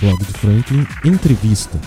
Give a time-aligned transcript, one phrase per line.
[0.00, 1.80] Blog do Franklin Entrevista.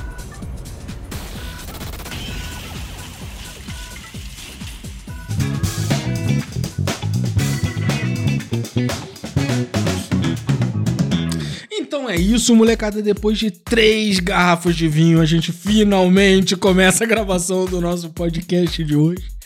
[11.71, 13.01] Então é isso, molecada.
[13.01, 18.83] Depois de três garrafas de vinho, a gente finalmente começa a gravação do nosso podcast
[18.83, 19.38] de hoje.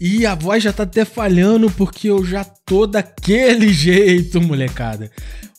[0.00, 5.10] E a voz já tá até falhando porque eu já tô daquele jeito, molecada.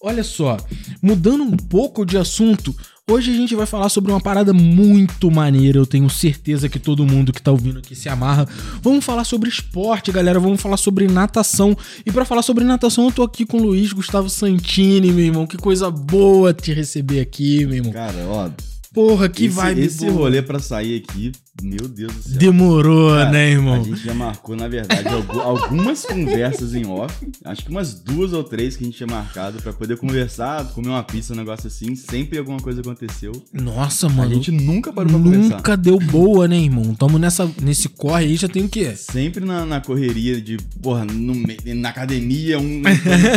[0.02, 0.58] Olha só,
[0.99, 2.76] mudando um pouco de assunto,
[3.08, 5.77] hoje a gente vai falar sobre uma parada muito maneira.
[5.77, 8.48] Eu tenho certeza que todo mundo que tá ouvindo aqui se amarra.
[8.82, 10.40] Vamos falar sobre esporte, galera.
[10.40, 11.77] Vamos falar sobre natação.
[12.04, 15.46] E para falar sobre natação, eu tô aqui com o Luiz Gustavo Santini, meu irmão.
[15.46, 17.91] Que coisa boa te receber aqui, meu irmão.
[17.91, 18.49] Cara, ó.
[18.94, 20.12] Porra, que esse, vibe Esse boa.
[20.23, 21.32] rolê pra sair aqui,
[21.63, 22.38] meu Deus do céu.
[22.38, 23.76] Demorou, Cara, né, irmão?
[23.76, 27.16] A gente já marcou, na verdade, algu- algumas conversas em off.
[27.46, 30.90] Acho que umas duas ou três que a gente tinha marcado pra poder conversar, comer
[30.90, 31.96] uma pizza, um negócio assim.
[31.96, 33.32] Sempre alguma coisa aconteceu.
[33.54, 34.34] Nossa, A mano.
[34.34, 35.55] gente nunca parou pra conversar.
[35.57, 36.94] Nunca deu boa, né, irmão?
[36.94, 38.94] Tamo nessa, nesse corre aí, já tem o quê?
[38.98, 41.34] Sempre na, na correria de, porra, no
[41.76, 42.82] na academia, um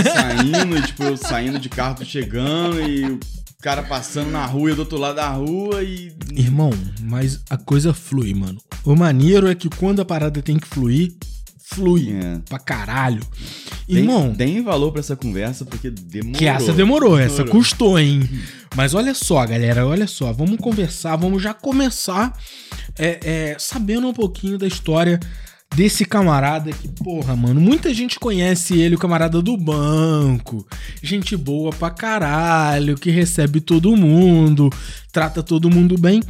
[0.02, 3.18] saindo, tipo, eu saindo de carro, chegando e
[3.64, 6.12] cara passando na rua e do outro lado da rua e.
[6.36, 6.68] Irmão,
[7.00, 8.60] mas a coisa flui, mano.
[8.84, 11.14] O maneiro é que quando a parada tem que fluir,
[11.64, 12.40] flui É.
[12.46, 13.22] pra caralho.
[13.86, 16.38] Tem, Irmão, tem valor pra essa conversa porque demorou.
[16.38, 17.54] que essa demorou, essa Demorou.
[17.62, 18.28] custou, hein?
[18.76, 22.38] Mas olha só, galera, olha só, vamos conversar, vamos já começar
[22.98, 25.18] é, é, sabendo um pouquinho da história
[25.74, 30.66] desse camarada que, porra, mano, muita gente conhece ele, o camarada do banco,
[31.02, 34.70] gente boa pra caralho, que recebe todo mundo,
[35.12, 36.22] trata todo mundo bem.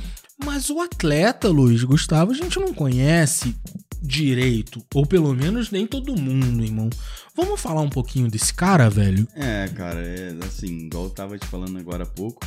[0.43, 3.55] Mas o atleta, Luiz Gustavo, a gente não conhece
[4.03, 6.91] direito, ou pelo menos nem todo mundo, irmão.
[7.37, 9.27] Vamos falar um pouquinho desse cara, velho?
[9.35, 12.47] É, cara, é assim, igual eu tava te falando agora há pouco,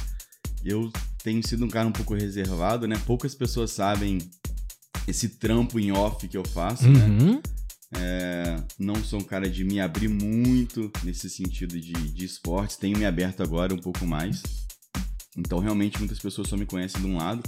[0.64, 0.92] eu
[1.24, 3.00] tenho sido um cara um pouco reservado, né?
[3.06, 4.20] Poucas pessoas sabem
[5.08, 7.06] esse trampo em off que eu faço, né?
[7.06, 7.42] Uhum.
[7.96, 12.98] É, não sou um cara de me abrir muito nesse sentido de, de esportes, tenho
[12.98, 14.44] me aberto agora um pouco mais.
[15.38, 17.42] Então, realmente, muitas pessoas só me conhecem de um lado.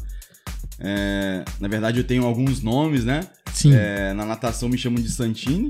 [0.79, 3.27] É, na verdade, eu tenho alguns nomes, né?
[3.53, 3.73] Sim.
[3.73, 5.69] É, na natação me chamam de Santini,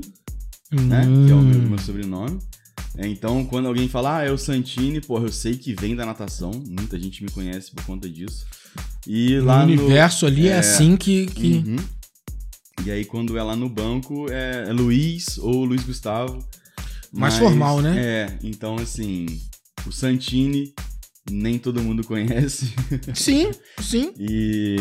[0.70, 1.04] né?
[1.06, 1.26] Hum.
[1.26, 2.38] Que é o meu, meu sobrenome.
[2.96, 6.04] É, então, quando alguém fala, ah, é o Santini, porra, eu sei que vem da
[6.04, 6.50] natação.
[6.50, 8.44] Muita gente me conhece por conta disso.
[9.06, 11.26] E O lá no universo ali é, é, assim que.
[11.26, 11.64] que...
[11.66, 11.76] Uhum.
[12.84, 16.42] E aí, quando é lá no banco, é, é Luiz ou Luiz Gustavo.
[17.12, 17.94] Mais formal, né?
[17.98, 19.26] É, então, assim,
[19.86, 20.72] o Santini
[21.30, 22.72] nem todo mundo conhece.
[23.14, 24.12] Sim, sim.
[24.18, 24.76] E.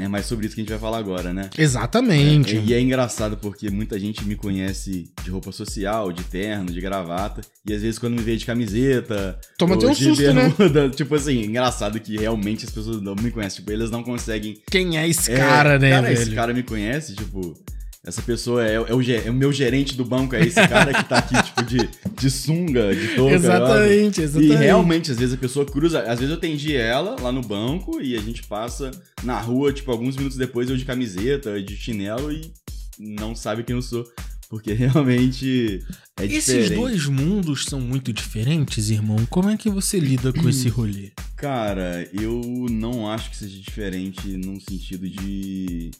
[0.00, 1.50] É mais sobre isso que a gente vai falar agora, né?
[1.56, 2.56] Exatamente.
[2.56, 6.80] É, e é engraçado porque muita gente me conhece de roupa social, de terno, de
[6.80, 9.38] gravata, e às vezes quando me vê de camiseta.
[9.58, 10.52] Toma até um susto, né?
[10.56, 13.60] bermuda, Tipo assim, engraçado que realmente as pessoas não me conhecem.
[13.60, 14.58] Tipo, eles não conseguem.
[14.70, 16.20] Quem é esse É, cara, né, cara, velho?
[16.22, 17.54] Esse cara me conhece, tipo.
[18.02, 21.06] Essa pessoa é, é o, é o meu gerente do banco, é esse cara que
[21.06, 21.78] tá aqui, tipo, de,
[22.18, 23.34] de sunga, de touca.
[23.34, 24.56] Exatamente, E exatamente.
[24.56, 26.00] realmente, às vezes a pessoa cruza.
[26.02, 28.90] Às vezes eu atendi ela lá no banco e a gente passa
[29.22, 32.50] na rua, tipo, alguns minutos depois eu de camiseta, de chinelo e
[32.98, 34.06] não sabe quem eu sou.
[34.48, 35.80] Porque realmente
[36.18, 36.74] é Esses diferente.
[36.74, 39.18] dois mundos são muito diferentes, irmão.
[39.28, 41.12] Como é que você lida com esse rolê?
[41.36, 45.90] Cara, eu não acho que seja diferente num sentido de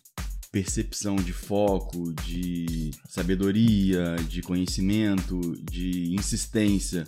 [0.53, 5.41] percepção, de foco, de sabedoria, de conhecimento,
[5.71, 7.06] de insistência.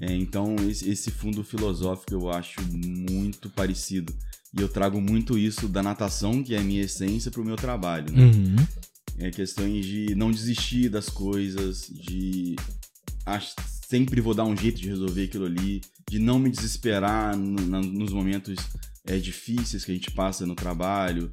[0.00, 4.14] É, então, esse, fundo filosófico eu acho muito parecido.
[4.56, 7.56] E eu trago muito isso da natação, que é a minha essência, para o meu
[7.56, 8.12] trabalho.
[8.12, 8.24] Né?
[8.24, 8.56] Uhum.
[9.18, 12.56] É questões de não desistir das coisas, de
[13.88, 17.80] sempre vou dar um jeito de resolver aquilo ali, de não me desesperar no- na-
[17.80, 18.56] nos momentos
[19.06, 21.30] é, difíceis que a gente passa no trabalho.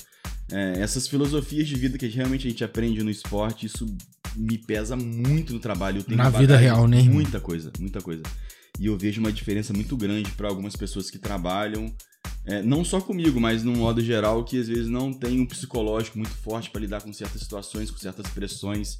[0.51, 3.85] É, essas filosofias de vida que realmente a gente aprende no esporte, isso
[4.35, 5.99] me pesa muito no trabalho.
[5.99, 7.01] Eu tenho Na vida real, né?
[7.01, 8.23] Muita coisa, muita coisa.
[8.79, 11.93] E eu vejo uma diferença muito grande para algumas pessoas que trabalham
[12.47, 16.17] é, não só comigo, mas num modo geral, que às vezes não tem um psicológico
[16.17, 18.97] muito forte para lidar com certas situações, com certas pressões,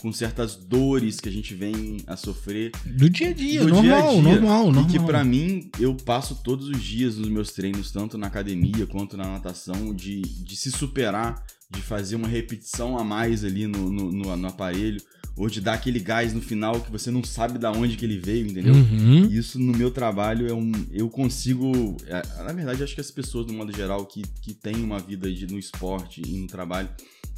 [0.00, 2.72] com certas dores que a gente vem a sofrer.
[2.84, 4.22] Do dia a dia, do normal, dia a dia.
[4.22, 4.84] normal, normal.
[4.84, 8.86] E que pra mim, eu passo todos os dias nos meus treinos, tanto na academia
[8.86, 13.90] quanto na natação, de, de se superar, de fazer uma repetição a mais ali no,
[13.90, 15.00] no, no- no aparelho,
[15.36, 18.18] ou de dar aquele gás no final que você não sabe da onde que ele
[18.18, 18.74] veio, entendeu?
[18.74, 19.26] Uhum.
[19.30, 20.72] Isso no meu trabalho é um.
[20.90, 21.96] Eu consigo.
[22.06, 25.30] é, na verdade, acho que as pessoas, no modo geral, que, que têm uma vida
[25.30, 26.88] de- no esporte e no trabalho,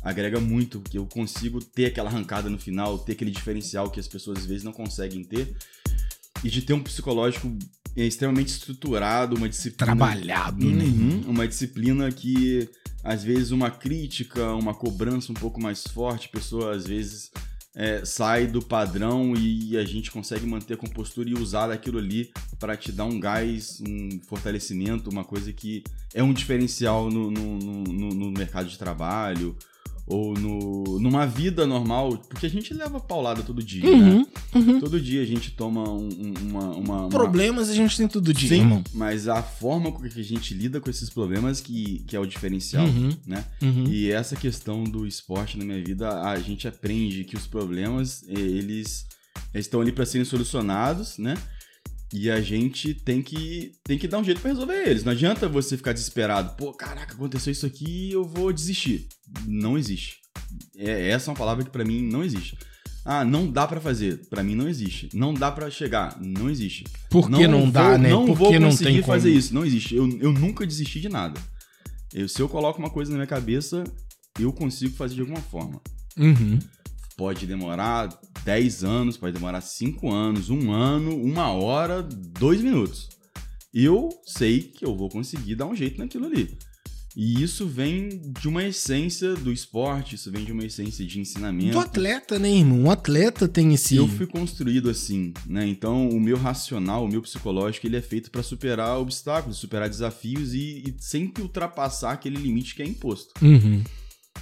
[0.02, 4.08] agrega muito, que eu consigo ter aquela arrancada no final, ter aquele diferencial que as
[4.08, 5.56] pessoas às vezes não conseguem ter.
[6.44, 7.52] E de ter um psicológico
[7.96, 9.86] é extremamente estruturado, uma disciplina.
[9.86, 10.84] Trabalhado, né?
[10.84, 12.68] Uhum, uma disciplina que,
[13.02, 17.32] às vezes, uma crítica, uma cobrança um pouco mais forte, a pessoa, às vezes,
[17.74, 22.30] é, sai do padrão e a gente consegue manter a compostura e usar aquilo ali
[22.58, 25.82] para te dar um gás, um fortalecimento, uma coisa que
[26.14, 29.56] é um diferencial no, no, no, no mercado de trabalho
[30.08, 34.26] ou no, numa vida normal, porque a gente leva paulada todo dia, Uhum, né?
[34.54, 34.80] uhum.
[34.80, 38.32] Todo dia a gente toma um- um- uma, uma, uma- Problemas a gente tem todo
[38.32, 38.84] dia, Sim, irmão.
[38.94, 42.26] mas a forma com que a gente lida com esses problemas que, que é o
[42.26, 43.10] diferencial, Uhum.
[43.26, 43.44] né?
[43.62, 43.84] Uhum.
[43.88, 49.06] E essa questão do esporte na minha vida, a gente aprende que os problemas, eles
[49.54, 51.34] estão ali para serem solucionados, né?
[52.12, 55.04] E a gente tem que, tem que dar um jeito para resolver eles.
[55.04, 56.56] Não adianta você ficar desesperado.
[56.56, 59.06] Pô, caraca, aconteceu isso aqui eu vou desistir.
[59.46, 60.16] Não existe.
[60.76, 62.56] É, essa é uma palavra que para mim não existe.
[63.04, 64.26] Ah, não dá para fazer.
[64.30, 65.08] Para mim não existe.
[65.14, 66.18] Não dá para chegar.
[66.20, 66.84] Não existe.
[67.10, 68.08] Por que não, dá, vou- né?
[68.10, 69.12] Não Por vou que não conseguir tem como?
[69.14, 69.54] fazer isso.
[69.54, 69.94] Não existe.
[69.94, 71.38] Eu, eu nunca desisti de nada.
[72.14, 73.84] Eu- se eu coloco uma coisa na minha cabeça,
[74.40, 75.80] eu consigo fazer de alguma forma.
[76.16, 76.58] Uhum.
[77.18, 83.08] Pode demorar 10 anos, pode demorar 5 anos, um ano, uma hora, dois minutos.
[83.74, 86.56] Eu sei que eu vou conseguir dar um jeito naquilo ali.
[87.16, 91.72] E isso vem de uma essência do esporte, isso vem de uma essência de ensinamento.
[91.72, 92.82] Do atleta, né, irmão?
[92.82, 93.96] Um atleta tem esse.
[93.96, 95.66] Eu fui construído assim, né?
[95.66, 100.54] Então, o meu racional, o meu psicológico, ele é feito para superar obstáculos, superar desafios
[100.54, 103.34] e, e sempre ultrapassar aquele limite que é imposto.
[103.44, 103.82] Uhum.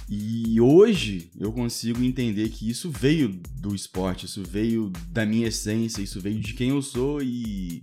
[0.09, 6.01] E hoje eu consigo entender que isso veio do esporte, isso veio da minha essência,
[6.01, 7.81] isso veio de quem eu sou e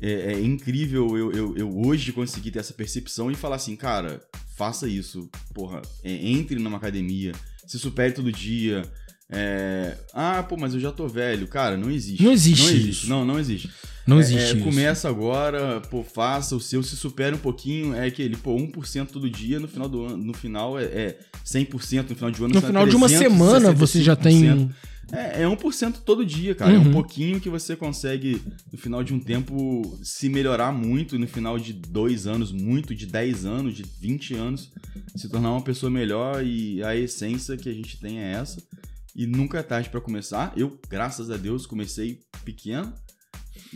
[0.00, 4.20] é, é incrível eu, eu, eu hoje conseguir ter essa percepção e falar assim, cara,
[4.56, 7.32] faça isso, porra, é, entre numa academia,
[7.66, 8.82] se supere todo dia.
[9.30, 11.46] é, ah, pô, mas eu já tô velho.
[11.48, 12.22] Cara, não existe.
[12.22, 12.90] Não existe Não existe.
[12.90, 13.08] isso.
[13.08, 13.70] Não, não existe.
[14.06, 14.64] Não É, existe é, isso.
[14.64, 19.28] Começa agora, pô, faça o seu, se supera um pouquinho, é aquele, pô, 1% todo
[19.28, 22.54] dia, no final do ano, no final é, é 100%, no final de um ano
[22.54, 24.42] No final é de uma semana você já tem.
[24.42, 24.70] 365%.
[25.12, 26.72] É, é 1% todo dia, cara.
[26.72, 26.88] É Uhum.
[26.88, 28.42] um pouquinho que você consegue,
[28.72, 33.06] no final de um tempo, se melhorar muito, no final de dois anos, muito, de
[33.06, 34.72] 10 anos, de 20 anos,
[35.14, 38.60] se tornar uma pessoa melhor e a essência que a gente tem é essa.
[39.14, 40.52] E nunca é tarde pra começar.
[40.56, 42.92] Eu, graças a Deus, comecei pequeno.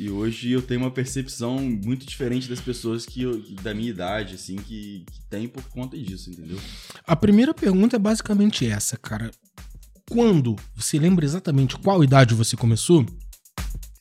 [0.00, 4.34] E hoje eu tenho uma percepção muito diferente das pessoas que eu- da minha idade,
[4.34, 6.58] assim, que, que tem por conta disso, entendeu?
[7.06, 9.30] A primeira pergunta é basicamente essa, cara.
[10.08, 13.04] Quando você lembra exatamente qual idade você começou?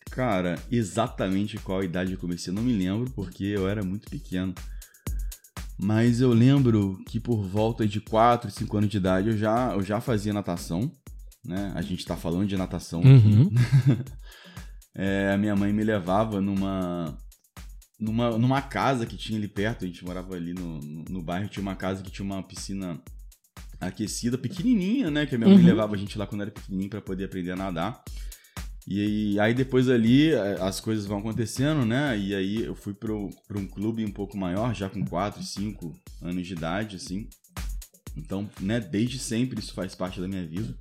[0.10, 4.56] Cara, exatamente qual idade eu comecei, não me lembro, porque eu era muito pequeno.
[5.78, 9.84] Mas eu lembro que por volta de 4, 5 anos de idade eu já, eu
[9.84, 10.90] já fazia natação,
[11.44, 11.74] né?
[11.75, 13.01] A gente tá falando de natação.
[13.01, 13.50] Uhum.
[15.01, 17.18] É, a minha mãe me levava numa,
[17.98, 21.48] numa, numa casa que tinha ali perto, a gente morava ali no, no, no bairro,
[21.48, 23.01] tinha uma casa que tinha uma piscina
[23.80, 25.25] aquecida, pequenininha, né?
[25.25, 25.66] Que a minha mãe Uhum.
[25.66, 28.04] levava a gente lá quando era pequenininho pra poder aprender a nadar.
[28.86, 32.18] E aí, aí depois ali as coisas vão acontecendo, né?
[32.19, 35.94] E aí eu fui pro, pra um clube um pouco maior, já com 4, 5
[36.22, 37.30] anos de idade, assim.
[38.18, 40.75] Então, né, desde sempre isso faz parte da minha vida.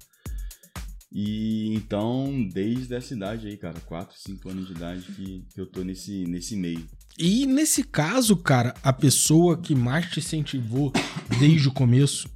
[1.10, 5.66] E então, desde essa idade aí, cara, 4, 5 anos de idade que, que eu
[5.66, 6.86] tô nesse, nesse meio.
[7.18, 10.92] E nesse caso, cara, a pessoa que mais te incentivou
[11.40, 12.28] desde o começo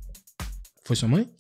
[0.85, 1.31] foi sua mãe?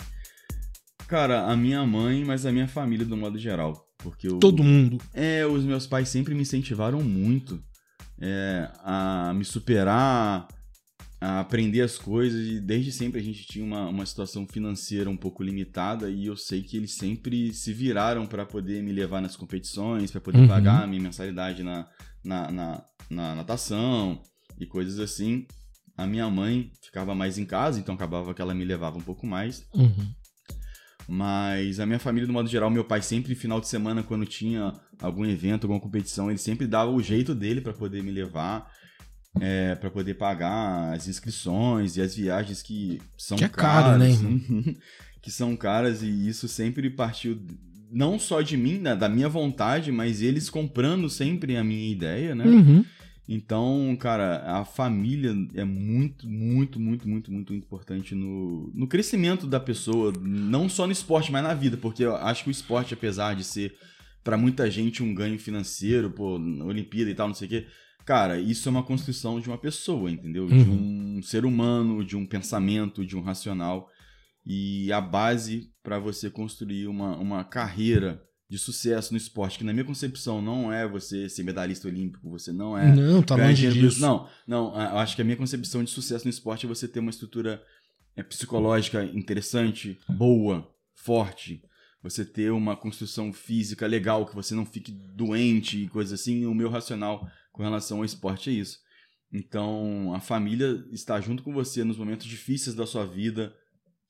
[1.09, 3.87] Cara, a minha mãe, mas a minha família do modo geral.
[3.99, 4.99] Porque eu, Todo mundo.
[5.13, 7.63] É, os meus pais sempre me incentivaram muito
[8.21, 10.47] é, a me superar,
[11.25, 12.45] a aprender as coisas.
[12.49, 16.37] E desde sempre a gente tinha uma, uma situação financeira um pouco limitada e eu
[16.37, 20.49] sei que eles sempre se viraram para poder me levar nas competições, para poder Uhum.
[20.49, 21.89] pagar a minha mensalidade na,
[22.25, 24.21] na, na, na natação
[24.59, 25.47] e coisas assim.
[25.97, 29.25] A minha mãe ficava mais em casa, então acabava que ela me levava um pouco
[29.25, 29.65] mais.
[29.75, 30.13] Uhum.
[31.09, 34.73] Mas a minha família, do modo geral, meu pai sempre, final de semana, quando tinha
[35.01, 38.71] algum evento, alguma competição, ele sempre dava o jeito dele para poder me levar,
[39.41, 44.07] é, para poder pagar as inscrições e as viagens que são Que é caro, né,
[44.07, 44.41] caras, irmão?
[45.23, 47.41] que são caras, e isso sempre partiu
[47.91, 52.35] não só de mim, né, da minha vontade, mas eles comprando sempre a minha ideia,
[52.35, 52.47] né?
[52.47, 52.85] Uhum.
[53.29, 59.61] Então, cara, a família é muito, muito, muito, muito, muito importante no, no crescimento da
[59.61, 63.37] pessoa, não só no esporte, mas na vida, porque eu acho que o esporte, apesar
[63.37, 63.75] de ser
[64.25, 66.35] pra muita gente um ganho financeiro, pô,
[66.65, 67.67] Olimpíada e tal, não sei o quê,
[68.05, 70.47] cara, isso é uma construção de uma pessoa, entendeu?
[70.47, 71.17] De Uhum.
[71.19, 73.89] um ser humano, de um pensamento, de um racional.
[74.45, 79.73] E a base pra você construir uma, uma carreira de sucesso no esporte, que na
[79.73, 82.95] minha concepção não é você ser medalhista olímpico, você não é.
[82.95, 83.87] Não, tá longe disso.
[83.87, 84.01] isso.
[84.01, 87.01] Não, não, eu acho que a minha concepção de sucesso no esporte é você ter
[87.01, 87.63] uma estrutura
[88.15, 91.63] é, psicológica interessante, boa, forte.
[92.03, 96.45] Você ter uma construção física legal, que você não fique doente e coisa assim.
[96.45, 98.79] O meu racional com relação ao esporte é isso.
[99.33, 103.55] Então, a família está junto com você nos momentos difíceis da sua vida,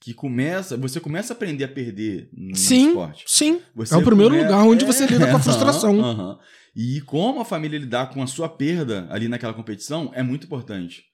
[0.01, 3.25] que começa, você começa a aprender a perder no Sim, esporte.
[3.29, 3.61] sim.
[3.91, 6.01] É o primeiro come- lugar onde é, você lida com a frustração.
[6.05, 6.39] aham.
[6.75, 11.05] E como a família lidar com a sua perda ali naquela competição é muito importante,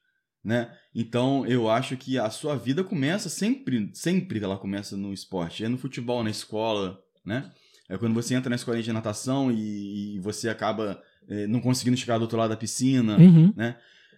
[0.42, 0.72] né?
[0.94, 5.64] Então, eu acho que a sua vida começa sempre, sempre ela começa no esporte.
[5.64, 7.50] É no futebol, na escola, né?
[7.90, 11.02] É quando você entra na escolinha de natação e, e você acaba
[11.46, 13.52] não conseguindo chegar do outro lado da piscina, Uhum.
[13.58, 13.74] é,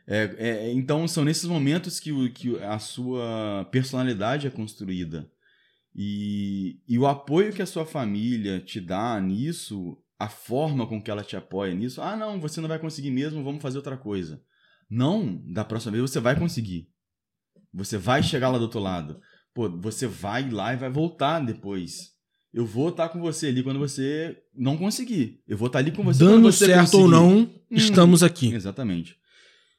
[0.06, 5.28] é, então são nesses momentos que, o- que a sua personalidade é construída.
[5.94, 11.10] E, e o apoio que a sua família te dá nisso, a forma com que
[11.10, 14.40] ela te apoia nisso, ah, não, você não vai conseguir mesmo, vamos fazer outra coisa.
[14.88, 16.88] Não, da próxima vez você vai conseguir.
[17.72, 19.20] Você vai chegar lá do outro lado.
[19.54, 22.09] Pô, você vai lá e vai voltar depois.
[22.52, 25.40] Eu vou estar com você ali quando você não conseguir.
[25.46, 27.10] Eu vou estar ali com você quando Dando você certo ou conseguir.
[27.10, 27.50] não, Uhum.
[27.70, 28.52] estamos aqui.
[28.52, 29.16] Exatamente.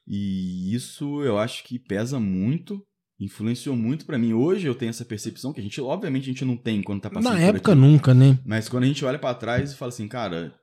[0.06, 2.82] E isso eu acho que pesa muito,
[3.20, 4.32] influenciou muito pra mim.
[4.32, 7.10] Hoje eu tenho essa percepção que a gente, obviamente, a gente não tem quando tá
[7.10, 7.80] passando Na época, aqui.
[7.80, 8.38] nunca, né?
[8.44, 10.54] Mas quando a gente olha pra trás e fala assim, cara,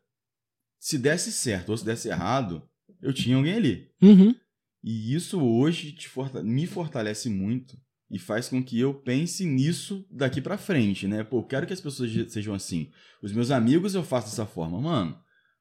[0.80, 2.64] se desse certo ou se desse errado,
[3.02, 3.88] eu tinha alguém ali.
[4.02, 4.34] Uhum.
[4.84, 5.96] E isso hoje
[6.44, 7.78] me fortalece muito
[8.10, 11.24] e faz com que eu pense nisso daqui pra frente, né?
[11.24, 12.90] Pô, eu quero que as pessoas sejam assim.
[13.22, 15.18] Os meus amigos eu faço dessa forma, mano.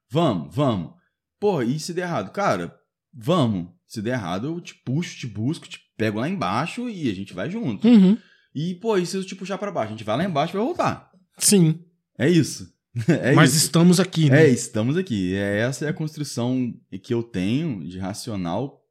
[0.09, 0.93] Vamos, vamos.
[1.39, 2.31] Pô, e se der errado?
[2.31, 2.75] Cara,
[3.13, 3.67] vamos.
[3.87, 7.33] Se der errado, eu te puxo, te busco, te pego lá embaixo e a gente
[7.33, 7.87] vai junto.
[7.87, 8.17] Uhum.
[8.53, 9.93] E, pô, e se eu te puxar pra baixo?
[9.93, 11.11] A gente vai lá embaixo e vai voltar.
[11.37, 11.79] Sim.
[12.17, 12.73] É isso.
[13.07, 13.65] É Mas isso.
[13.65, 14.45] estamos aqui, né?
[14.45, 15.35] É, estamos aqui.
[15.35, 18.83] É, essa é a construção que eu tenho de racional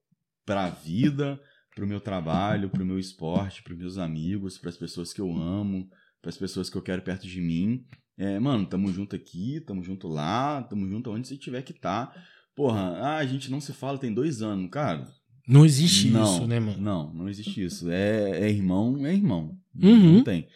[0.46, 1.38] para a vida,
[1.78, 5.12] para o meu trabalho, para o meu esporte, para os meus amigos, para as pessoas
[5.12, 5.88] que eu amo,
[6.20, 7.84] para as pessoas que eu quero perto de mim.
[8.16, 12.12] É, mano, tamo junto aqui, tamo junto lá, tamo junto onde você tiver que tá.
[12.56, 15.06] Porra, ah, a gente não se fala tem dois anos, cara.
[15.46, 16.82] Não existe não, isso, né, mano?
[16.82, 17.88] Não, não existe isso.
[17.88, 19.56] É, é irmão, é irmão.
[19.80, 20.14] Uhum.
[20.14, 20.48] Não tem.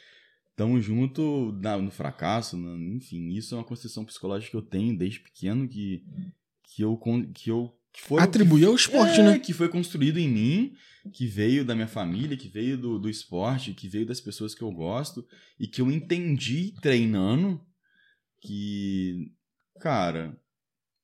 [0.57, 4.99] Tamo junto na- no fracasso, na- enfim, isso é uma construção psicológica que eu tenho
[4.99, 6.05] desde pequeno que,
[6.65, 6.99] que eu
[7.33, 9.39] que eu que foi Atribuir ao esporte, é, né?
[9.39, 10.75] que foi construído em mim,
[11.13, 14.63] que veio da minha família, que veio do, do esporte, que veio das pessoas que
[14.63, 15.27] eu gosto
[15.59, 17.61] e que eu entendi treinando
[18.41, 19.33] que,
[19.81, 20.37] cara,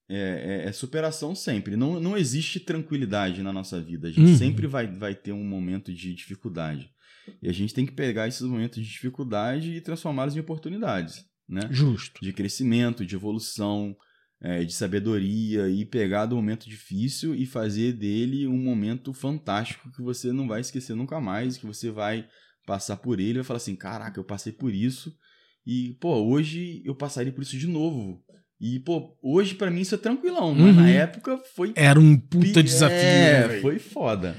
[0.09, 1.76] é, é- é superação sempre.
[1.76, 4.09] Não, não existe tranquilidade na nossa vida.
[4.09, 4.37] A gente Uhum.
[4.38, 6.90] sempre vai, vai ter um momento de dificuldade.
[7.42, 11.61] E a gente tem que pegar esses momentos de dificuldade e transformá-los em oportunidades, né?
[11.71, 12.18] Justo.
[12.25, 13.95] de crescimento, de evolução,
[14.40, 20.00] é, de sabedoria e pegar do momento difícil e fazer dele um momento fantástico que
[20.02, 22.26] você não vai esquecer nunca mais, que você vai
[22.66, 25.14] passar por ele e vai falar assim, caraca, eu passei por isso
[25.66, 28.23] e, pô, hoje eu passaria por isso de novo.
[28.61, 30.83] E, pô, hoje pra mim isso é tranquilão, mas Uhum.
[30.83, 33.61] na época foi Era um puta Pi- desafio, É, né, velho?
[33.61, 34.37] foi foda.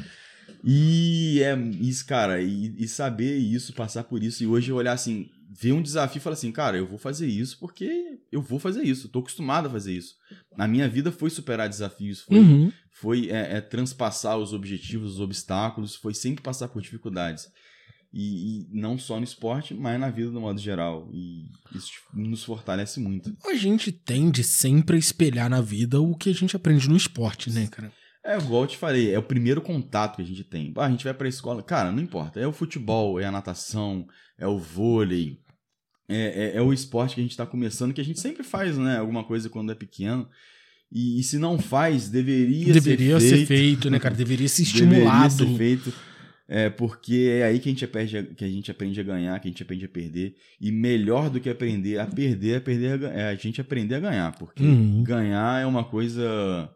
[0.63, 4.94] E é isso, cara, e, e saber isso, passar por isso, e hoje eu olhar
[4.94, 8.60] assim, ver um desafio e falar assim, cara, eu vou fazer isso porque eu vou
[8.60, 10.15] fazer isso, eu tô acostumado a fazer isso.
[10.56, 12.72] Na minha vida foi superar desafios, foi, Uhum.
[12.91, 17.48] foi é, é, transpassar os objetivos, os obstáculos, foi sempre passar por dificuldades.
[18.12, 21.10] E, e não só no esporte, mas na vida do modo geral.
[21.13, 23.36] E isso nos fortalece muito.
[23.46, 27.51] A gente tende sempre a espelhar na vida o que a gente aprende no esporte,
[27.51, 27.91] né, cara?
[28.25, 30.74] É igual eu te falei, é o primeiro contato que a gente tem.
[30.75, 32.39] Ah, a gente vai pra escola, cara, não importa.
[32.39, 34.06] É o futebol, é a natação,
[34.39, 35.38] é o vôlei,
[36.08, 38.77] é, é- é o esporte que a gente tá começando, que a gente sempre faz,
[38.77, 38.98] né?
[38.98, 40.27] Alguma coisa quando é pequeno.
[40.91, 43.48] E, e se não faz, deveria, Deveria ser, ser feito.
[43.48, 44.15] feito, né, cara?
[44.15, 45.34] Deveria ser Deveria estimulado.
[45.34, 45.93] ser feito.
[46.51, 49.39] É, porque é aí que a, gente aprende a, que a gente aprende a ganhar,
[49.39, 50.34] que a gente aprende a perder.
[50.60, 54.00] E melhor do que aprender a perder, é, perder a, é a gente aprender a
[54.00, 54.31] ganhar.
[54.36, 55.03] Porque Uhum.
[55.03, 56.67] ganhar é uma coisa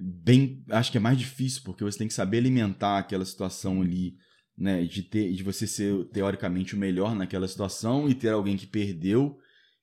[0.00, 0.62] bem.
[0.70, 4.14] Acho que é mais difícil, porque você tem que saber alimentar aquela situação ali,
[4.58, 4.84] né?
[4.84, 9.38] De, ter, de você ser teoricamente o melhor naquela situação e ter alguém que perdeu.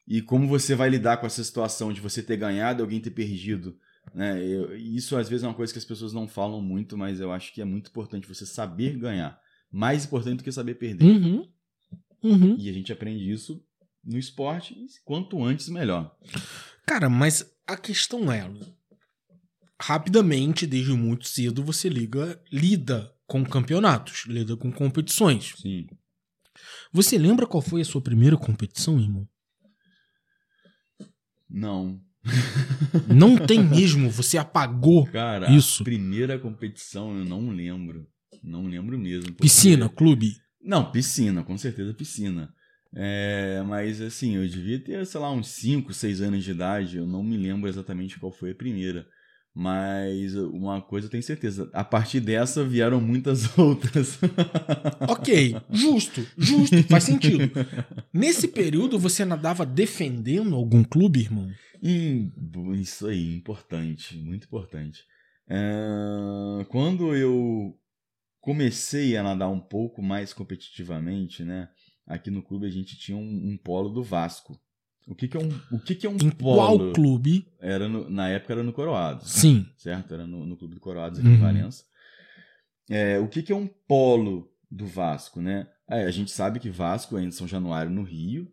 [0.07, 3.11] E como você vai lidar com essa situação de você ter ganhado e alguém ter
[3.11, 3.77] perdido.
[4.13, 4.39] Né?
[4.45, 7.31] Eu- isso às vezes é uma coisa que as pessoas não falam muito, mas eu
[7.31, 9.39] acho que é muito importante você saber ganhar.
[9.71, 11.05] Mais importante do que saber perder.
[11.05, 11.47] Uhum.
[12.21, 12.55] Uhum.
[12.59, 13.63] E a gente aprende isso
[14.03, 16.15] no esporte, quanto antes melhor.
[16.85, 18.47] Cara, mas a questão é,
[19.81, 25.53] rapidamente, desde muito cedo, você liga, lida com campeonatos, lida com competições.
[25.57, 25.87] Sim.
[26.91, 29.27] Você lembra qual foi a sua primeira competição, irmão?
[31.49, 31.99] Não.
[33.13, 35.05] Não tem mesmo, você apagou.
[35.07, 35.83] Cara, Isso.
[35.83, 38.07] a primeira competição eu não lembro.
[38.43, 39.27] Não lembro mesmo.
[39.27, 40.35] porque- Piscina, clube.
[40.61, 42.51] Não, piscina, com certeza piscina.
[42.95, 46.97] É, mas assim, eu devia ter, sei lá, uns 5, 6 anos de idade.
[46.97, 49.05] Eu não me lembro exatamente qual foi a primeira.
[49.57, 51.69] Mas uma coisa eu tenho certeza.
[51.71, 54.19] A partir dessa vieram muitas outras.
[55.07, 57.49] Ok, justo, justo, faz sentido.
[58.13, 61.49] Nesse período você nadava defendendo algum clube, irmão?
[61.81, 65.03] Hum, isso aí, importante, muito importante.
[65.47, 67.79] É, quando eu
[68.41, 71.69] comecei a nadar um pouco mais competitivamente, né?
[72.05, 74.59] Aqui no clube a gente tinha um, um polo do Vasco.
[75.07, 76.55] O que, que é um, o que, que é um Em polo?
[76.55, 77.47] qual clube?
[77.59, 79.65] Era no- na época era no Coroados, Sim.
[79.77, 80.13] certo?
[80.13, 81.39] Era no, no clube do Coroados aqui em Uhum.
[81.39, 81.83] Valença.
[82.89, 85.67] É, o que, que é um polo do Vasco, né?
[85.87, 88.51] É, a gente sabe que Vasco é em São Januário, no Rio.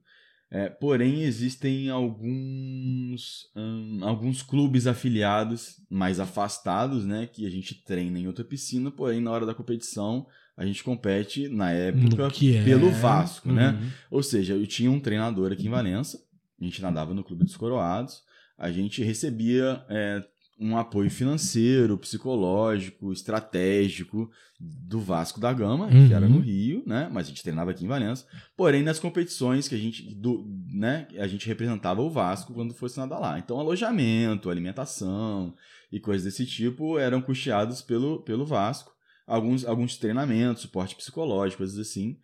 [0.51, 7.27] É, porém, existem alguns, hum, alguns clubes afiliados mais afastados, né?
[7.27, 11.49] Que a gente treina em outra piscina, porém, na hora da competição, a gente compete,
[11.49, 12.63] na época, é.
[12.65, 13.71] pelo Vasco, né?
[13.81, 13.91] Uhum.
[14.11, 16.19] Ou seja, eu tinha um treinador aqui em Valença,
[16.63, 18.23] a gente nadava no Clube dos Coroados,
[18.59, 20.23] a gente recebia é,
[20.61, 26.07] um apoio financeiro, psicológico, estratégico do Vasco da Gama, Uhum.
[26.07, 27.09] que era no Rio, né?
[27.13, 28.25] Mas a gente treinava aqui em Valença.
[28.57, 31.09] Porém, nas competições que a gente, do, né?
[31.19, 33.39] A gente representava o Vasco quando fosse nadar lá.
[33.39, 35.55] Então, alojamento, alimentação
[35.91, 38.93] e coisas desse tipo eram custeados pelo, pelo Vasco.
[39.27, 42.19] Alguns, alguns treinamentos, suporte psicológico, coisas assim.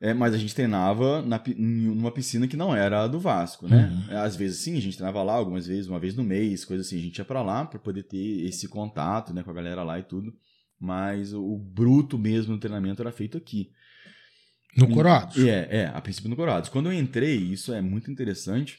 [0.00, 3.18] É, mas a gente treinava na, pi- em uma piscina que não era a do
[3.18, 3.90] Vasco, né?
[4.08, 4.18] Uhum.
[4.18, 6.98] Às vezes sim, a gente treinava lá, algumas vezes, uma vez no mês, coisa assim,
[6.98, 9.98] a gente ia pra lá pra poder ter esse contato, né, com a galera lá
[9.98, 10.32] e tudo.
[10.78, 13.72] Mas o, o bruto mesmo do treinamento era feito aqui.
[14.76, 15.36] No Coroados.
[15.44, 16.68] É, é, a princípio no Coroados.
[16.68, 18.78] Quando eu entrei, isso é muito interessante,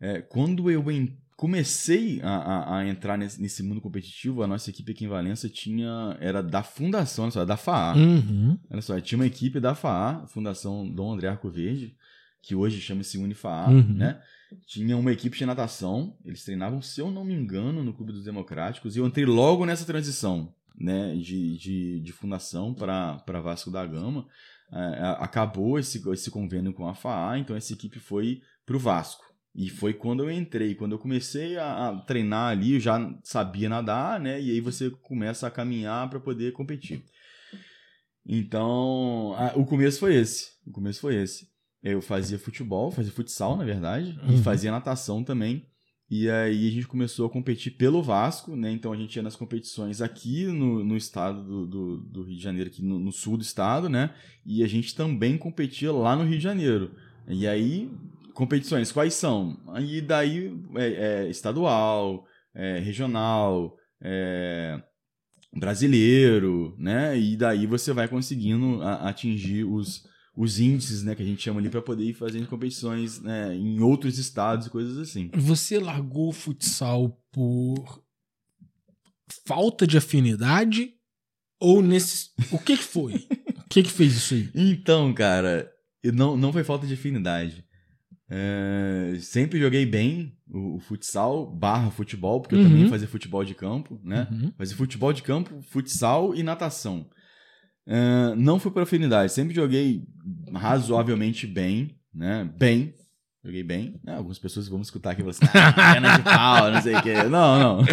[0.00, 4.70] é, quando eu en- comecei a, a- a entrar nesse, nesse mundo competitivo, a nossa
[4.70, 7.94] equipe aqui em Valença tinha, era da fundação, olha só, da FAA.
[7.96, 8.58] Uhum.
[8.70, 11.94] Olha só, tinha uma equipe da FAA, Fundação Dom André Arco Verde,
[12.42, 13.94] que hoje chama-se UnifaA, Uhum.
[13.94, 14.20] né?
[14.66, 18.24] Tinha uma equipe de natação, eles treinavam, se eu não me engano, no Clube dos
[18.24, 23.84] Democráticos, e eu entrei logo nessa transição, né, de, de, de fundação para Vasco da
[23.84, 24.26] Gama.
[24.72, 29.24] É, acabou esse, esse convênio com a FAA, então essa equipe foi pro Vasco.
[29.58, 33.70] E foi quando eu entrei, quando eu comecei a, a treinar ali, eu já sabia
[33.70, 34.38] nadar, né?
[34.40, 37.02] E aí você começa a caminhar para poder competir.
[38.26, 40.50] Então, a- o começo foi esse.
[40.66, 41.48] O começo foi esse.
[41.82, 44.34] Eu fazia futebol, fazia futsal, na verdade, Uhum.
[44.34, 45.64] e fazia natação também.
[46.10, 48.70] E aí a gente começou a competir pelo Vasco, né?
[48.70, 52.42] Então a gente ia nas competições aqui no, no estado do, do, do Rio de
[52.42, 54.14] Janeiro, aqui no, no sul do estado, né?
[54.44, 56.92] E a gente também competia lá no Rio de Janeiro.
[57.28, 57.90] E aí,
[58.36, 59.58] competições, quais são?
[59.80, 64.80] E daí, é, é estadual, é, regional, é,
[65.54, 67.18] brasileiro, né?
[67.18, 70.04] E daí você vai conseguindo a- atingir os,
[70.36, 71.14] os índices, né?
[71.14, 74.70] Que a gente chama ali para poder ir fazendo competições né, em outros estados e
[74.70, 75.30] coisas assim.
[75.34, 78.04] Você largou o futsal por
[79.46, 80.92] falta de afinidade
[81.58, 83.14] ou nesse o que que foi?
[83.64, 84.50] o que que fez isso aí?
[84.54, 85.70] Então, cara,
[86.04, 87.65] não, não foi falta de afinidade.
[88.28, 92.68] É, sempre joguei bem o, o futsal barra futebol, porque eu Uhum.
[92.68, 94.26] também fazia futebol de campo, né?
[94.30, 94.52] Uhum.
[94.58, 97.06] Fazia futebol de campo, futsal e natação.
[97.86, 100.02] É, não foi por afinidade, sempre joguei
[100.52, 102.48] razoavelmente bem, né?
[102.58, 102.94] Bem.
[103.44, 104.00] Joguei bem.
[104.02, 104.16] né?
[104.16, 107.02] Algumas pessoas vão escutar aqui e vão assim, ah, perna de pau, não sei o
[107.02, 107.14] quê.
[107.30, 107.84] Não, não.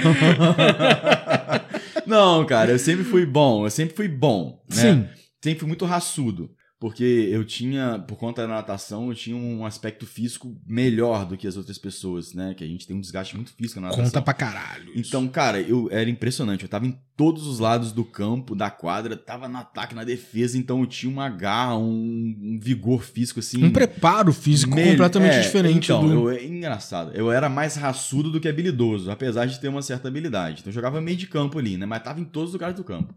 [2.07, 4.75] não, cara, eu sempre fui bom, eu sempre fui bom, né?
[4.75, 5.07] Sim.
[5.43, 6.49] sempre fui muito raçudo.
[6.83, 11.47] Porque eu tinha, por conta da natação, eu tinha um aspecto físico melhor do que
[11.47, 12.53] as outras pessoas, né?
[12.53, 14.03] Que a gente tem um desgaste muito físico na natação.
[14.03, 14.89] Conta pra caralho.
[14.89, 15.07] isso.
[15.07, 16.63] Então, cara, eu era impressionante.
[16.63, 20.57] Eu tava em todos os lados do campo, da quadra, tava no ataque, na defesa,
[20.57, 23.63] então eu tinha uma garra, um, um vigor físico assim.
[23.63, 27.11] um preparo físico Mel- completamente é, diferente então, do eu, é engraçado.
[27.13, 30.59] Eu era mais raçudo do que habilidoso, apesar de ter uma certa habilidade.
[30.59, 31.85] Então eu jogava meio de campo ali, né?
[31.85, 33.15] Mas tava em todos os lugares do campo.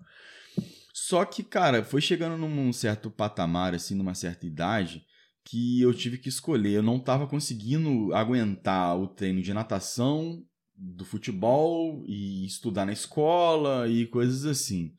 [1.09, 5.05] Só que, cara, foi chegando num certo patamar, assim, numa certa idade,
[5.45, 6.73] que eu tive que escolher.
[6.73, 10.43] Eu não tava conseguindo aguentar o treino de natação,
[10.75, 14.93] do futebol e estudar na escola e coisas assim.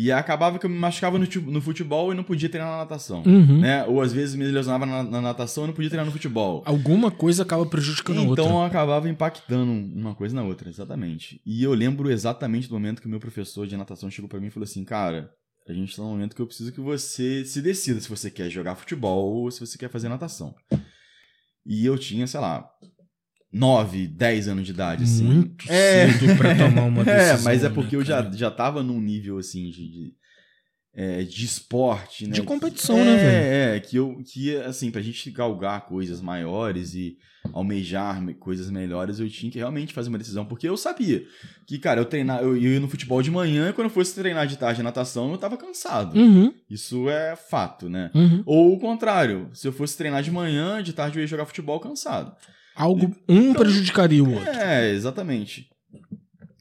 [0.00, 3.24] E acabava que eu me machucava no, no futebol e não podia treinar na natação.
[3.26, 3.58] Uhum.
[3.58, 3.84] Né?
[3.84, 6.62] Ou às vezes me lesionava na, na natação e não podia treinar no futebol.
[6.64, 8.44] Alguma coisa acaba prejudicando a outra.
[8.44, 11.42] Então acabava impactando uma coisa na outra, exatamente.
[11.44, 14.46] E eu lembro exatamente do momento que o meu professor de natação chegou pra mim
[14.46, 15.32] e falou assim: Cara,
[15.68, 18.48] a gente tá num momento que eu preciso que você se decida se você quer
[18.48, 20.54] jogar futebol ou se você quer fazer natação.
[21.66, 22.70] E eu tinha, sei lá,
[23.52, 25.24] 9, 10 anos de idade, assim.
[25.24, 26.10] Muito É.
[26.12, 27.36] cedo pra tomar uma decisão.
[27.36, 29.88] É, mas é porque né, eu já, já tava num nível, assim, de...
[29.90, 30.18] de
[31.00, 32.32] é, de esporte, né?
[32.32, 33.76] De competição, é, né, velho?
[33.76, 37.16] É, que eu, que assim, pra gente galgar coisas maiores e
[37.52, 41.22] almejar me- coisas melhores, eu tinha que realmente fazer uma decisão, porque eu sabia
[41.68, 44.12] que, cara, eu treinar, eu, eu ia no futebol de manhã e quando eu fosse
[44.14, 46.18] treinar de tarde natação, eu tava cansado.
[46.18, 48.10] Uhum, Isso é fato, né?
[48.12, 48.42] uhum.
[48.44, 51.78] Ou o contrário, se eu fosse treinar de manhã, de tarde eu ia jogar futebol
[51.78, 52.34] cansado.
[52.78, 54.48] Algo, um prejudicaria o outro.
[54.48, 55.68] É, exatamente.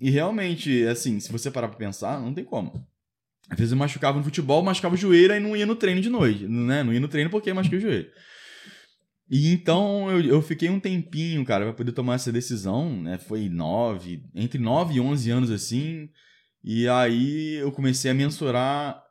[0.01, 2.83] E realmente, assim, se você parar pra pensar, não tem como.
[3.47, 6.09] Às vezes eu machucava no futebol, machucava o joelho e não ia no treino de
[6.09, 6.83] noite, né?
[6.83, 8.09] Não ia no treino porque machuquei o joelho.
[9.29, 13.19] E então eu, eu fiquei um tempinho, cara, pra poder tomar essa decisão, né?
[13.19, 16.09] Foi nove, entre nove e onze anos assim.
[16.63, 19.01] E aí eu comecei a mensurar,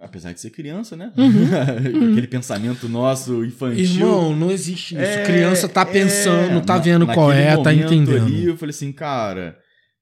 [0.00, 1.12] apesar de ser criança, né?
[1.16, 2.10] Uhum.
[2.12, 3.78] Aquele pensamento nosso infantil.
[3.84, 5.02] Irmão, não existe isso.
[5.04, 8.24] É, Criança tá pensando, é, tá na- vendo qual naquele é, tá entendendo.
[8.26, 9.58] ali, eu falei assim, cara,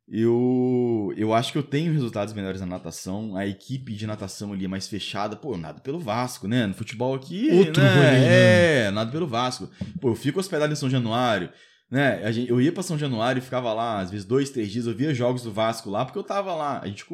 [0.08, 3.36] eu, eu acho que eu tenho resultados melhores na natação.
[3.36, 5.34] A equipe de natação ali é mais fechada.
[5.36, 6.66] Pô, eu nado pelo Vasco, né?
[6.66, 7.88] No futebol aqui, Outro né?
[7.94, 8.86] rolê, né?
[8.86, 9.68] É, nado pelo Vasco.
[10.00, 11.48] Pô, eu fico hospedado em São Januário.
[11.94, 12.32] Né?
[12.32, 14.94] Gente, eu ia pra São Januário e ficava lá, às vezes, dois, três dias, eu
[14.96, 16.80] via jogos do Vasco lá, porque eu tava lá.
[16.82, 17.04] A gente,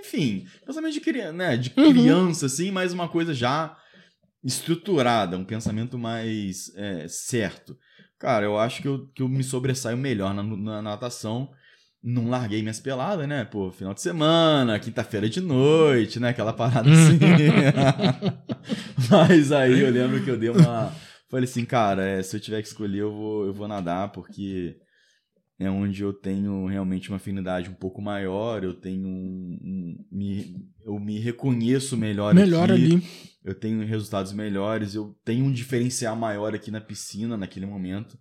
[0.00, 1.56] enfim, pensamento de criança, né?
[1.58, 1.90] De Uhum.
[1.92, 3.76] criança, assim, mas uma coisa já
[4.42, 7.76] estruturada, um pensamento mais é, certo.
[8.18, 11.50] Cara, eu acho que eu, que eu me sobressaio melhor na, na natação.
[12.02, 13.44] Não larguei minhas peladas, né?
[13.44, 16.30] Pô, final de semana, quinta-feira de noite, né?
[16.30, 17.18] Aquela parada assim.
[19.10, 20.90] Mas aí eu lembro que eu dei uma.
[21.30, 24.76] Falei assim, cara, é, se eu tiver que escolher, eu vou, eu vou nadar, porque
[25.58, 29.58] é onde eu tenho realmente uma afinidade um pouco maior, eu tenho um.
[29.62, 33.02] um- me, eu me reconheço melhor Melhor aqui ali.
[33.44, 38.18] eu tenho resultados melhores, eu tenho um diferencial maior aqui na piscina naquele momento.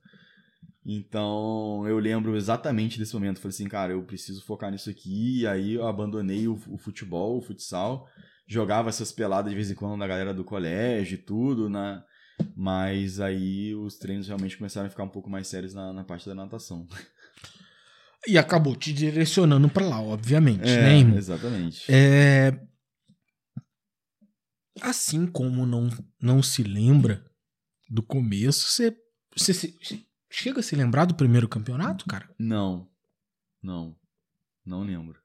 [0.85, 3.39] Então, eu lembro exatamente desse momento.
[3.39, 5.41] Falei assim, cara, eu preciso focar nisso aqui.
[5.41, 8.07] E aí eu abandonei o, o futebol, o futsal.
[8.47, 12.01] Jogava essas peladas de vez em quando na galera do colégio e tudo, né?
[12.55, 16.27] Mas aí os treinos realmente começaram a ficar um pouco mais sérios na, na parte
[16.27, 16.87] da natação.
[18.27, 21.17] E acabou te direcionando pra lá, obviamente, É, né, irmão?
[21.17, 21.89] exatamente.
[21.91, 22.59] É...
[24.81, 25.89] Assim como não,
[26.21, 27.25] não se lembra
[27.89, 28.95] do começo, você,
[29.35, 29.77] você, se-
[30.29, 32.29] chega a se lembrar do primeiro campeonato, cara?
[32.39, 32.89] Não.
[33.61, 33.95] Não.
[34.65, 35.19] Não lembro.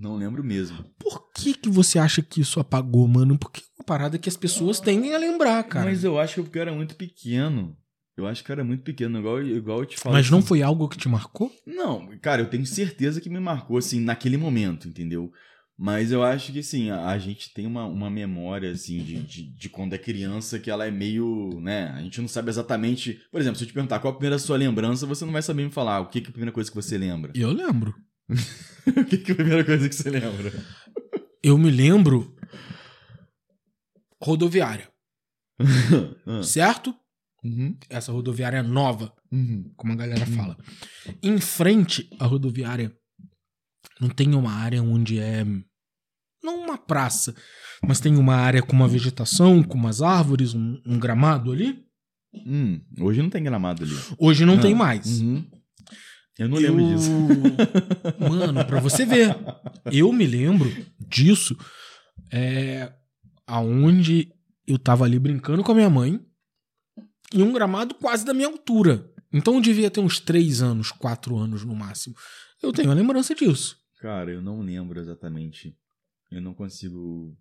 [0.00, 0.82] Não lembro mesmo.
[0.98, 3.38] Por que, que você acha que isso apagou, mano?
[3.38, 5.84] Porque é uma parada que as pessoas tendem a lembrar, cara.
[5.84, 7.76] Mas Mas, eu acho que eu era muito pequeno.
[8.16, 10.14] Eu acho que eu era muito pequeno, igual, igual eu te falo.
[10.14, 10.42] não assim.
[10.42, 11.52] foi algo que te marcou?
[11.66, 15.30] Não, cara, eu tenho certeza que me marcou, assim, naquele momento, entendeu?
[15.78, 19.42] Mas eu acho que, assim, a, a gente tem uma, uma memória, assim, de, de,
[19.54, 21.90] de quando é criança que ela é meio, né?
[21.96, 23.20] A gente não sabe exatamente.
[23.30, 25.64] Por exemplo, se eu te perguntar qual a primeira sua lembrança, você não vai saber
[25.64, 27.32] me falar o que, que é a primeira coisa que você lembra.
[27.34, 27.94] Eu lembro.
[28.96, 30.52] o que, que é a primeira coisa que você lembra?
[31.42, 32.34] Eu me lembro
[34.22, 34.88] rodoviária,
[36.26, 36.94] Ah, certo?
[37.44, 39.72] uhum, Essa rodoviária nova, uhum.
[39.76, 40.56] como a galera fala.
[41.22, 42.94] Em frente à rodoviária,
[44.00, 45.44] não tem uma área onde é.
[46.42, 47.34] Não uma praça,
[47.86, 51.84] mas tem uma área com uma vegetação, com umas árvores, um, um gramado ali.
[52.46, 53.92] Hum, hoje não tem gramado ali.
[54.18, 55.20] Hoje não Ah, tem mais.
[55.20, 55.44] uhum.
[56.40, 57.10] Eu não Eu- lembro disso.
[58.18, 59.36] Mano, pra você ver.
[59.92, 60.70] Eu me lembro
[61.06, 61.54] disso
[62.32, 62.90] é,
[63.46, 64.32] aonde
[64.66, 66.18] eu tava ali brincando com a minha mãe
[67.34, 69.06] em um gramado quase da minha altura.
[69.32, 72.16] Então eu devia ter uns três anos, quatro anos no máximo.
[72.62, 73.76] Eu tenho a lembrança disso.
[74.00, 75.76] Cara, eu não lembro exatamente.
[76.30, 77.36] Eu não consigo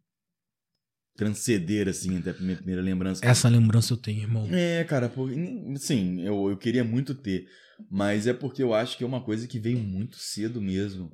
[1.19, 3.25] transcender, assim, até a minha primeira lembrança.
[3.25, 4.47] Essa lembrança eu tenho, irmão.
[4.49, 5.29] É, cara, por...
[5.75, 7.45] sim, eu, eu queria muito ter.
[7.91, 11.11] Mas é porque eu acho que é uma coisa que veio muito cedo mesmo.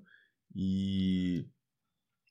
[0.55, 1.47] E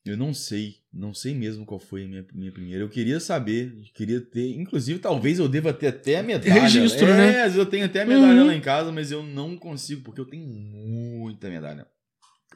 [0.07, 2.85] eu não sei, não sei mesmo qual foi a minha, minha primeira.
[2.85, 4.55] Eu queria saber, queria ter.
[4.57, 6.63] Inclusive, talvez eu deva ter até a medalha.
[6.63, 7.29] Registro, é, né?
[7.39, 8.47] às vezes eu tenho até a medalha Uhum.
[8.47, 11.87] lá em casa, mas eu não consigo, porque eu tenho muita medalha.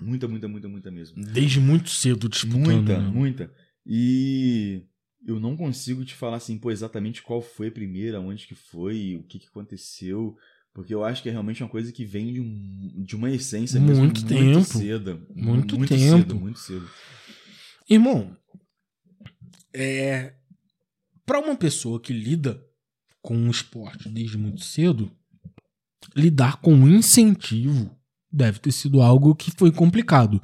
[0.00, 1.20] Muita, muita, muita, muita mesmo.
[1.24, 2.64] Desde muito cedo disputando.
[2.64, 3.10] Muita, né?
[3.12, 3.50] muita.
[3.84, 4.84] E
[5.26, 9.16] eu não consigo te falar assim, pô, exatamente qual foi a primeira, onde que foi,
[9.16, 10.36] o que, que aconteceu.
[10.72, 13.80] Porque eu acho que é realmente uma coisa que vem de, um- de uma essência
[13.80, 14.62] mesmo Muito tempo.
[14.64, 15.26] cedo.
[15.34, 16.18] Muito muito tempo.
[16.18, 16.88] cedo, muito cedo.
[17.90, 18.36] Irmão,
[19.72, 20.34] é.
[21.26, 22.62] Pra uma pessoa que lida
[23.20, 25.10] com o esporte desde muito cedo,
[26.16, 27.94] lidar com o incentivo
[28.30, 30.40] deve ter sido algo que foi complicado.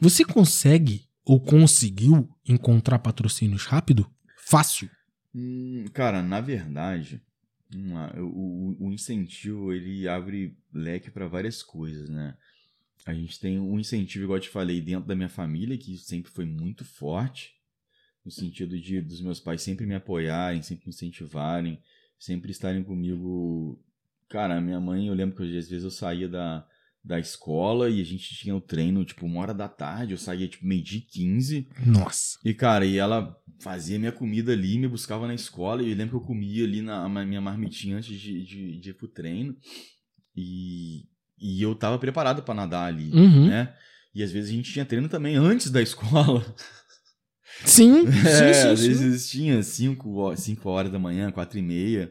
[0.00, 4.10] Você consegue ou conseguiu encontrar patrocínios rápido?
[4.36, 4.90] Fácil.
[5.34, 7.20] Hum, cara, na verdade.
[8.16, 12.36] O, o- incentivo, ele abre leque para várias coisas, né?
[13.04, 16.30] A gente tem um incentivo, igual eu te falei, dentro da minha família, que sempre
[16.30, 17.52] foi muito forte,
[18.24, 21.82] no sentido de dos meus pais sempre me apoiarem, sempre me incentivarem,
[22.18, 23.82] sempre estarem comigo.
[24.28, 26.66] Cara, minha mãe, eu lembro que às vezes eu saía da,
[27.04, 30.48] da escola e a gente tinha o treino, tipo, uma hora da tarde, eu saía,
[30.48, 31.68] tipo, meio-dia e 15.
[31.86, 32.38] Nossa.
[32.44, 36.18] E, cara, e ela fazia minha comida ali, me buscava na escola, e eu lembro
[36.18, 39.54] que eu comia ali na na minha marmitinha antes de, de, de ir pro treino.
[40.36, 41.02] E,
[41.38, 43.48] e eu tava preparado pra nadar ali, Uhum.
[43.48, 43.74] né?
[44.14, 46.44] E às vezes a gente tinha treino também antes da escola.
[47.64, 49.00] Sim, É, sim, às sim, sim.
[49.00, 52.10] vezes tinha 5 cinco horas da manhã, 4 e meia.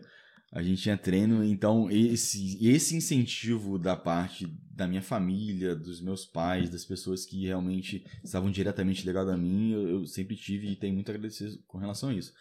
[0.55, 6.25] A gente tinha treino, então esse, esse incentivo da parte da minha família, dos meus
[6.25, 10.75] pais, das pessoas que realmente estavam diretamente ligadas a mim, eu, eu sempre tive e
[10.75, 12.33] tenho muito a agradecer com relação a isso.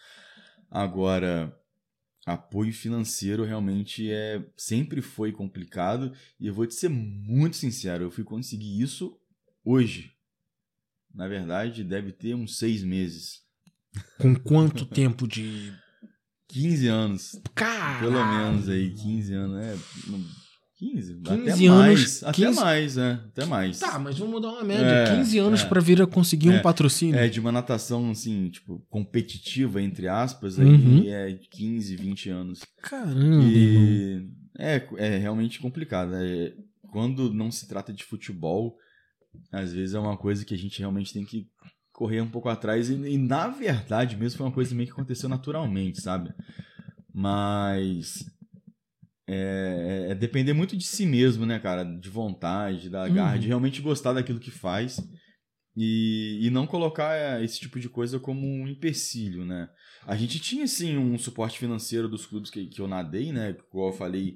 [0.69, 1.59] Agora,
[2.23, 8.11] apoio financeiro realmente é sempre foi complicado e eu vou te ser muito sincero, eu
[8.11, 9.19] fui conseguir isso
[9.65, 10.13] hoje.
[11.11, 13.41] Na verdade, deve ter uns seis meses.
[14.19, 15.73] Com quanto tempo de.
[16.49, 17.41] 15 anos.
[17.55, 17.99] Cara.
[17.99, 19.57] Pelo menos aí, 15 anos.
[19.65, 19.75] É,
[20.09, 20.23] não-
[20.77, 21.13] 15?
[21.21, 22.23] 15 até anos, mais.
[22.23, 23.23] Até 15 mais, né?
[23.27, 23.79] Até mais.
[23.79, 24.83] Tá, mas vamos dar uma média.
[24.85, 25.65] É, 15 anos é.
[25.65, 27.15] pra vir a conseguir um É, patrocínio.
[27.17, 30.65] É, de uma natação, assim, tipo, competitiva, entre aspas, Uhum.
[31.03, 32.61] aí é 15, 20 anos.
[32.81, 33.45] Caramba.
[33.45, 34.27] E
[34.59, 36.15] é, é realmente complicado.
[36.15, 36.53] É,
[36.91, 38.75] quando não se trata de futebol,
[39.53, 41.47] às vezes é uma coisa que a gente realmente tem que
[41.93, 42.89] correr um pouco atrás.
[42.89, 46.33] E, e, na verdade mesmo foi uma coisa meio que aconteceu naturalmente, sabe?
[47.13, 48.25] Mas
[49.29, 51.83] é, é depender muito de si mesmo, né, cara?
[51.83, 53.39] De vontade, da garra, Uhum.
[53.39, 54.99] de realmente gostar daquilo que faz.
[55.75, 59.67] E, e não colocar é, esse tipo de coisa como um empecilho, né?
[60.05, 63.53] A gente tinha, sim, um suporte financeiro dos clubes que, que eu nadei, né?
[63.71, 64.35] Como eu falei,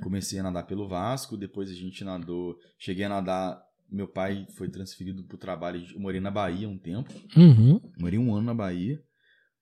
[0.00, 2.56] comecei a nadar pelo Vasco, depois a gente nadou...
[2.78, 3.67] Cheguei a nadar...
[3.90, 7.80] Meu pai foi transferido para o trabalho, eu morei na Bahia um tempo, Uhum.
[7.98, 9.02] morei um ano na Bahia.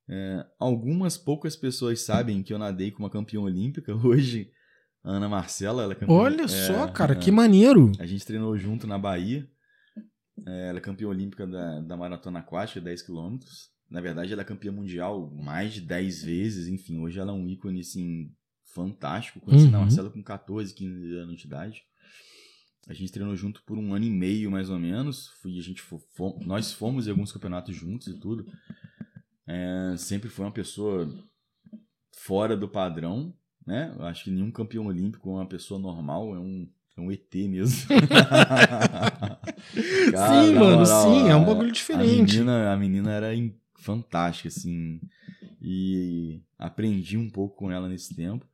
[0.08, 4.50] É, algumas poucas pessoas sabem que eu nadei com uma campeã olímpica hoje,
[5.02, 6.14] a Ana Marcela, ela é campeã...
[6.14, 7.16] Olha é, só, cara, é.
[7.16, 7.92] que maneiro.
[7.98, 9.48] A gente treinou junto na Bahia.
[10.46, 13.38] É, ela é campeã olímpica da, da maratona aquática, 10 km.
[13.88, 16.68] Na verdade, ela é campeã mundial mais de 10 vezes.
[16.68, 18.30] Enfim, hoje ela é um ícone, assim,
[18.74, 19.40] fantástico.
[19.40, 19.76] Conheci Uhum.
[19.76, 21.82] a Marcela com 14, 15 anos de idade.
[22.86, 25.28] A gente treinou junto por um ano e meio, mais ou menos.
[25.42, 25.82] Fui, a gente
[26.44, 28.46] nós fomos em alguns campeonatos juntos e tudo.
[29.46, 31.12] É, sempre foi uma pessoa
[32.16, 33.34] fora do padrão,
[33.66, 33.92] né?
[33.98, 37.34] Eu acho que nenhum campeão olímpico é uma pessoa normal, é um, é um ET
[37.48, 37.88] mesmo.
[40.12, 42.36] Cara, sim, mano, moral, sim, é um a- bagulho diferente.
[42.36, 43.28] A menina, a menina era
[43.78, 45.00] fantástica, assim.
[45.60, 48.46] E aprendi um pouco com ela nesse tempo.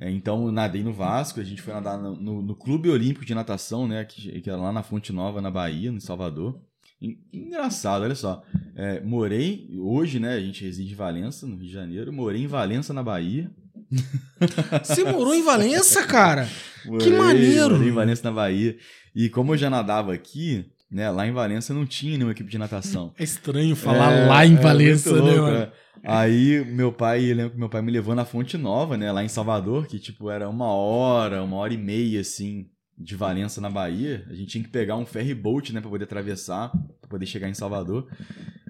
[0.00, 3.24] É, então, eu nadei no Vasco, a gente foi nadar no, no- no Clube Olímpico
[3.24, 4.04] de Natação, né?
[4.04, 6.60] Que, que era lá na Fonte Nova, na Bahia, no Salvador.
[7.02, 8.42] En- Engraçado, olha só.
[8.76, 10.34] É, morei, hoje, né?
[10.34, 12.12] A gente reside em Valença, no Rio de Janeiro.
[12.12, 13.50] Morei em Valença, na Bahia.
[14.84, 16.48] Você morou em Valença, cara?
[16.84, 17.74] Morei, maneiro!
[17.76, 18.76] Morei em Valença, na Bahia.
[19.14, 21.10] E como eu já nadava aqui, né?
[21.10, 23.12] Lá em Valença não tinha nenhuma equipe de natação.
[23.18, 25.56] É estranho falar É, lá em é Valença, né, louco, mano?
[25.58, 25.72] é.
[26.04, 29.22] Aí meu pai, eu lembro que meu pai me levou na Fonte Nova, né, lá
[29.24, 33.68] em Salvador, que tipo era uma hora, uma hora e meia assim de Valença na
[33.70, 34.24] Bahia.
[34.30, 36.70] A gente tinha que pegar um ferry boat, né, para poder atravessar,
[37.00, 38.08] para poder chegar em Salvador.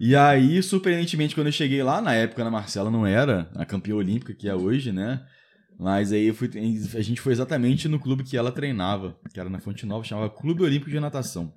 [0.01, 3.95] E aí, surpreendentemente, quando eu cheguei lá, na época a Marcela não era a campeã
[3.95, 5.23] olímpica que é hoje, né?
[5.79, 6.51] Mas aí fui,
[6.95, 10.29] a gente foi exatamente no clube que ela treinava, que era na Fonte Nova, chamava
[10.29, 11.53] Clube Olímpico de Natação.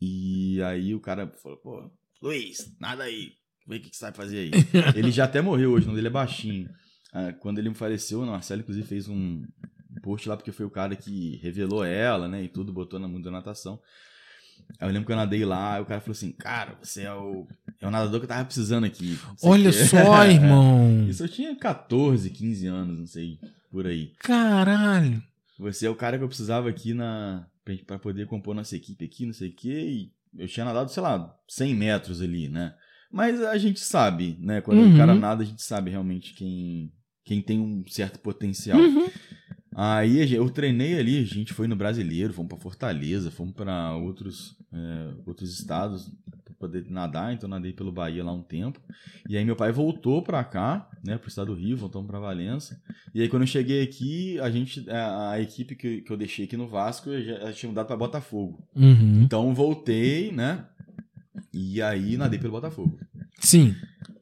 [0.00, 1.90] E aí o cara falou, pô,
[2.22, 3.32] Luiz, nada aí,
[3.66, 4.50] vê o que, que você sabe fazer aí.
[4.96, 6.68] ele já até morreu hoje, o nome dele é baixinho.
[7.12, 9.42] Ah, quando ele me faleceu, o Marcelo inclusive fez um
[10.02, 13.24] post lá, porque foi o cara que revelou ela, né, e tudo, botou na mundo
[13.24, 13.80] da natação.
[14.78, 17.12] Aí eu lembro que eu nadei lá, e o cara falou assim, cara, você é
[17.12, 17.46] o,
[17.80, 19.18] é o nadador que eu tava precisando aqui.
[19.42, 19.84] Olha quê.
[19.84, 21.08] só, irmão.
[21.08, 23.38] Isso eu tinha 14, 15 anos, não sei,
[23.70, 24.12] por aí.
[24.18, 25.22] Caralho.
[25.58, 27.46] Você é o cara que eu precisava aqui na
[27.86, 30.10] pra poder compor nossa equipe aqui, não sei o quê.
[30.36, 32.74] E eu tinha nadado, sei lá, 100 metros ali, né?
[33.10, 34.60] Mas a gente sabe, né?
[34.60, 34.94] Quando Uhum.
[34.94, 36.92] o cara nada, a gente sabe realmente quem,
[37.24, 38.78] quem tem um certo potencial.
[38.78, 39.08] Uhum.
[39.74, 44.56] Aí eu treinei ali, a gente foi no Brasileiro, fomos pra Fortaleza, fomos pra outros,
[44.72, 46.10] é, outros estados
[46.58, 48.80] poder nadar, então nadei pelo Bahia lá um tempo.
[49.28, 52.80] E aí meu pai voltou pra cá, né, pro estado do Rio, voltamos pra Valença.
[53.14, 56.44] E aí quando eu cheguei aqui, a gente, a, a equipe que, que eu deixei
[56.44, 58.66] aqui no Vasco, eu já, já tinha mudado pra Botafogo.
[58.74, 59.22] Uhum.
[59.22, 60.66] Então voltei, né,
[61.52, 62.98] e aí nadei pelo Botafogo.
[63.38, 63.74] Sim.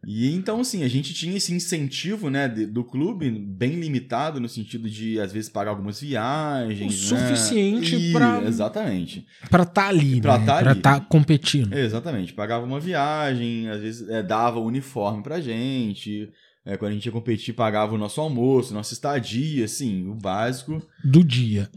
[0.09, 4.49] E então, assim, a gente tinha esse incentivo, né, de- do clube, bem limitado, no
[4.49, 7.11] sentido de, às vezes, pagar algumas viagens.
[7.11, 7.21] O né?
[7.29, 9.27] suficiente E- pra- Exatamente.
[9.51, 10.47] Pra tá ali, Pra né?
[10.47, 10.81] tá pra ali.
[10.81, 11.73] tá competindo.
[11.77, 12.33] Exatamente.
[12.33, 16.31] Pagava uma viagem, às vezes é, dava uniforme pra gente.
[16.65, 20.81] É, quando a gente ia competir, pagava o nosso almoço, nossa estadia, assim, o básico.
[21.05, 21.69] Do dia.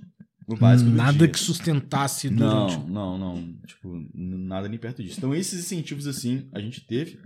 [0.50, 2.90] O básico Nada que sustentasse Não, durante.
[2.92, 3.54] não, não.
[3.68, 5.18] Tipo, n- nada nem perto disso.
[5.20, 7.20] Então, esses incentivos, assim, a gente teve.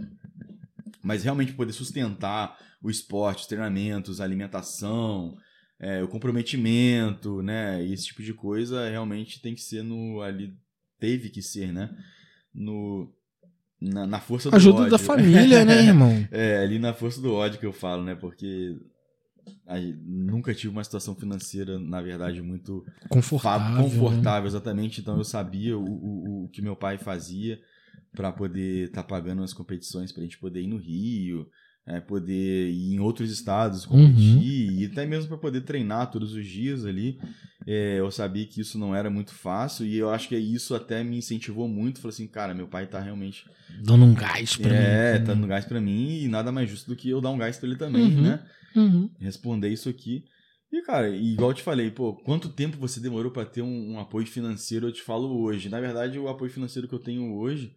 [1.02, 5.38] Mas realmente poder sustentar o esporte, os treinamentos, a alimentação,
[5.80, 7.84] é, o comprometimento, né?
[7.86, 10.22] Esse tipo de coisa realmente tem que ser no.
[10.22, 10.54] ali
[11.00, 11.90] Teve que ser, né?
[12.54, 13.12] No.
[13.82, 14.92] Na, na força do Ajuda ódio.
[14.92, 16.26] da família, né, irmão?
[16.32, 18.16] É, ali na força do ódio que eu falo, né?
[18.16, 18.78] Porque
[20.06, 23.84] nunca tive uma situação financeira, na verdade, muito Confortável.
[23.84, 25.02] Confortável, exatamente.
[25.02, 27.60] Então eu sabia o, o, o que meu pai fazia
[28.16, 31.48] para poder estar pagando as competições, para a gente poder ir no Rio,
[31.86, 36.46] é, poder ir em outros estados competir, e até mesmo para poder treinar todos os
[36.46, 37.18] dias ali.
[37.66, 41.02] É, eu sabia que isso não era muito fácil e eu acho que isso até
[41.04, 42.00] me incentivou muito.
[42.02, 43.46] Falei assim, cara, meu pai tá realmente
[43.82, 45.26] Dando um gás pra é, mim.
[45.26, 47.58] tá dando gás para mim e nada mais justo do que eu dar um gás
[47.58, 48.22] para ele também, Uhum.
[48.22, 48.44] né?
[48.76, 49.10] Uhum.
[49.20, 50.26] responder isso aqui.
[50.72, 54.00] E, cara, igual eu te falei, pô, quanto tempo você demorou pra ter um, um
[54.00, 54.88] apoio financeiro?
[54.88, 55.70] Eu te falo hoje.
[55.70, 57.76] Na verdade, o apoio financeiro que eu tenho hoje,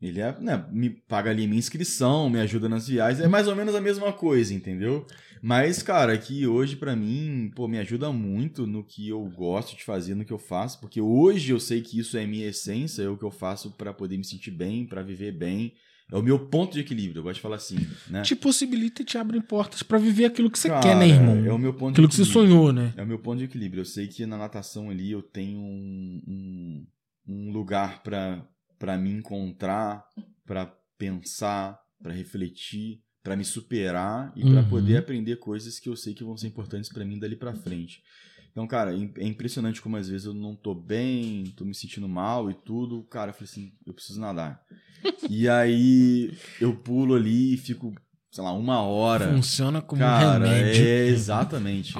[0.00, 3.56] ele é, né, me paga ali minha inscrição, me ajuda nas viagens, é mais ou
[3.56, 5.06] menos a mesma coisa, entendeu?
[5.42, 9.84] Mas, cara, que hoje pra mim, pô, me ajuda muito no que eu gosto de
[9.84, 13.08] fazer, no que eu faço, porque hoje eu sei que isso é minha essência, é
[13.08, 15.74] o que eu faço pra poder me sentir bem, pra viver bem.
[16.10, 17.76] É o meu ponto de equilíbrio, eu gosto de falar assim,
[18.08, 18.22] né?
[18.22, 21.36] Te possibilita e te abre portas pra viver aquilo que você Cara, quer, né, irmão?
[21.44, 22.94] É o meu ponto Aquilo que você sonhou, né?
[22.96, 23.82] É o meu ponto de equilíbrio.
[23.82, 26.86] Eu sei que na natação ali eu tenho um, um,
[27.28, 30.02] um lugar para me encontrar,
[30.46, 30.66] pra
[30.96, 34.64] pensar, pra refletir, pra me superar e Uhum.
[34.68, 38.02] poder aprender coisas que eu sei que vão ser importantes pra mim dali pra frente.
[38.50, 42.08] Então, cara, é é impressionante como às vezes eu não tô bem, tô me sentindo
[42.08, 43.02] mal e tudo.
[43.04, 44.62] Cara, eu falei assim, eu preciso nadar.
[45.28, 47.94] e aí eu pulo ali e fico,
[48.30, 49.32] sei lá, uma hora.
[49.32, 50.84] Funciona como Cara, um remédio.
[50.84, 51.94] é exatamente.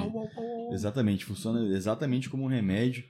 [0.71, 3.03] Exatamente, funciona exatamente como um remédio.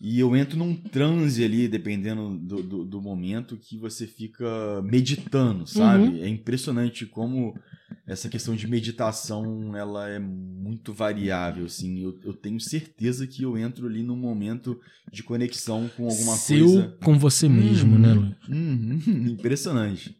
[0.00, 5.66] E eu entro num transe ali, dependendo do, do, do momento, que você fica meditando,
[5.66, 6.08] sabe?
[6.08, 6.22] Uhum.
[6.22, 7.58] É impressionante como
[8.06, 12.00] essa questão de meditação, ela é muito variável, assim.
[12.02, 14.78] Eu, eu tenho certeza que eu entro ali num momento
[15.12, 16.98] de conexão com alguma Seu coisa.
[17.02, 18.36] com você mesmo, Uhum, né, Lu?
[18.48, 19.00] uhum,
[19.32, 20.16] impressionante.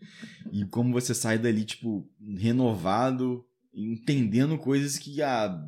[0.52, 2.08] E como você sai dali, tipo,
[2.38, 5.60] renovado, entendendo coisas que há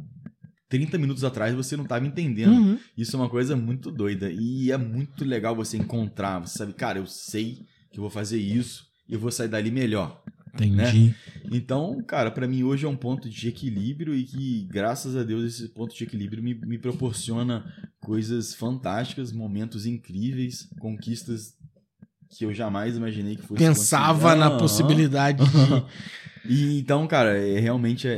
[0.68, 2.52] 30 minutos atrás você não estava entendendo.
[2.52, 2.78] Uhum.
[2.96, 4.30] Isso é uma coisa muito doida.
[4.30, 6.40] E é muito legal você encontrar.
[6.40, 9.70] Você sabe, cara, eu sei que eu vou fazer isso e eu vou sair dali
[9.70, 10.22] melhor.
[10.64, 11.14] Entendi.
[11.50, 15.44] Então, cara, pra mim hoje é um ponto de equilíbrio e que, graças a Deus,
[15.44, 17.64] esse ponto de equilíbrio me, me proporciona
[18.00, 21.54] coisas fantásticas, momentos incríveis, conquistas
[22.36, 25.46] que eu jamais imaginei que fosse Pensava na possibilidade de.
[26.48, 28.12] E então, cara, é, realmente é,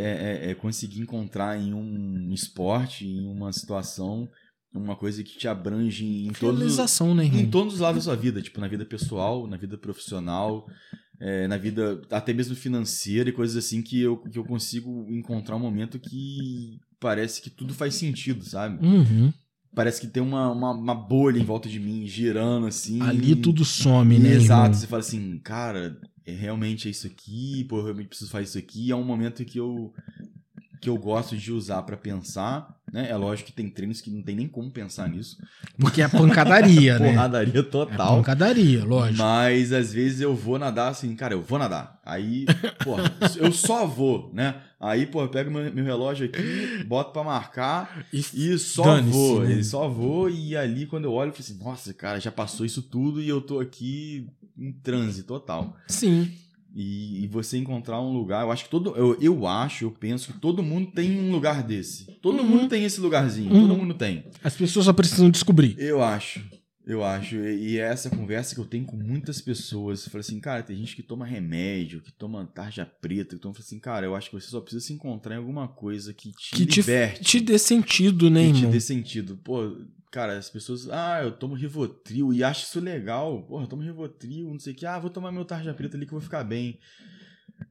[0.47, 4.29] é- é conseguir encontrar em um esporte, em uma situação,
[4.75, 6.67] uma coisa que te abrange em todos, né,
[7.41, 10.67] em todos os lados da sua vida, tipo, na vida pessoal, na vida profissional,
[11.21, 15.57] é, na vida até mesmo financeira e coisas assim que eu, que eu consigo encontrar
[15.57, 18.85] um momento que parece que tudo faz sentido, sabe?
[18.85, 19.33] Uhum.
[19.75, 23.01] Parece que tem uma, uma, uma bolha em volta de mim, girando assim.
[23.03, 24.75] Ali tudo some, né, Exato, irmão?
[24.75, 28.59] você fala assim, cara, é realmente é isso aqui, pô, eu realmente preciso fazer isso
[28.59, 28.91] aqui.
[28.91, 29.93] É um momento que eu
[30.81, 33.09] que eu gosto de usar pra pensar, né?
[33.11, 35.37] É lógico que tem treinos que não tem nem como pensar nisso.
[35.79, 37.13] Porque é pancadaria, né?
[37.13, 38.17] Porradaria É total.
[38.17, 39.19] pancadaria, lógico.
[39.23, 42.01] Mas às vezes eu vou nadar assim, cara, eu vou nadar.
[42.05, 42.47] Aí,
[42.85, 42.97] pô,
[43.37, 44.57] eu só vou, né?
[44.81, 49.41] Aí, pô, eu pego meu, meu relógio aqui, boto pra marcar E e só vou.
[49.43, 49.55] né?
[49.55, 50.31] E só vou.
[50.31, 53.29] E ali, quando eu olho, eu falo assim, nossa, cara, já passou isso tudo e
[53.29, 55.77] eu tô aqui em transe total.
[55.89, 56.31] Sim.
[56.75, 58.95] E, e você encontrar um lugar, eu acho que todo.
[58.95, 62.05] Eu, eu acho, eu penso que todo mundo tem um lugar desse.
[62.23, 62.47] Todo Uhum.
[62.47, 63.67] mundo tem esse lugarzinho, Uhum.
[63.69, 64.25] todo mundo tem.
[64.45, 65.75] As pessoas só precisam descobrir.
[65.79, 66.41] Eu acho.
[66.87, 67.37] Eu acho.
[67.37, 70.05] E e é essa conversa que eu tenho com muitas pessoas.
[70.05, 73.51] Eu falo assim, cara, tem gente que toma remédio, que toma tarja preta, toma.
[73.51, 76.15] Eu falo assim, cara, eu acho que você só precisa se encontrar em alguma coisa
[76.15, 77.23] que te Que te, liberte.
[77.23, 78.71] te dê sentido, né, que te irmão?
[78.71, 79.39] dê sentido.
[79.45, 79.77] Pô,
[80.11, 83.43] cara, as pessoas, ah, eu tomo Rivotril e acho isso legal.
[83.43, 84.87] Porra, eu tomo Rivotril, não sei o que.
[84.87, 86.79] Ah, vou tomar meu tarja preta ali que eu vou ficar bem.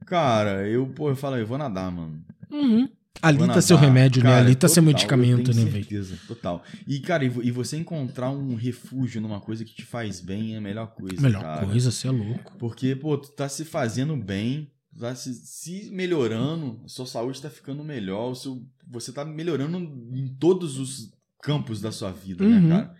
[0.06, 2.22] Cara, eu, pô, eu falo, eu vou nadar, mano.
[2.50, 2.88] Uhum.
[3.20, 4.30] Ali Vou tá seu remédio, né?
[4.30, 5.72] Cara, Ali tá seu total, medicamento, eu né, velho?
[5.84, 6.62] certeza, total.
[6.86, 10.54] E, cara, e vo- e você encontrar um refúgio numa coisa que te faz bem
[10.54, 11.66] é a melhor coisa, Melhor cara.
[11.66, 12.56] coisa, você é louco.
[12.58, 17.50] Porque, pô, tu tá se fazendo bem, tá se, se melhorando, a sua saúde está
[17.50, 19.78] ficando melhor, o seu, você está melhorando
[20.14, 21.10] em todos os
[21.42, 22.60] campos da sua vida, Uhum.
[22.60, 22.94] né, cara?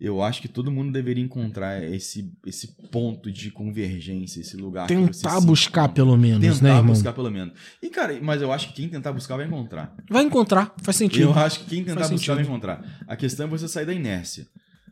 [0.00, 4.86] Eu acho que todo mundo deveria encontrar esse, esse ponto de convergência, esse lugar.
[4.88, 5.94] Tentar buscar encontra.
[5.94, 6.94] pelo menos, Tentar né, irmão?
[6.94, 7.54] buscar pelo menos.
[7.82, 9.94] E, cara, mas eu acho que quem tentar buscar vai encontrar.
[10.08, 11.24] Vai encontrar, faz sentido.
[11.30, 12.52] Eu acho que quem tentar Faz buscar vai sentido.
[12.52, 13.04] encontrar.
[13.06, 14.46] A questão é você sair da inércia.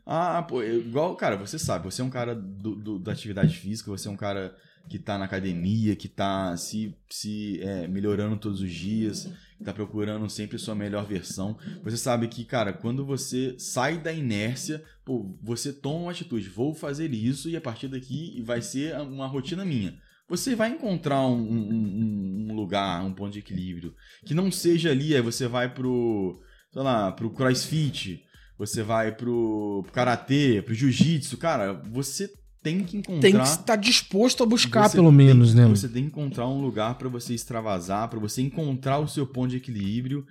[0.05, 3.91] Ah, pô, igual, cara, você sabe, você é um cara do, do- da atividade física,
[3.91, 4.55] você é um cara
[4.89, 9.29] que tá na academia, que tá se, se é, melhorando todos os dias,
[9.63, 11.57] tá procurando sempre sua melhor versão.
[11.83, 16.73] Você sabe que, cara, quando você sai da inércia, pô, você toma uma atitude, vou
[16.73, 19.97] fazer isso e a partir daqui vai ser uma rotina minha.
[20.29, 23.93] Você vai encontrar um, um- um- lugar, um ponto de equilíbrio.
[24.25, 26.39] Que não seja ali, aí você vai pro,
[26.73, 28.21] sei lá, pro crossfit,
[28.57, 31.37] você vai pro, pro karatê, pro jiu-jitsu.
[31.37, 32.29] Cara, você
[32.67, 33.21] tem que encontrar.
[33.21, 35.65] Tem que estar disposto a buscar, pelo menos, né?
[35.67, 39.49] Você tem que encontrar um lugar pra você extravasar, pra você encontrar o seu ponto
[39.51, 40.25] de equilíbrio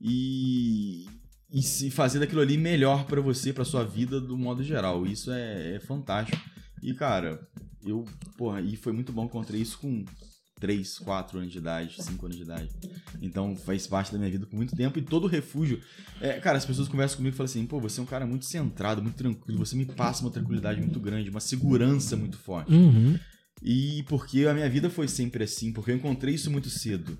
[0.00, 1.06] e,
[1.52, 5.04] e se fazer daquilo ali melhor pra você, pra sua vida do modo geral.
[5.04, 6.40] Isso é, é fantástico.
[6.80, 7.40] E, cara,
[7.84, 8.04] eu,
[8.36, 10.04] porra, e foi muito bom que eu encontrei isso com
[10.60, 12.68] 3, 4 anos de idade, 5 anos de idade.
[13.20, 15.80] Então faz parte da minha vida por muito tempo e todo refúgio.
[16.20, 18.44] É, cara, as pessoas conversam comigo e falam assim: pô, você é um cara muito
[18.44, 22.72] centrado, muito tranquilo, você me passa uma tranquilidade muito grande, uma segurança muito forte.
[22.72, 23.18] Uhum.
[23.62, 27.16] E porque a minha vida foi sempre assim, porque eu encontrei isso muito cedo.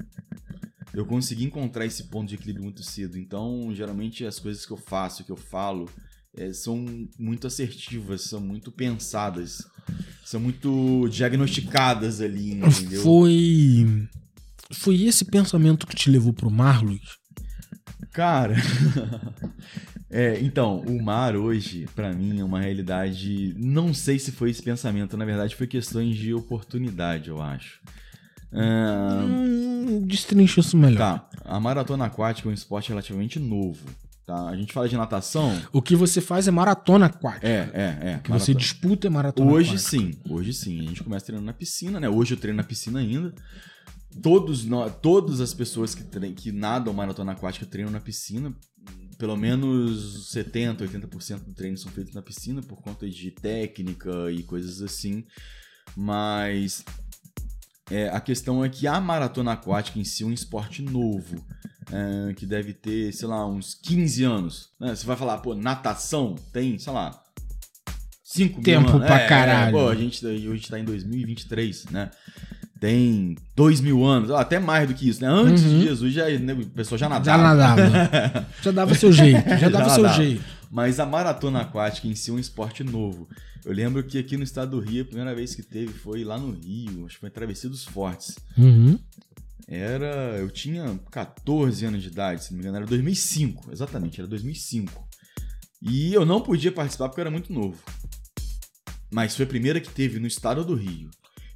[0.92, 3.16] Eu consegui encontrar esse ponto de equilíbrio muito cedo.
[3.16, 5.88] Então, geralmente, as coisas que eu faço, que eu falo,
[6.36, 6.84] eh, são
[7.18, 9.66] muito assertivas, são muito pensadas,
[10.24, 13.02] são muito diagnosticadas ali, entendeu?
[13.02, 14.08] Foi.
[14.72, 17.18] Foi esse pensamento que te levou pro mar, Luiz?
[18.12, 18.54] Cara.
[20.08, 23.54] é, então, o mar hoje, pra mim, é uma realidade.
[23.58, 27.80] Não sei se foi esse pensamento, na verdade, foi questões de oportunidade, eu acho.
[28.52, 30.98] Hum, destrincha isso melhor.
[30.98, 33.86] Tá, a maratona aquática é um esporte relativamente novo.
[34.30, 34.48] Tá?
[34.48, 35.60] A gente fala de natação.
[35.72, 37.48] O que você faz é maratona aquática.
[37.48, 38.16] É, é, é.
[38.18, 39.90] O que você disputa é maratona Hoje aquática.
[39.90, 40.78] sim, hoje sim.
[40.78, 42.08] A gente começa treinando na piscina, né?
[42.08, 43.34] Hoje eu treino na piscina ainda.
[44.22, 48.54] Todos nós, todas as pessoas que, tre- que nadam maratona aquática treinam na piscina.
[49.18, 54.44] Pelo menos 70, 80% do treino são feitos na piscina por conta de técnica e
[54.44, 55.24] coisas assim.
[55.96, 56.84] Mas
[57.90, 61.44] é, a questão é que a maratona aquática em si é um esporte novo.
[61.92, 64.68] é, que deve ter, sei lá, uns 15 anos.
[64.78, 64.94] né?
[64.94, 67.20] Você vai falar, pô, natação tem, sei lá,
[68.22, 69.06] 5 Tempo mil anos.
[69.06, 69.72] pra caralho.
[69.72, 72.10] pô, a gente, hoje tá em 2023, né?
[72.78, 75.28] Tem 2 mil anos, até mais do que isso, né?
[75.28, 75.80] Antes Uhum.
[75.80, 77.88] de Jesus, já, né, o pessoal já Já nadava.
[77.90, 78.46] nadava.
[78.62, 79.48] já dava seu jeito.
[79.58, 80.22] Já dava Já seu nadava.
[80.22, 80.44] jeito.
[80.70, 83.28] Mas a maratona aquática em si é um esporte novo.
[83.64, 86.38] Eu lembro que aqui no estado do Rio, a primeira vez que teve foi lá
[86.38, 88.36] no Rio, acho que foi Travessia dos Fortes.
[88.56, 88.98] Uhum.
[89.68, 90.36] Era.
[90.38, 95.08] Eu tinha 14 anos de idade, se não me engano, era 2005, exatamente, era 2005.
[95.80, 97.78] E eu não podia participar porque eu era muito novo.
[99.10, 101.10] Mas foi a primeira que teve no estado do Rio.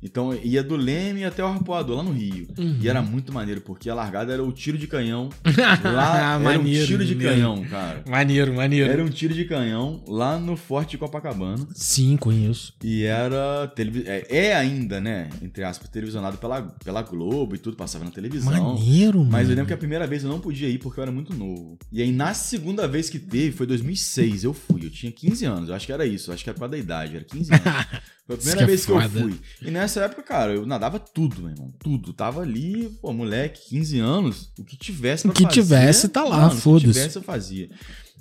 [0.05, 2.47] Então ia do Leme até o Arpoador, lá no Rio.
[2.59, 2.77] Uhum.
[2.81, 5.31] E era muito maneiro, porque a largada era o tiro de canhão.
[5.83, 7.35] Lá era um Maneiro, tiro de maneiro.
[7.35, 8.03] canhão, cara.
[8.09, 8.91] Maneiro, maneiro.
[8.91, 11.67] Era um tiro de canhão lá no Forte Copacabana.
[11.75, 12.75] Sim, conheço.
[12.83, 13.67] E era.
[13.75, 15.31] televi- É, é ainda, né?
[15.43, 18.53] Entre aspas, televisionado pela, pela Globo e tudo, passava na televisão.
[18.53, 19.31] Maneiro, mano.
[19.31, 21.33] Mas eu lembro que a primeira vez eu não podia ir porque eu era muito
[21.35, 21.79] novo.
[21.91, 24.85] E aí na segunda vez que teve, foi 2006, eu fui.
[24.85, 26.31] Eu tinha 15 anos, eu acho que era isso.
[26.33, 27.65] Acho que era por causa da idade, era 15 anos.
[28.27, 29.41] Foi a primeira que é vez que eu fui.
[29.61, 31.73] E nessa época, cara, eu nadava tudo, meu irmão.
[31.79, 32.13] Tudo.
[32.15, 36.25] Tava ali, pô, moleque, 15 anos, o que tivesse pra O que fazer, tivesse, tá
[36.25, 36.87] lá, mano, O foda-se.
[36.87, 37.69] que tivesse, eu fazia.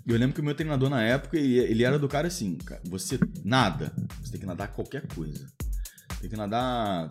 [0.05, 2.81] E eu lembro que o meu treinador na época, ele, era do cara assim, cara,
[2.83, 5.47] você nada, você tem que nadar qualquer coisa.
[6.19, 7.07] Tem que nadar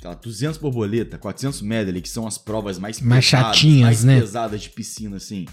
[0.00, 4.04] sei lá, 200 borboleta, 400 medley, que são as provas mais Mais pesadas, chatinhas, mais
[4.04, 4.18] né?
[4.18, 5.44] pesadas de piscina, assim.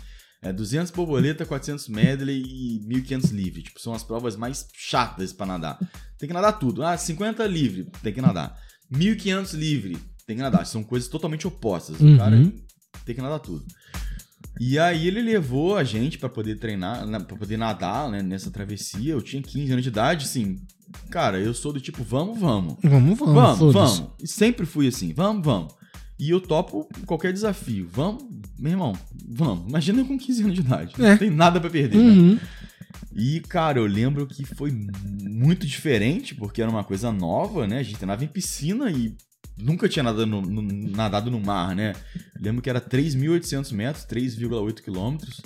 [0.41, 3.63] É 200 borboleta, 400 medley e 1500 livre.
[3.63, 5.79] Tipo, são as provas mais chatas pra nadar.
[6.17, 6.83] Tem que nadar tudo.
[6.83, 8.57] Ah, 50 livre, tem que nadar.
[8.91, 10.65] 1500 livre, tem que nadar.
[10.65, 11.99] São coisas totalmente opostas.
[11.99, 12.15] Uhum.
[12.15, 12.53] O cara
[13.05, 13.65] tem que nadar tudo.
[14.59, 18.49] E aí ele levou a gente pra poder treinar, né, pra poder nadar né, nessa
[18.51, 19.13] travessia.
[19.13, 20.59] Eu tinha 15 anos de idade, assim.
[21.09, 22.77] Cara, eu sou do tipo, vamos, vamos.
[22.83, 23.35] Vamos, vamos.
[23.35, 24.03] Vamos, vamos.
[24.21, 25.73] E sempre fui assim, vamos, vamos.
[26.20, 27.88] E eu topo qualquer desafio.
[27.91, 28.24] Vamos,
[28.57, 28.93] meu irmão,
[29.28, 29.68] vamos.
[29.70, 30.93] Imagina eu com 15 anos de idade.
[30.99, 31.11] É.
[31.11, 32.03] Não tem nada pra perder, né?
[32.03, 32.39] Uhum.
[33.15, 34.72] E, cara, eu lembro que foi
[35.22, 37.80] muito diferente, porque era uma coisa nova, né?
[37.80, 39.15] A gente treinava em piscina e
[39.57, 41.93] nunca tinha nadado no, no- nadado no mar, né?
[42.36, 45.41] Eu lembro que era 3.800 metros, 3,8 quilômetros.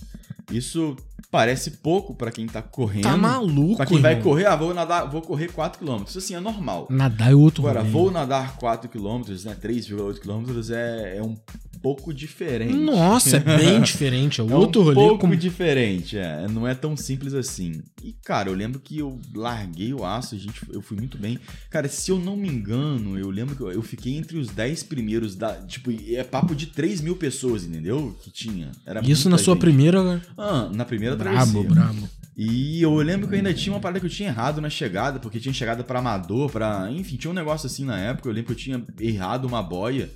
[0.51, 0.95] Isso
[1.29, 3.03] Parece pouco pra quem tá correndo.
[3.03, 4.23] Tá maluco, Pra quem vai irmão.
[4.23, 6.05] correr, ah, vou nadar, vou correr 4km.
[6.07, 6.87] Isso assim é normal.
[6.89, 7.91] Nadar é outro Agora, rolê.
[7.91, 9.55] vou nadar 4km, né?
[9.61, 11.37] 3,8 km é, é um
[11.81, 12.73] pouco diferente.
[12.73, 14.39] Nossa, é bem diferente.
[14.41, 14.95] É É outro um rolê.
[14.95, 16.47] pouco como- diferente, é.
[16.47, 17.81] Não é tão simples assim.
[18.03, 21.39] E, cara, eu lembro que eu larguei o aço, gente, eu fui muito bem.
[21.69, 25.35] Cara, se eu não me engano, eu lembro que eu, fiquei entre os 10 primeiros
[25.35, 25.53] da.
[25.55, 28.15] Tipo, é papo de 3 mil pessoas, entendeu?
[28.23, 28.71] Que tinha.
[28.85, 29.61] Era Isso na muita sua gente.
[29.61, 30.21] primeira.
[30.37, 31.69] Ah, na primeira Brabo, travessia.
[31.69, 32.09] brabo.
[32.35, 35.19] E eu lembro que eu ainda tinha uma parada que eu tinha errado na chegada,
[35.19, 36.89] porque tinha chegada pra amador, pra.
[36.89, 38.29] Enfim, tinha um negócio assim na época.
[38.29, 40.09] Eu lembro que eu tinha errado uma boia,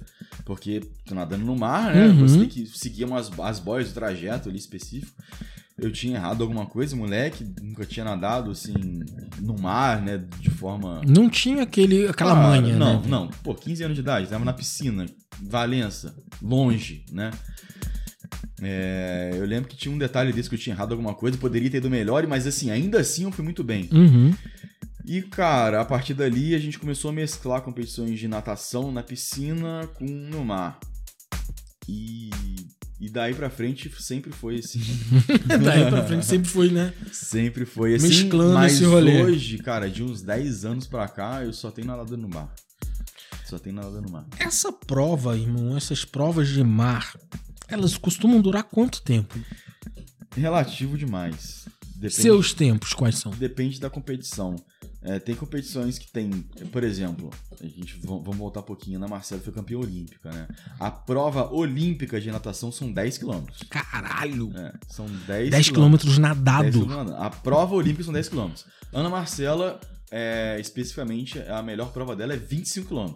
[0.45, 2.07] porque tô nadando no mar, né?
[2.07, 2.27] Uhum.
[2.27, 5.11] Você tem que seguir umas, as boias do trajeto ali específico.
[5.77, 8.73] Eu tinha errado alguma coisa, moleque, nunca tinha nadado assim
[9.41, 10.23] no mar, né?
[10.39, 11.01] De forma.
[11.05, 13.07] Não tinha aquele, aquela Cara, manha, não, né?
[13.09, 15.05] Não, Pô, 15 anos de idade, tava na piscina,
[15.41, 17.29] Valença, longe, né?
[18.61, 21.69] É, eu lembro que tinha um detalhe desse que eu tinha errado alguma coisa, poderia
[21.69, 23.89] ter ido melhor, mas assim, ainda assim eu fui muito bem.
[23.91, 24.33] Uhum.
[25.05, 29.87] E, cara, a partir dali a gente começou a mesclar competições de natação na piscina
[29.95, 30.79] com no mar.
[31.87, 32.31] E,
[32.99, 34.81] e daí pra frente sempre foi assim.
[35.45, 36.91] Daí pra frente sempre foi, né?
[37.11, 38.07] Sempre foi assim.
[38.07, 39.21] Mesclando mas esse rolê.
[39.21, 42.51] hoje, cara, de uns 10 anos pra cá, eu só tenho nadado no mar.
[43.45, 44.25] Só tenho nadado no mar.
[44.39, 47.13] Essa prova, irmão, essas provas de mar,
[47.67, 49.37] elas costumam durar quanto tempo?
[50.35, 51.65] Relativo demais.
[51.95, 53.31] Depende, Seus tempos, quais são?
[53.31, 54.55] depende da competição.
[55.01, 56.29] É, tem competições que tem,
[56.71, 57.29] por exemplo,
[57.61, 60.47] a gente vamos voltar um pouquinho, na Marcela foi campeã olímpica, né?
[60.79, 63.61] A prova olímpica de natação são 10 quilômetros.
[63.69, 64.51] Caralho!
[64.57, 65.69] É, são 10, 10 quilômetros.
[65.69, 66.71] quilômetros 10 nadado.
[66.71, 67.23] quilômetros nadando.
[67.23, 68.49] A prova olímpica são 10 km.
[68.91, 69.79] Ana Marcela,
[70.11, 73.13] é, especificamente, a melhor prova dela é 25 km.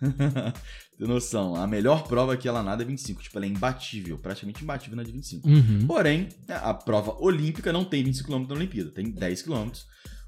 [0.98, 1.54] Tem noção?
[1.54, 3.22] A melhor prova que ela nada é 25.
[3.22, 5.48] Tipo, ela é imbatível, praticamente imbatível na de 25.
[5.48, 5.86] Uhum.
[5.86, 9.70] Porém, né, a prova olímpica não tem 25 km na Olimpíada, tem 10 km.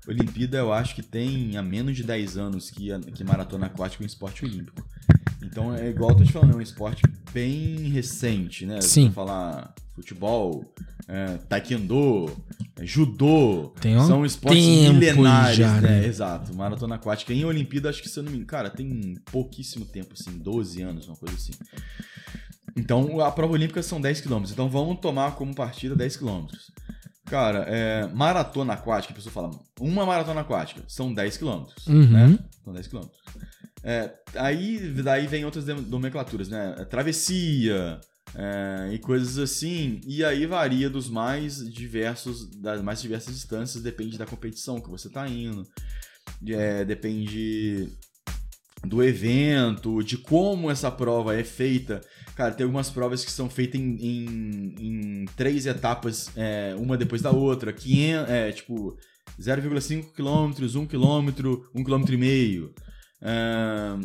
[0.09, 4.05] Olimpíada eu acho que tem há menos de 10 anos que, que maratona aquática é
[4.05, 4.83] um esporte olímpico.
[5.43, 8.81] Então é igual eu tô te falando, é um esporte bem recente, né?
[8.81, 9.09] Sim.
[9.09, 10.65] Você falar futebol,
[11.07, 12.31] é, taekwondo,
[12.79, 16.01] é, judô, Tem um são esportes milenares, já, né?
[16.01, 16.07] né?
[16.07, 16.55] Exato.
[16.55, 20.15] Maratona aquática em Olimpíada, acho que se eu não me engano, cara, tem pouquíssimo tempo,
[20.19, 21.53] assim, 12 anos, uma coisa assim.
[22.77, 24.45] Então, a prova olímpica são 10 km.
[24.51, 26.47] Então, vamos tomar como partida 10 km.
[27.31, 32.11] Cara, é, maratona aquática, a pessoa fala, uma maratona aquática são 10 km, Uhum.
[32.11, 32.39] né?
[32.65, 33.03] São 10 km.
[33.85, 36.75] É, aí, daí vem outras nomenclaturas, né?
[36.77, 38.01] É, Travessia
[38.35, 40.01] é, e coisas assim.
[40.05, 45.09] E aí varia dos mais diversos, das mais diversas distâncias, depende da competição que você
[45.09, 45.65] tá indo.
[46.49, 47.89] É, depende
[48.85, 52.01] do evento, de como essa prova é feita.
[52.41, 57.21] Cara, tem algumas provas que são feitas em, em- em três etapas, é, uma depois
[57.21, 57.71] da outra.
[57.71, 58.97] 500, é, tipo,
[59.39, 62.75] 0,5 km, 1 km, 1 km e meio.
[63.21, 63.99] É,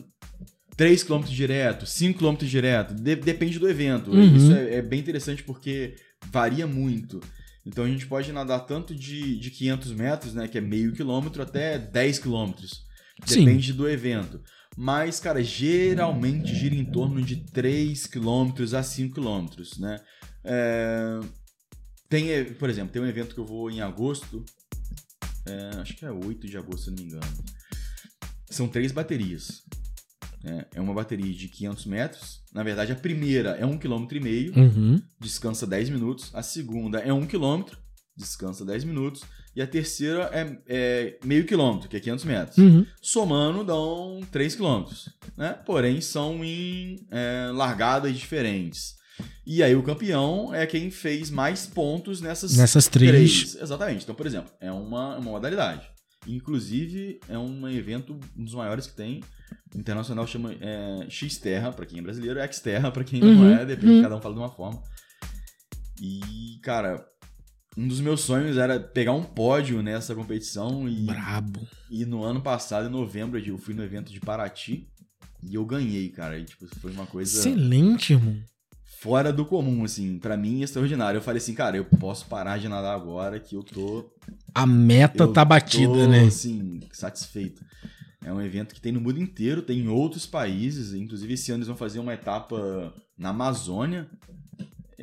[0.76, 2.94] 3 km direto, 5 km direto.
[2.94, 4.12] De- depende do evento.
[4.12, 4.36] Uhum.
[4.36, 5.96] Isso é, é bem interessante porque
[6.30, 7.22] varia muito.
[7.66, 11.42] Então a gente pode nadar tanto de, de 500 metros, né, que é meio quilômetro,
[11.42, 12.84] até 10 quilômetros.
[13.26, 13.46] Sim.
[13.46, 14.42] Depende do evento.
[14.78, 19.48] Mas, cara, geralmente gira em torno de 3 km a 5 km,
[19.80, 20.00] né?
[20.44, 21.20] É,
[22.10, 24.44] Tem, por exemplo, tem um evento que eu vou em agosto,
[25.48, 27.26] é, acho que é 8 de agosto, se não me engano.
[28.50, 29.64] São três baterias.
[30.44, 30.66] né?
[30.76, 32.42] É uma bateria de 500 metros.
[32.54, 35.02] Na verdade, a primeira é 1,5 km, Uhum.
[35.20, 36.30] descansa 10 minutos.
[36.36, 37.64] A segunda é 1 km,
[38.16, 39.24] descansa 10 minutos.
[39.56, 42.58] E a terceira é, é meio quilômetro, que é 500 metros.
[42.58, 42.86] Uhum.
[43.02, 44.84] Somando dão 3 km.
[45.38, 45.54] Né?
[45.66, 48.96] Porém, são em é, largadas diferentes.
[49.46, 53.56] E aí o campeão é quem fez mais pontos nessas, Nessas três.
[53.56, 54.04] Exatamente.
[54.04, 55.88] Então, por exemplo, é uma, uma modalidade.
[56.28, 59.22] Inclusive, é um evento, um dos maiores que tem.
[59.74, 63.66] O internacional chama é, X-Terra, pra quem é brasileiro, X-Terra, pra quem não Uhum, é,
[63.66, 64.02] depende, uhum.
[64.02, 64.82] cada um fala de uma forma.
[66.02, 67.06] E, cara,
[67.78, 71.68] um dos meus sonhos era pegar um pódio nessa competição e, Brabo.
[71.90, 74.88] e no ano passado, em novembro, eu fui no evento de Paraty
[75.44, 76.40] e eu ganhei, cara.
[76.40, 78.38] E, tipo, foi uma coisa Excelente, irmão.
[79.02, 81.18] fora do comum, assim, pra mim extraordinário.
[81.18, 84.10] Eu falei assim, cara, eu posso parar de nadar agora que eu tô
[84.54, 86.24] A meta eu tá batida, tô, né?
[86.26, 87.64] assim, satisfeito.
[88.24, 90.94] É um evento que tem no mundo inteiro, tem em outros países.
[90.94, 94.10] Inclusive, esse ano eles vão fazer uma etapa na Amazônia,
[94.45, 94.45] é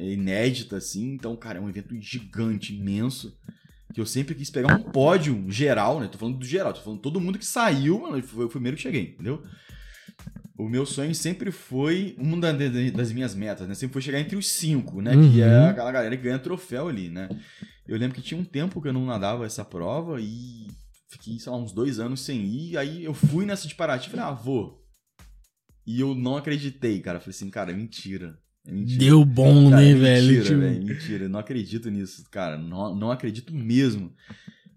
[0.04, 1.12] inédita, assim.
[1.14, 3.36] Então, cara, é um evento gigante, imenso.
[3.94, 6.08] Que eu sempre quis pegar um pódio geral, né?
[6.08, 8.82] Tô falando do geral, tô falando todo mundo que saiu, mano, foi o primeiro que
[8.82, 9.42] cheguei, entendeu?
[10.58, 13.74] O meu sonho sempre foi, uma da- da- das minhas metas, né?
[13.74, 15.12] Sempre foi chegar entre os cinco, né?
[15.12, 15.68] Que é Uhum.
[15.68, 17.28] aquela galera que ganha troféu ali, né?
[17.86, 20.68] Eu lembro que tinha um tempo que eu não nadava essa prova e
[21.10, 22.78] fiquei, sei lá, uns dois anos sem ir.
[22.78, 24.82] Aí eu fui nessa de Paraty e falei, ah, vou.
[25.86, 27.18] E eu não acreditei, cara.
[27.18, 28.38] Falei assim, cara, é mentira.
[28.66, 28.98] Mentira.
[29.00, 30.26] Deu bom, Cara, né, é velho?
[30.26, 30.84] Mentira, Tipo, velho.
[30.84, 31.24] Mentira.
[31.24, 32.56] Eu não acredito nisso, cara.
[32.56, 34.12] Não, não acredito mesmo.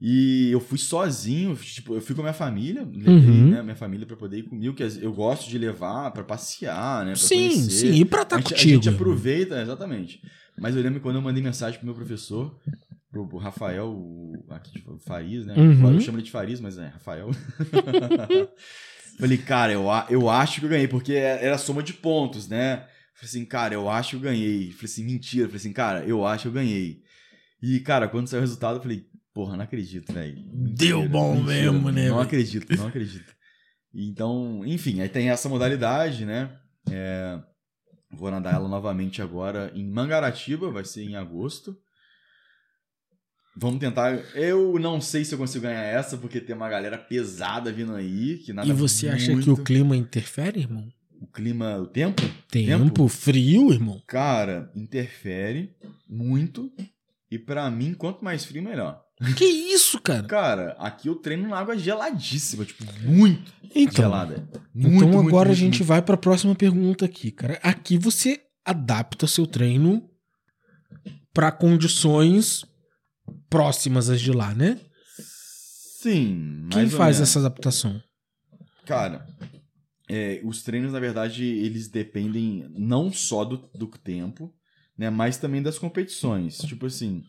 [0.02, 3.50] E eu fui sozinho, tipo, eu fui com a minha família, levei Uhum.
[3.52, 7.12] né, minha família pra poder ir comigo, que eu gosto de levar pra passear, né?
[7.14, 7.70] Pra Sim, conhecer.
[7.94, 8.74] sim, e pra estar a, gente, a contigo.
[8.84, 10.20] gente aproveita, exatamente.
[10.60, 12.56] Mas eu lembro quando eu mandei mensagem pro meu professor,
[13.12, 15.54] pro, pro Rafael, o- aqui de Farias, né?
[15.58, 15.94] Uhum.
[15.94, 17.32] Eu chamo ele de Farias, mas é Rafael.
[19.18, 22.84] Falei, cara, eu, eu acho que eu ganhei, porque é, era soma de pontos, né?
[23.16, 24.72] Falei assim, cara, eu acho que eu ganhei.
[24.74, 25.46] Falei assim, mentira.
[25.48, 27.02] Falei assim, cara, eu acho que eu ganhei.
[27.62, 30.36] E, cara, quando saiu o resultado, eu falei, porra, não acredito, velho.
[30.54, 31.72] Deu bom mentira.
[31.72, 33.34] mesmo, né, Não acredito, não acredito.
[33.94, 36.60] Então, enfim, aí tem essa modalidade, né?
[36.92, 37.40] É,
[38.12, 41.78] vou nadar ela novamente agora em Mangaratiba, vai ser em agosto.
[43.58, 44.12] Vamos tentar.
[44.36, 48.40] Eu não sei se eu consigo ganhar essa, porque tem uma galera pesada vindo aí.
[48.40, 49.46] Que nada E você acha muito.
[49.46, 50.86] que o clima interfere, irmão?
[51.22, 52.22] O clima, o tempo?
[52.50, 54.02] Tempo, frio, irmão.
[54.08, 55.76] Cara, interfere
[56.08, 56.72] muito.
[57.30, 59.02] E pra mim, quanto mais frio, melhor.
[59.38, 60.28] Que isso, cara?
[60.28, 64.48] Cara, aqui eu treino na água geladíssima, tipo, muito Então, gelada.
[64.76, 65.86] então Muito, agora muito, a muito, gente muito.
[65.88, 67.60] vai pra próxima pergunta aqui, cara.
[67.64, 70.10] Aqui você adapta seu treino
[71.34, 72.66] pra condições
[73.50, 74.80] próximas às de lá, né?
[76.02, 78.02] Sim, Quem faz essa adaptação?
[78.86, 79.26] Cara,
[80.10, 84.54] é, os treinos, na verdade, eles dependem não só do, do tempo,
[84.98, 85.10] né?
[85.10, 86.58] Mas também das competições.
[86.60, 87.24] Tipo assim.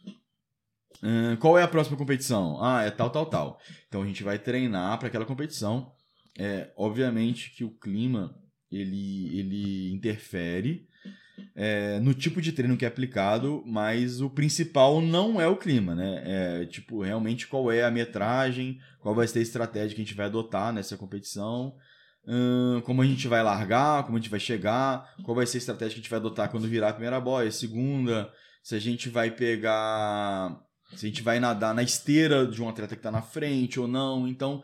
[1.41, 2.63] qual é a próxima competição?
[2.63, 3.61] Ah, é tal, tal, tal.
[3.89, 5.93] Então a gente vai treinar para aquela competição.
[6.39, 8.37] É, obviamente que o clima
[8.71, 10.87] ele, ele interfere
[11.55, 15.95] é, no tipo de treino que é aplicado, mas o principal não é o clima,
[15.95, 16.23] né?
[16.25, 20.17] É tipo realmente qual é a metragem, qual vai ser a estratégia que a gente
[20.17, 21.75] vai adotar nessa competição,
[22.85, 25.95] como a gente vai largar, como a gente vai chegar, qual vai ser a estratégia
[25.95, 29.09] que a gente vai adotar quando virar a primeira boia, a segunda, se a gente
[29.09, 30.61] vai pegar,
[30.95, 33.87] se a gente vai nadar na esteira de um atleta que está na frente ou
[33.87, 34.27] não.
[34.27, 34.63] Então,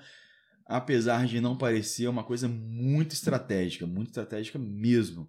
[0.67, 5.29] apesar de não parecer é uma coisa muito estratégica, muito estratégica mesmo.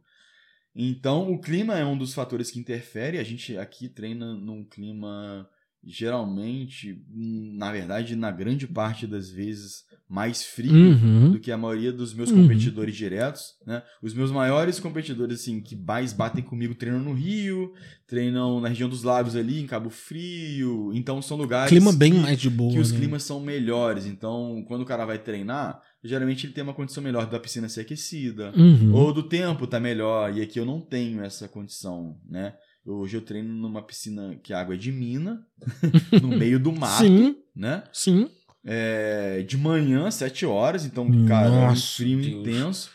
[0.76, 3.20] Então, o clima é um dos fatores que interfere.
[3.20, 5.48] A gente aqui treina num clima
[5.86, 11.32] geralmente, hum, na verdade, na grande parte das vezes, mais frio Uhum.
[11.32, 12.44] do que a maioria dos meus Uhum.
[12.44, 13.82] competidores diretos, né?
[14.02, 17.72] Os meus maiores competidores, assim, que mais batem comigo treinam no Rio,
[18.06, 20.92] treinam na região dos lagos ali, em Cabo Frio.
[20.94, 23.00] Então, são lugares Clima bem que, mais de boa, que os né?
[23.00, 24.06] climas são melhores.
[24.06, 27.82] Então, quando o cara vai treinar, geralmente ele tem uma condição melhor da piscina ser
[27.82, 28.54] aquecida.
[28.56, 28.94] Uhum.
[28.94, 32.54] Ou do tempo tá melhor, e aqui eu não tenho essa condição, né?
[32.86, 35.42] Hoje eu treino numa piscina que a água é de mina,
[36.22, 37.84] no meio do mato, Sim, né?
[37.94, 38.30] sim.
[38.66, 42.34] É, de manhã, 7 horas, então, cara, é um Nossa, frio Deus.
[42.48, 42.92] intenso.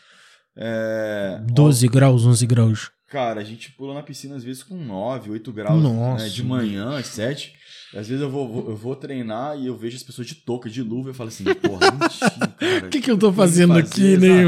[0.55, 2.91] É, 12 graus, 11 graus.
[3.07, 6.23] Cara, a gente pula na piscina às vezes com 9, 8 graus Nossa.
[6.25, 7.53] né, de manhã, às 7.
[7.95, 10.69] Às vezes eu vou, vou- eu vou treinar e eu vejo as pessoas de touca,
[10.69, 12.59] de luva, eu falo assim, porra, mentira.
[12.85, 14.43] O que, que eu tô fazendo aqui, né?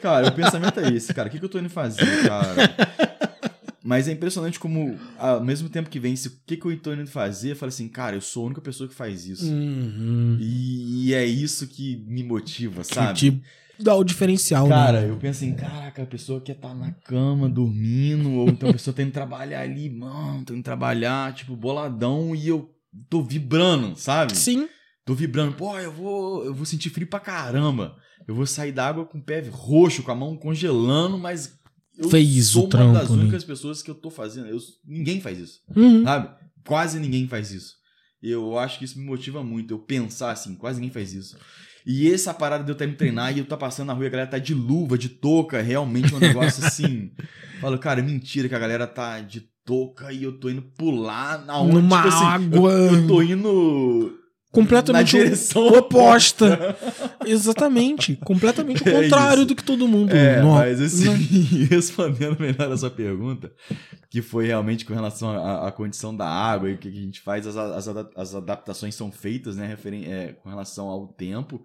[0.00, 1.28] Cara, o pensamento é esse, cara.
[1.28, 2.74] O que, que eu tô indo fazer, cara?
[3.90, 7.50] Mas é impressionante como, ao mesmo tempo que vem esse, o que, que indo fazer,
[7.50, 9.52] eu falo assim, cara, eu sou a única pessoa que faz isso.
[9.52, 10.38] Uhum.
[10.40, 13.18] E, e é isso que me motiva, Que sabe?
[13.18, 13.42] te
[13.80, 15.10] dá o diferencial, Cara, né?
[15.10, 18.94] eu penso assim, caraca, a pessoa quer estar na cama, dormindo, ou então a pessoa
[18.94, 22.70] tá indo trabalhar ali, mano, tô indo trabalhar, tipo, boladão, e eu
[23.08, 24.36] tô vibrando, sabe?
[24.36, 24.68] Sim.
[25.04, 27.96] Tô vibrando, pô, eu vou, eu vou sentir frio pra caramba.
[28.28, 31.58] Eu vou sair da água com o pé roxo, com a mão congelando, mas
[32.00, 33.16] eu Fez sou o uma trampo, das né?
[33.22, 34.46] únicas pessoas que eu tô fazendo.
[34.48, 36.02] Eu, ninguém faz isso, Uhum.
[36.04, 36.30] sabe?
[36.66, 37.74] Quase ninguém faz isso.
[38.22, 41.36] Eu acho que isso me motiva muito, eu pensar assim, quase ninguém faz isso.
[41.86, 44.06] E essa parada de eu estar indo treinar e eu tá passando na rua e
[44.06, 47.10] a galera tá de luva, de touca, realmente é um negócio assim.
[47.60, 51.58] Falo, cara, mentira que a galera tá de touca e eu tô indo pular na
[51.58, 54.19] onde, Numa tipo assim, água Eu, eu tô indo
[54.50, 56.76] completamente na direção oposta.
[57.24, 58.16] Exatamente.
[58.16, 60.10] Completamente o É contrário do que todo mundo.
[60.12, 61.12] É, Nó- mas assim,
[61.70, 63.52] respondendo melhor a sua pergunta,
[64.10, 67.46] que foi realmente com relação à, condição da água e o que a gente faz,
[67.46, 71.62] as, as, as adaptações são feitas, né, referen- é, com relação ao tempo.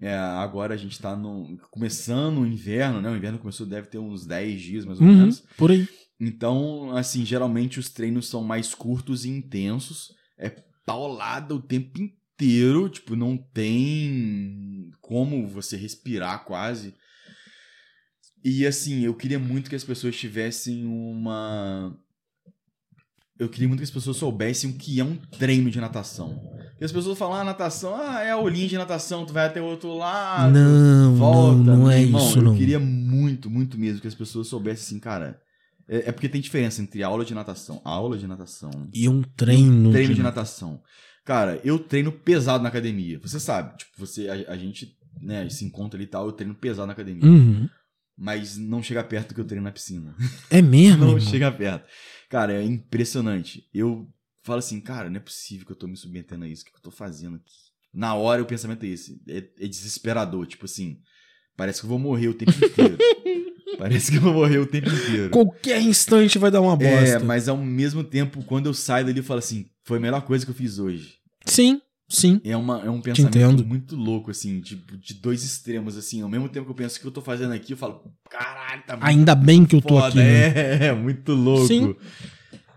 [0.00, 3.08] É, agora a gente tá no, começando o inverno, né?
[3.10, 5.42] O inverno começou, deve ter uns 10 dias mais ou Uhum, menos.
[5.56, 5.88] por aí.
[6.20, 10.08] Então, assim, geralmente os treinos são mais curtos e intensos.
[10.38, 10.50] É
[10.84, 12.23] paulada o tempo inteiro.
[12.36, 16.94] Tipo, não tem como você respirar quase.
[18.44, 21.96] E assim, eu queria muito que as pessoas tivessem uma
[23.36, 26.38] eu queria muito que as pessoas soubessem o que é um treino de natação.
[26.70, 29.60] Porque as pessoas falam, ah, natação, ah, é a olhinha de natação, tu vai até
[29.60, 31.56] o outro lado, Não, volta.
[31.58, 32.56] não, não é Irmão, isso, eu não.
[32.56, 35.40] queria muito, muito mesmo que as pessoas soubessem assim, cara.
[35.88, 39.90] É, é porque tem diferença entre aula de natação, aula de natação, E um treino.
[39.90, 40.80] treino de- de natação.
[41.24, 43.18] Cara, eu treino pesado na academia.
[43.20, 46.54] Você sabe, tipo, você, a, a gente, né, se encontra ali e tal, eu treino
[46.54, 47.24] pesado na academia.
[47.24, 47.68] Uhum.
[48.16, 50.14] Mas não chega perto do que eu treino na piscina.
[50.50, 50.98] É mesmo?
[50.98, 51.20] Não irmão?
[51.20, 51.88] chega perto.
[52.28, 53.68] Cara, é impressionante.
[53.72, 54.08] Eu
[54.42, 56.62] falo assim, cara, não é possível que eu tô me submetendo a isso.
[56.62, 57.54] O que eu tô fazendo aqui?
[57.92, 59.20] Na hora o pensamento é esse.
[59.26, 60.46] É, é desesperador.
[60.46, 61.00] Tipo assim,
[61.56, 62.98] parece que eu vou morrer o tempo inteiro.
[63.76, 65.30] parece que eu vou morrer o tempo inteiro.
[65.30, 67.08] Qualquer instante vai dar uma bosta.
[67.08, 70.22] É, mas ao mesmo tempo, quando eu saio dali, eu falo assim, foi a melhor
[70.22, 71.14] coisa que eu fiz hoje.
[71.46, 72.40] Sim, sim.
[72.44, 76.22] É, uma, é um pensamento muito louco, assim, tipo, de dois extremos, assim.
[76.22, 78.82] Ao mesmo tempo que eu penso o que eu tô fazendo aqui, eu falo, caralho,
[78.86, 80.18] tá muito Ainda bem que eu tô foda, aqui.
[80.18, 80.46] né?
[80.48, 81.66] É, é, muito louco.
[81.66, 81.94] Sim.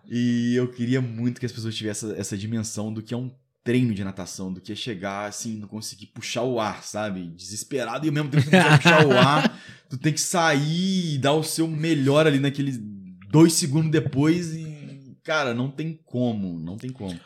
[0.09, 3.29] E eu queria muito que as pessoas tivessem essa, essa dimensão do que é um
[3.67, 7.27] treino de natação, do que é chegar assim, não conseguir puxar o ar, sabe?
[7.35, 9.59] Desesperado e ao mesmo tempo que consegue puxar o ar,
[9.89, 12.79] tu tem que sair e dar o seu melhor ali naqueles
[13.29, 17.19] dois segundos depois e, cara, não tem como, não tem como.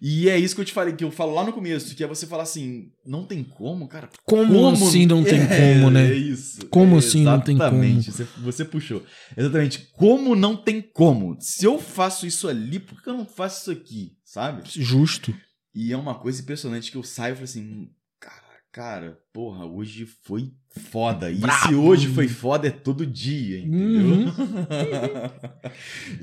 [0.00, 2.06] E é isso que eu te falei, que eu falo lá no começo, que é
[2.06, 4.08] você falar assim, não tem como, cara.
[4.24, 6.08] Como, assim não tem É, como, né?
[6.08, 6.66] É isso.
[6.68, 9.02] Como É, assim não tem Exatamente, você, você puxou.
[9.36, 9.88] Exatamente.
[9.94, 11.36] Como não tem como?
[11.40, 14.12] Se eu faço isso ali, por que eu não faço isso aqui?
[14.24, 14.62] Sabe?
[14.64, 15.34] Justo.
[15.74, 19.64] E é uma coisa impressionante que eu saio e falo assim, "Hum, cara, cara, porra,
[19.64, 21.30] hoje foi foda.
[21.30, 21.82] E se Brabo.
[21.82, 24.28] hoje foi foda é todo dia, entendeu?
[24.28, 24.32] Uhum.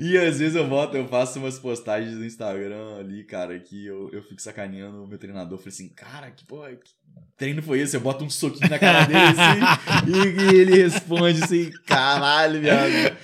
[0.00, 4.10] e às vezes eu volto, eu faço umas postagens no Instagram ali, cara, que eu,
[4.10, 5.54] eu fico sacaneando o meu treinador.
[5.54, 6.92] Eu falei assim, cara, que porra, que
[7.36, 7.96] treino foi esse?
[7.96, 13.16] Eu boto um soquinho na cara dele assim, e, e ele responde assim, caralho, viado.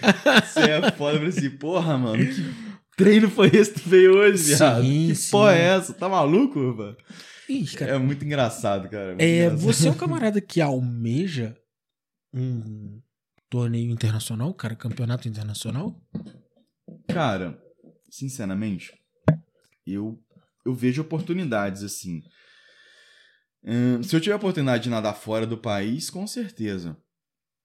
[0.45, 1.17] Você é foda.
[1.17, 2.64] Eu falei assim, porra, mano, que
[2.97, 4.83] treino foi esse que tu veio hoje, viado?
[4.83, 5.31] Sim, que sim.
[5.31, 5.93] porra é essa?
[5.95, 6.97] Tá maluco, mano?
[7.49, 7.93] Ih, cara.
[7.93, 9.09] É muito engraçado, cara.
[9.09, 9.59] muito É, engraçado.
[9.61, 11.57] você é um camarada que almeja
[12.33, 13.01] um
[13.51, 15.95] torneio internacional, cara, campeonato internacional?
[17.09, 17.59] Cara,
[18.11, 18.93] sinceramente,
[19.87, 20.19] eu,
[20.65, 22.23] eu vejo oportunidades assim.
[23.67, 26.97] Ahn, se eu tiver a oportunidade de nadar fora do país, com certeza.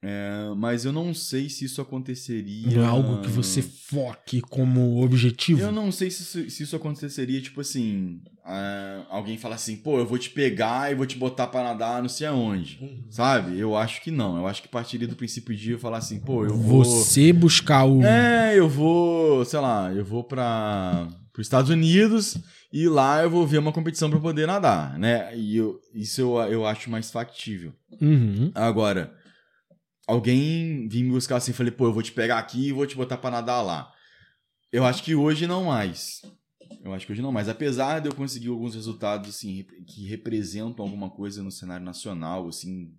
[0.01, 2.77] É, mas eu não sei se isso aconteceria.
[2.77, 5.59] Não é algo que você foque como objetivo?
[5.59, 8.21] Eu não sei se isso, se isso aconteceria, tipo assim.
[8.45, 12.01] ah, alguém fala assim, pô, eu vou te pegar e vou te botar pra nadar
[12.01, 12.79] não sei aonde.
[12.81, 13.03] Uhum.
[13.09, 13.59] Sabe?
[13.59, 14.37] Eu acho que não.
[14.37, 16.85] Eu acho que partiria do princípio de eu falar assim, pô, eu vou.
[16.85, 18.01] Você buscar o.
[18.01, 22.37] É, eu vou, sei lá, eu vou para os Estados Unidos
[22.71, 25.35] e lá eu vou ver uma competição para poder nadar, né?
[25.35, 27.73] E eu, isso eu, eu acho mais factível.
[28.01, 28.51] Uhum.
[28.55, 29.13] Agora,
[30.09, 32.95] alguém vir me buscar assim, falei, pô, eu vou te pegar aqui e vou te
[32.95, 33.93] botar para nadar lá.
[34.71, 36.21] Eu acho que hoje não mais.
[36.83, 37.47] Eu acho que hoje não mais.
[37.47, 42.91] Apesar de eu conseguir alguns resultados assim que representam alguma coisa no cenário nacional, assim,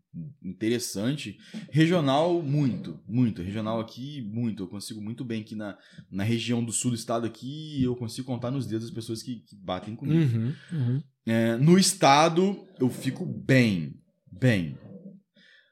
[0.43, 1.37] interessante,
[1.71, 4.63] regional muito, muito, regional aqui muito.
[4.63, 5.77] Eu consigo muito bem aqui na,
[6.11, 9.37] na região do sul do estado aqui, eu consigo contar nos dedos as pessoas que,
[9.41, 10.37] que batem comigo.
[10.37, 10.55] Uhum.
[10.73, 11.03] Uhum.
[11.27, 13.95] É, no estado, eu fico bem.
[14.31, 14.79] Bem.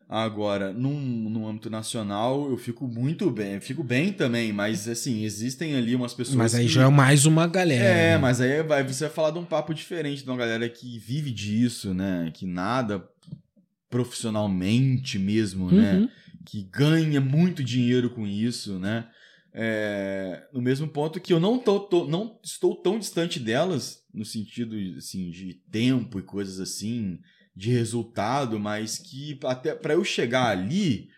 [0.09, 0.99] Agora, num,
[1.29, 3.61] no âmbito nacional, eu fico muito bem.
[3.61, 6.35] Fico bem também, mas assim, existem ali umas pessoas.
[6.35, 6.73] Mas aí que...
[6.73, 7.85] já é mais uma galera.
[7.85, 8.19] É, né?
[8.19, 11.31] mas aí vai, você vai falar de um papo diferente de uma galera que vive
[11.31, 12.31] disso, né?
[12.33, 13.07] Que nada
[13.91, 15.97] profissionalmente mesmo, né?
[15.97, 16.09] Uhum.
[16.47, 19.07] que ganha muito dinheiro com isso, né?
[19.53, 24.25] É, no mesmo ponto que eu não, tô, tô- não estou tão distante delas, no
[24.25, 27.19] sentido assim, de tempo e coisas assim,
[27.59, 31.09] de resultado, mas que até para eu chegar ali,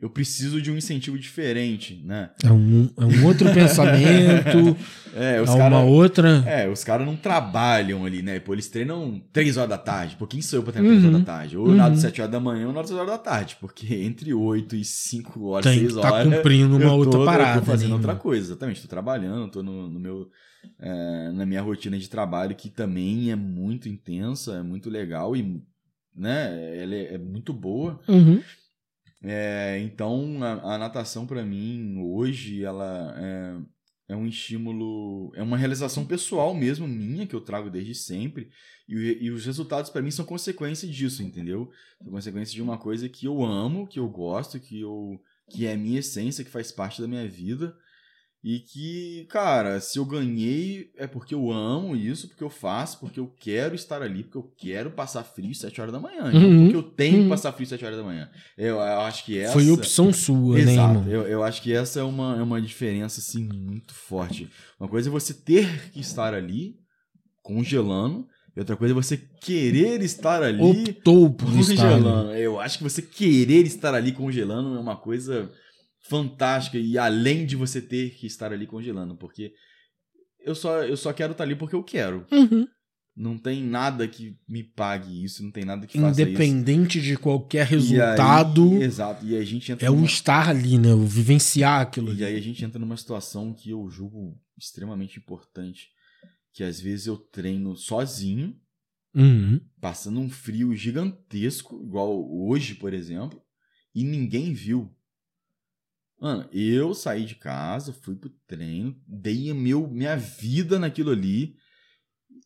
[0.00, 2.30] eu preciso de um incentivo diferente, né?
[2.44, 4.76] É, um, é um outro pensamento,
[5.12, 6.44] É, é os uma outra.
[6.46, 8.38] É, os caras não trabalham ali, né?
[8.38, 10.14] Pô, eles treinam 3 horas da tarde.
[10.16, 11.10] Pô, quem sou eu pra treinar 3 Uhum.
[11.10, 11.56] horas da tarde?
[11.56, 11.76] Ou eu Uhum.
[11.78, 13.56] nado 7 horas da manhã ou nado 6 horas da tarde.
[13.60, 16.32] Porque entre 8 e 5 horas, Tem 6 que estar horas.
[16.32, 17.58] cumprindo uma eu outra tô, parada.
[17.58, 18.82] Eu tô fazendo né, outra coisa, exatamente.
[18.82, 20.28] Tô trabalhando, tô no, no meu.
[20.78, 25.62] É, na minha rotina de trabalho, que também é muito intensa, é muito legal e.
[26.16, 28.00] Né, ela é, é muito boa.
[28.06, 28.40] Uhum.
[29.24, 35.56] É, então, a, a natação, para mim, hoje, ela é, é um estímulo, é uma
[35.56, 38.50] realização pessoal mesmo, minha, que eu trago desde sempre.
[38.86, 41.70] E, e os resultados, para mim, são consequência disso, entendeu?
[42.02, 45.18] São consequência de uma coisa que eu amo, que eu gosto, que, eu,
[45.50, 47.74] que é a minha essência, que faz parte da minha vida.
[48.46, 53.18] E que, cara, se eu ganhei é porque eu amo isso, porque eu faço, porque
[53.18, 56.28] eu quero estar ali, porque eu quero passar frio às 7 horas da manhã.
[56.28, 56.62] Então, Uhum.
[56.64, 57.22] porque eu tenho Uhum.
[57.24, 58.28] que passar frio às 7 horas da manhã.
[58.58, 59.54] Eu, eu acho que essa.
[59.54, 61.08] Foi opção sua, né, Exato.
[61.08, 64.46] Eu, eu acho que essa é uma, é uma diferença, assim, muito forte.
[64.78, 66.76] Uma coisa é você ter que estar ali,
[67.42, 68.26] congelando,
[68.56, 72.02] e outra coisa é você querer estar ali Optou por estar ali.
[72.02, 72.32] congelando.
[72.34, 75.50] Eu acho que você querer estar ali congelando é uma coisa
[76.06, 79.52] fantástica e além de você ter que estar ali congelando, porque
[80.40, 82.26] eu só, eu só quero estar ali porque eu quero.
[82.30, 82.66] Uhum.
[83.16, 87.72] Não tem nada que me pague isso, não tem nada que faça Independente de qualquer
[87.72, 87.94] isso.
[87.94, 89.24] E aí- resultado, exato.
[89.24, 90.92] E a gente entra é o numa- estar ali, né?
[90.92, 92.12] O vivenciar aquilo.
[92.12, 95.88] E aí a gente entra numa situação que eu julgo extremamente importante,
[96.52, 98.56] que às vezes eu treino sozinho,
[99.14, 99.60] Uhum.
[99.80, 103.40] passando um frio gigantesco, igual hoje, por exemplo,
[103.94, 104.90] e ninguém viu.
[106.20, 111.54] Mano, eu saí de casa, fui pro treino, dei meu, minha vida naquilo ali,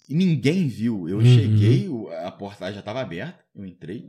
[0.09, 1.09] e ninguém viu.
[1.09, 1.25] Eu Uhum.
[1.25, 1.89] cheguei,
[2.25, 4.07] a porta já tava aberta, eu entrei,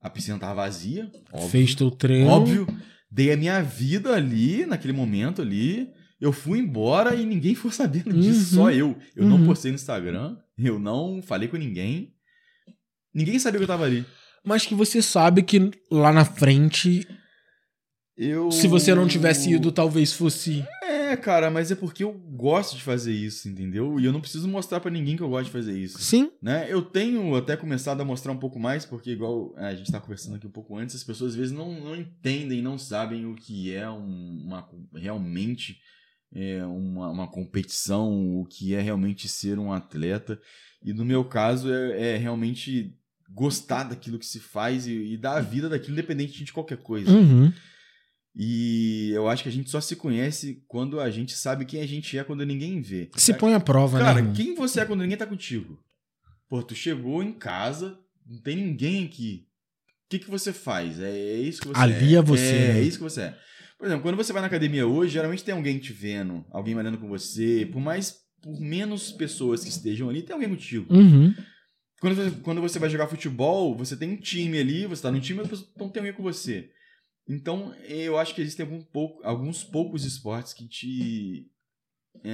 [0.00, 1.48] a piscina tava vazia, óbvio.
[1.48, 2.28] Fez teu treino.
[2.28, 2.66] Óbvio,
[3.10, 5.88] dei a minha vida ali, naquele momento ali.
[6.20, 8.64] Eu fui embora e ninguém ficou sabendo disso, Uhum.
[8.64, 8.98] só eu.
[9.16, 9.28] Eu Uhum.
[9.30, 12.12] não postei no Instagram, eu não falei com ninguém.
[13.14, 14.04] Ninguém sabia que eu tava ali.
[14.44, 17.06] Mas que você sabe que lá na frente,
[18.16, 18.50] Eu...
[18.52, 20.64] se você não tivesse ido, talvez fosse.
[20.82, 23.98] É, cara, mas é porque eu gosto de fazer isso, entendeu?
[23.98, 25.98] E eu não preciso mostrar pra ninguém que eu gosto de fazer isso.
[25.98, 26.30] Sim.
[26.40, 26.66] né?
[26.68, 30.00] Eu tenho até começado a mostrar um pouco mais, porque igual é, a gente tá
[30.00, 33.34] conversando aqui um pouco antes, as pessoas às vezes não, não entendem, não sabem o
[33.34, 35.78] que é um- uma realmente
[36.36, 40.40] é, uma, uma competição, o que é realmente ser um atleta.
[40.84, 42.92] E no meu caso é, é realmente
[43.30, 47.10] gostar daquilo que se faz e, e dar a vida daquilo independente de qualquer coisa.
[47.10, 47.52] Uhum.
[48.36, 51.86] E eu acho que a gente só se conhece quando a gente sabe quem a
[51.86, 53.08] gente é quando ninguém vê.
[53.16, 54.04] Se põe à prova, né?
[54.04, 55.78] Cara, quem você é quando ninguém tá contigo?
[56.48, 59.46] Pô, tu chegou em casa, não tem ninguém aqui.
[60.06, 61.00] O que, que você faz?
[61.00, 62.18] É, é isso que você Ali é.
[62.18, 62.80] é você, É, né?
[62.80, 63.38] é isso que você é.
[63.78, 66.98] Por exemplo, quando você vai na academia hoje, geralmente tem alguém te vendo, alguém malhando
[66.98, 67.68] com você.
[67.72, 70.92] Por mais, por menos pessoas que estejam ali, tem alguém contigo.
[70.92, 71.34] Uhum.
[72.00, 75.20] Quando você, quando você vai jogar futebol, você tem um time ali, você tá no
[75.20, 75.42] time,
[75.74, 76.70] então tem alguém com você.
[77.28, 81.50] Então, eu acho que existem algum pouco, alguns poucos esportes que te
[82.22, 82.30] é,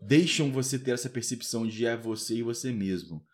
[0.00, 3.24] deixam você ter essa percepção de é você e você mesmo.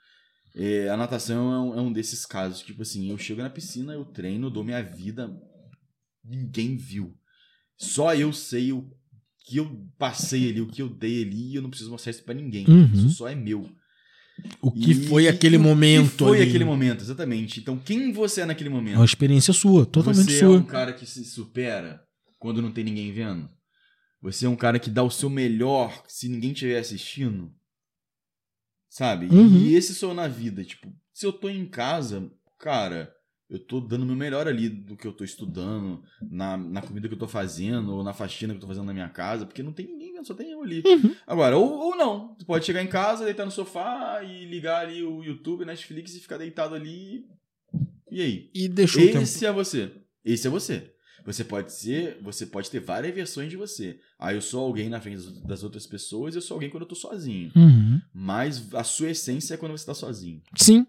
[0.55, 2.63] É, a natação é um, é um desses casos.
[2.63, 5.31] Tipo assim, eu chego na piscina, eu treino, dou minha vida,
[6.25, 7.17] ninguém viu.
[7.77, 8.91] Só eu sei o
[9.47, 12.25] que eu passei ali, o que eu dei ali, e eu não preciso mostrar isso
[12.25, 12.67] pra ninguém.
[12.69, 12.93] Uhum.
[12.93, 13.69] Isso só é meu.
[14.61, 16.49] O que E- foi aquele e o que momento foi ali.
[16.49, 17.61] aquele momento, exatamente.
[17.61, 18.97] Então, quem você é naquele É momento?
[18.97, 20.57] uma experiência sua, totalmente você sua.
[20.57, 22.03] é um cara que se supera
[22.39, 23.49] quando não tem ninguém vendo?
[24.23, 27.51] Você é um cara que dá o seu melhor se ninguém estiver assistindo?
[28.89, 29.27] Sabe?
[29.27, 29.57] Uhum.
[29.67, 30.65] E esse sou eu na vida.
[30.65, 32.29] Tipo, se eu tô em casa,
[32.59, 33.13] cara,
[33.51, 37.09] eu tô dando o meu melhor ali do que eu tô estudando, na, na comida
[37.09, 39.63] que eu tô fazendo, ou na faxina que eu tô fazendo na minha casa, porque
[39.63, 40.83] não tem ninguém vendo, só tem eu ali.
[40.87, 41.15] Uhum.
[41.27, 42.35] Agora, ou, ou não.
[42.39, 46.21] Tu pode chegar em casa, deitar no sofá e ligar ali o YouTube, Netflix e
[46.21, 47.25] ficar deitado ali.
[48.11, 48.51] E aí?
[48.55, 49.03] E deixou.
[49.03, 49.93] Esse é você.
[50.25, 50.93] Esse é você.
[51.25, 53.99] Você pode ser, você pode ter várias versões de você.
[54.19, 56.89] Ah, eu sou alguém na frente das- das outras pessoas, eu sou alguém quando eu
[56.89, 57.53] tô sozinho.
[57.55, 58.01] Uhum.
[58.13, 60.41] Mas a sua essência é quando você tá sozinho.
[60.57, 60.87] Sim.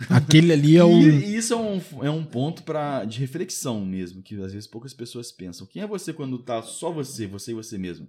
[0.08, 0.90] Aquele ali é o.
[0.90, 4.94] E isso é um, é um ponto pra, de reflexão mesmo, que às vezes poucas
[4.94, 5.66] pessoas pensam.
[5.66, 8.08] Quem é você quando tá só você, você e você mesmo?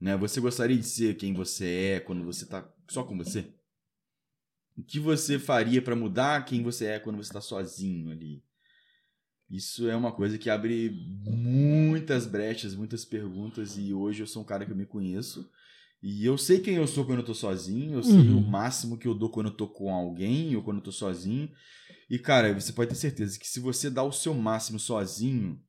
[0.00, 0.16] Né?
[0.16, 3.46] Você gostaria de ser quem você é quando você tá só com você?
[4.76, 8.42] O que você faria pra mudar quem você é quando você tá sozinho ali?
[9.50, 10.90] Isso é uma coisa que abre
[11.26, 15.48] muitas brechas, muitas perguntas, e hoje eu sou um cara que eu me conheço.
[16.02, 18.38] E eu sei quem eu sou quando eu tô sozinho, eu sei Uhum.
[18.38, 21.48] o máximo que eu dou quando eu tô com alguém ou quando eu tô sozinho.
[22.10, 25.60] E, cara, você pode ter certeza que se você dá o seu máximo sozinho,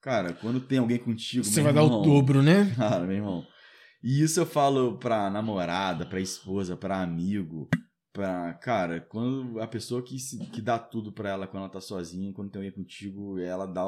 [0.00, 1.42] cara, quando tem alguém contigo.
[1.44, 2.72] Você vai dar o irmão, dobro, né?
[2.76, 3.46] Cara, meu irmão.
[4.02, 7.68] E isso eu falo pra namorada, pra esposa, pra amigo,
[8.12, 8.52] pra.
[8.54, 12.32] Cara, quando a pessoa que, se- que dá tudo pra ela quando ela tá sozinha,
[12.32, 13.84] quando tem alguém contigo, ela dá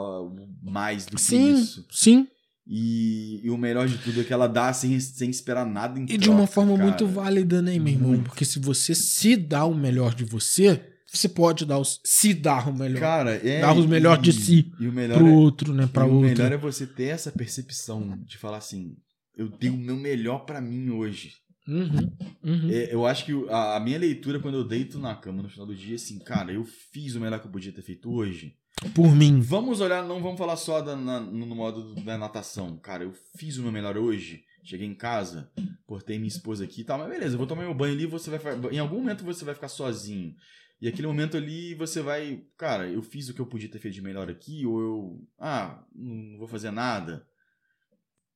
[0.63, 1.87] mais do que Sim, isso.
[1.91, 2.27] sim.
[2.71, 6.05] E, e o melhor de tudo é que ela dá sem, sem esperar nada em
[6.05, 6.83] E de uma troca, forma cara.
[6.89, 8.09] muito válida, né, meu irmão?
[8.11, 8.25] Muito.
[8.25, 12.69] Porque se você se dá o melhor de você, você pode dar o, se dar
[12.69, 13.63] o melhor Cara, é.
[13.63, 15.87] Dar o melhor de e- si E o melhor pro é, outro, né?
[15.91, 16.29] Pra e o outro.
[16.29, 18.95] melhor é você ter essa percepção de falar assim:
[19.35, 21.33] eu dei o meu melhor pra mim hoje.
[21.67, 22.11] Uhum,
[22.45, 22.71] uhum.
[22.71, 25.49] É, eu acho que o- a, a minha leitura quando eu deito na cama no
[25.49, 28.55] final do dia assim, cara, eu fiz o melhor que eu podia ter feito hoje.
[28.95, 29.41] Por mim.
[29.41, 32.77] Vamos olhar, não vamos falar só da, na- no modo da natação.
[32.79, 34.45] Cara, eu fiz o meu melhor hoje.
[34.65, 35.51] Cheguei em casa,
[35.87, 38.29] portei minha esposa aqui e tal, mas beleza, eu vou tomar meu banho ali, você
[38.31, 38.41] vai.
[38.73, 40.35] Em algum momento você vai ficar sozinho.
[40.81, 42.43] E aquele momento ali você vai.
[42.57, 45.27] Cara, eu fiz o que eu podia ter feito de melhor aqui, ou eu.
[45.39, 47.27] Ah, não vou fazer nada.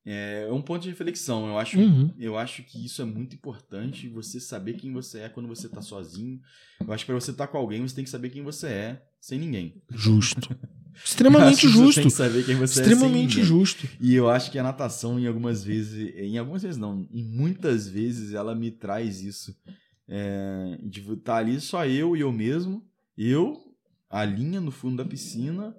[0.05, 1.47] É um ponto de reflexão.
[1.47, 2.13] Eu acho Uhum.
[2.19, 5.81] eu acho que isso é muito importante, você saber quem você é quando você tá
[5.83, 6.41] sozinho.
[6.81, 9.03] Eu acho que pra você estar com alguém, você tem que saber quem você é,
[9.23, 9.81] sem ninguém.
[9.89, 10.55] Justo.
[11.03, 12.01] Extremamente justo.
[12.01, 13.45] tem que saber quem você é Extremamente ninguém.
[13.45, 13.89] justo.
[13.99, 17.89] E eu acho que a natação, em algumas vezes, em algumas vezes não, em muitas
[17.89, 19.57] vezes ela me traz isso.
[20.07, 22.85] É, de estar ali só eu e eu mesmo,
[23.17, 23.57] eu,
[24.11, 25.75] a linha no fundo da piscina,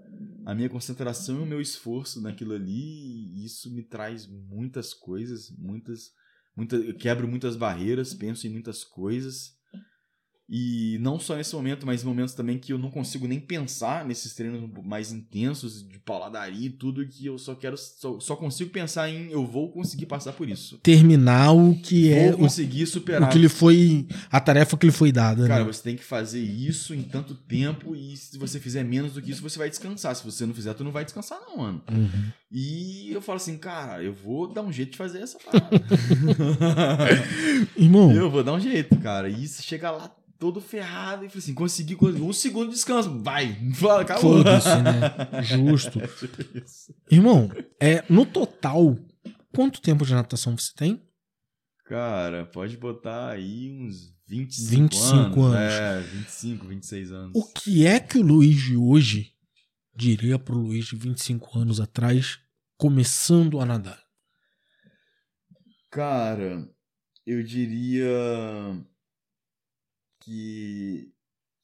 [0.45, 5.51] a minha concentração e o meu esforço naquilo ali, e isso me traz muitas coisas,
[5.57, 6.11] muitas,
[6.55, 9.53] muita, eu quebro muitas barreiras, penso em muitas coisas.
[10.49, 14.05] E não só nesse momento, mas em momentos também que eu não consigo nem pensar
[14.05, 18.69] nesses treinos mais intensos de pauladaria e tudo, que eu só quero, só, só consigo
[18.69, 20.77] pensar em eu vou conseguir passar por isso.
[20.79, 23.29] Terminar o que é vou o, conseguir o superar.
[23.29, 24.05] que lhe foi.
[24.29, 25.47] A tarefa que lhe foi dada.
[25.47, 25.71] Cara, né?
[25.71, 29.31] você tem que fazer isso em tanto tempo e se você fizer menos do que
[29.31, 30.13] isso, você vai descansar.
[30.15, 31.81] Se você não fizer, tu não vai descansar não, mano.
[31.89, 32.31] Uhum.
[32.51, 35.69] E eu falo assim, cara, eu vou dar um jeito de fazer essa parada.
[37.77, 39.29] Irmão, eu vou dar um jeito, cara.
[39.29, 40.11] E você chega lá
[40.43, 43.17] todo ferrado e fala assim, consegui um segundo de descanso.
[43.19, 44.39] Vai, fala, acabou.
[44.39, 45.41] foda-se, né?
[45.41, 45.99] Justo.
[46.03, 46.93] É tipo isso.
[47.09, 48.97] Irmão, é, no total,
[49.55, 51.01] quanto tempo de natação você tem?
[51.85, 55.55] Cara, pode botar aí uns 25, 25 anos.
[55.55, 55.73] anos.
[55.73, 57.31] É, 25, 26 anos.
[57.33, 59.31] O que é que o Luiz de hoje
[59.95, 62.37] diria pro Luiz de 25 anos atrás,
[62.75, 64.03] começando a nadar?
[65.89, 66.67] Cara,
[67.25, 68.11] eu diria
[70.24, 71.11] que,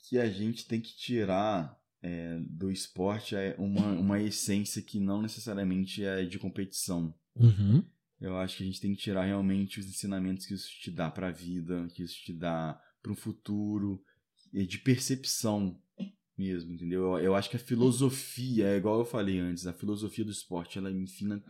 [0.08, 5.22] que a gente tem que tirar é, do esporte é, uma, uma essência que não
[5.22, 7.14] necessariamente é de competição.
[7.36, 7.84] Uhum.
[8.20, 11.10] Eu acho que a gente tem que tirar realmente os ensinamentos que isso te dá
[11.10, 14.04] pra vida, que isso te dá para um futuro,
[14.52, 15.80] e de percepção
[16.38, 17.18] mesmo, entendeu?
[17.18, 20.78] Eu, eu acho que a filosofia, é igual eu falei antes, a filosofia do esporte
[20.78, 20.94] ela é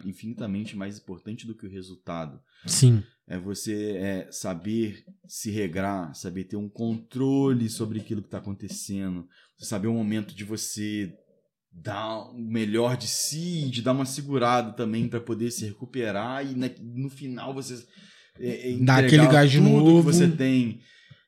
[0.04, 2.42] infinitamente mais importante do que o resultado.
[2.66, 3.04] Sim.
[3.30, 9.28] É você é, saber se regrar, saber ter um controle sobre aquilo que está acontecendo,
[9.58, 11.14] saber o momento de você
[11.72, 16.56] dar o melhor de si, de dar uma segurada também para poder se recuperar e
[16.56, 17.86] na- no final você
[18.40, 20.00] é, é, Dá aquele gás de novo.
[20.00, 20.82] que você tem.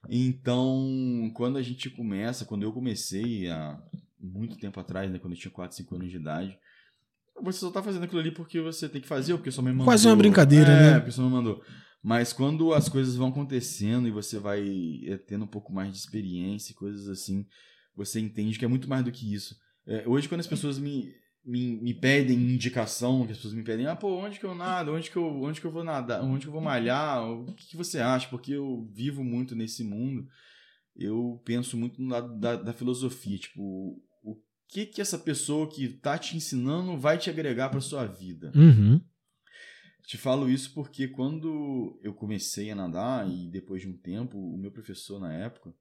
[0.10, 3.80] Então, quando a gente começa, quando eu comecei há
[4.20, 6.58] muito tempo atrás, né, quando eu tinha 4, 5 anos de idade,
[7.42, 9.74] você só tá fazendo aquilo ali porque você tem que fazer, ou porque sua mãe
[9.74, 9.86] mandou.
[9.86, 11.00] Quase uma brincadeira, é, né?
[11.00, 11.62] porque sua mãe mandou.
[12.04, 15.98] Mas quando as coisas vão acontecendo e você vai é, tendo um pouco mais de
[15.98, 17.46] experiência e coisas assim,
[17.96, 19.56] você entende que é muito mais do que isso.
[19.86, 21.14] É, hoje, quando as pessoas me,
[21.46, 24.94] me, me pedem indicação, que as pessoas me pedem, ah, pô, onde que eu nado?
[24.94, 26.24] Onde que eu, onde que eu vou nadar?
[26.24, 27.24] Onde que eu vou malhar?
[27.24, 28.28] O que, que você acha?
[28.30, 30.28] Porque eu vivo muito nesse mundo,
[30.96, 34.38] eu penso muito no lado da, da filosofia, tipo, o
[34.68, 38.52] que que essa pessoa que tá te ensinando vai te agregar para sua vida?
[38.56, 39.02] Uhum.
[40.06, 44.58] Te falo isso porque quando eu comecei a nadar e depois de um tempo, o
[44.58, 45.74] meu professor na época,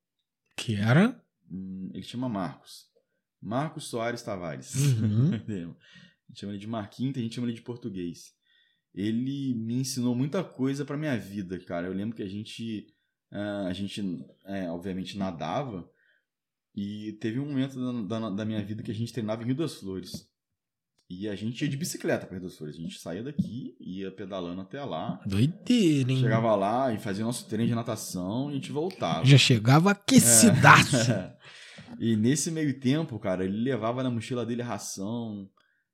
[0.57, 1.21] Que era?
[1.51, 2.89] hum, ele chama Marcos.
[3.41, 4.75] Marcos Soares Tavares.
[4.75, 5.31] Uhum.
[5.35, 8.35] a gente chama ele de Marquinhos, a gente chama ele de português.
[8.95, 11.87] Ele me ensinou muita coisa pra minha vida, cara.
[11.87, 12.93] Eu lembro que a gente,
[13.31, 14.03] ah, a gente,
[14.45, 15.91] é, obviamente, nadava
[16.75, 19.55] e teve um momento da, da, da minha vida que a gente treinava em Rio
[19.57, 20.30] das Flores.
[21.13, 22.49] E a gente ia de bicicleta para Rio.
[22.61, 25.21] A gente saía daqui, ia pedalando até lá.
[25.27, 26.21] Doideira, hein?
[26.21, 29.25] Chegava lá e fazia nosso treino de natação e a gente voltava.
[29.25, 31.13] Já chegava aquecidaço.
[31.99, 35.51] e nesse meio tempo, cara, ele levava na mochila dele ração,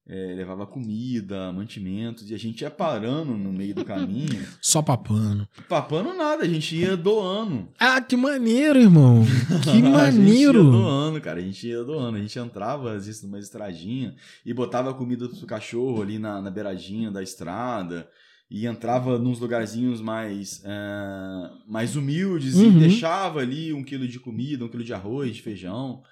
[0.09, 4.47] é, levava comida, mantimentos, e a gente ia parando no meio do caminho.
[4.63, 5.49] Só papando.
[5.69, 7.69] Papando nada, a gente ia doando.
[7.79, 9.25] Ah, que maneiro, irmão.
[9.65, 10.63] Que a gente ia maneiro.
[10.71, 11.41] doando, cara.
[11.41, 12.19] A gente ia doando.
[12.19, 16.51] A gente entrava, às vezes, numa estradinha e botava comida pro cachorro ali na, na
[16.51, 18.09] beiradinha da estrada.
[18.49, 22.77] E entrava nos lugarzinhos mais, é, mais humildes Uhum.
[22.77, 26.03] e deixava ali um quilo de comida, um quilo de arroz, de feijão.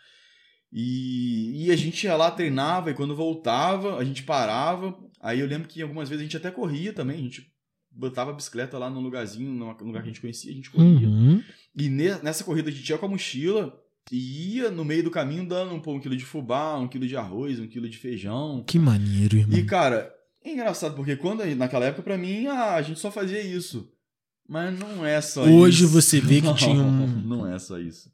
[0.77, 4.93] E, e a gente ia lá, treinava, e quando voltava, a gente parava.
[5.21, 7.17] Aí eu lembro que algumas vezes a gente até corria também.
[7.19, 7.47] A gente
[7.91, 11.07] botava a bicicleta lá num lugarzinho, num lugar que a gente conhecia, a gente corria.
[11.09, 11.41] Uhum.
[11.77, 13.73] E ne- nessa corrida a gente ia com a mochila
[14.11, 17.07] e ia no meio do caminho dando um, pô, um quilo de fubá, um quilo
[17.07, 18.65] de arroz, um quilo de feijão.
[18.67, 19.57] Que maneiro, irmão.
[19.57, 20.13] E, cara,
[20.45, 23.89] é engraçado, porque quando a- naquela época, pra mim, ah, a gente só fazia isso.
[24.47, 25.93] Mas não é só Hoje isso.
[25.93, 28.11] você vê que Não, tinha um- Não é só isso.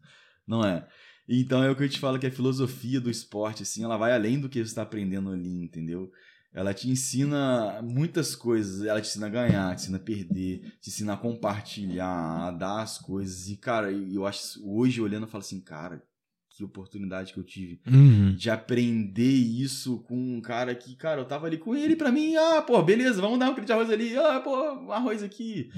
[0.47, 0.87] Não é.
[1.33, 4.13] Então é o que eu te falo que a filosofia do esporte, assim, ela vai
[4.13, 6.11] além do que você está aprendendo ali, entendeu?
[6.53, 8.85] Ela te ensina muitas coisas.
[8.85, 12.83] Ela te ensina a ganhar, te ensina a perder, te ensina a compartilhar, a dar
[12.83, 13.49] as coisas.
[13.49, 16.03] E, cara, eu acho, hoje olhando, eu falo assim, cara,
[16.49, 18.35] que oportunidade que eu tive Uhum.
[18.35, 22.35] de aprender isso com um cara que, cara, eu tava ali com ele, pra mim,
[22.35, 25.71] ah, pô, beleza, vamos dar um quilo de arroz ali, ah, pô, um arroz aqui.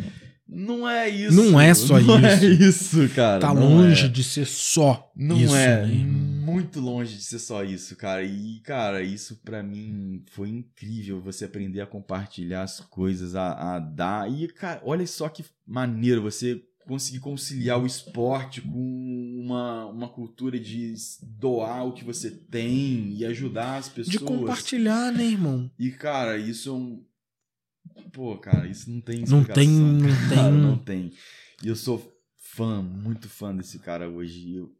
[0.55, 1.34] Não é isso.
[1.34, 2.26] Não é só não isso.
[2.26, 3.40] é isso, cara.
[3.40, 4.09] Tá não longe é.
[4.09, 5.57] de ser só Não isso.
[5.57, 5.86] é.
[5.86, 5.94] né?
[5.94, 8.22] Muito longe de ser só isso, cara.
[8.22, 11.20] E, cara, isso pra mim foi incrível.
[11.22, 14.30] Você aprender a compartilhar as coisas, a, a dar.
[14.30, 20.59] E, cara, olha só que maneiro você conseguir conciliar o esporte com uma, uma cultura
[20.59, 24.11] de doar o que você tem e ajudar as pessoas.
[24.11, 25.70] De compartilhar, né, irmão?
[25.78, 27.03] E, cara, isso é um.
[28.12, 29.55] Pô, cara, isso não tem Não explicação.
[29.55, 31.12] tem- não cara, tem- não tem.
[31.62, 34.49] E eu sou fã, muito fã desse cara hoje.
[34.49, 34.76] E eu,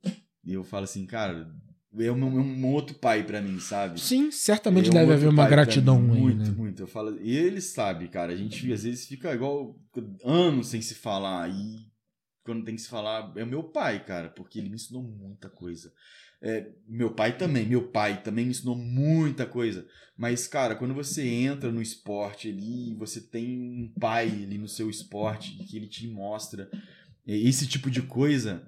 [0.47, 1.51] eu falo assim, cara,
[1.99, 4.01] é um, é um outro pai pra mim, sabe?
[4.01, 6.51] Sim, certamente É um deve haver uma gratidão mim, aí, Muito, né?
[6.51, 6.83] muito.
[6.83, 8.33] Eu falo, e ele sabe, cara.
[8.33, 9.79] A gente às vezes fica igual
[10.25, 11.49] anos sem se falar.
[11.51, 11.87] E
[12.45, 15.49] quando tem que se falar, é o meu pai, cara, porque ele me ensinou muita
[15.49, 15.93] coisa.
[16.43, 19.87] É, meu pai também, meu pai também me ensinou muita coisa.
[20.17, 24.91] Mas, cara, quando você entra no esporte ali, você tem um pai ali no seu
[24.91, 26.69] esporte que ele te mostra
[27.27, 28.67] esse tipo de coisa,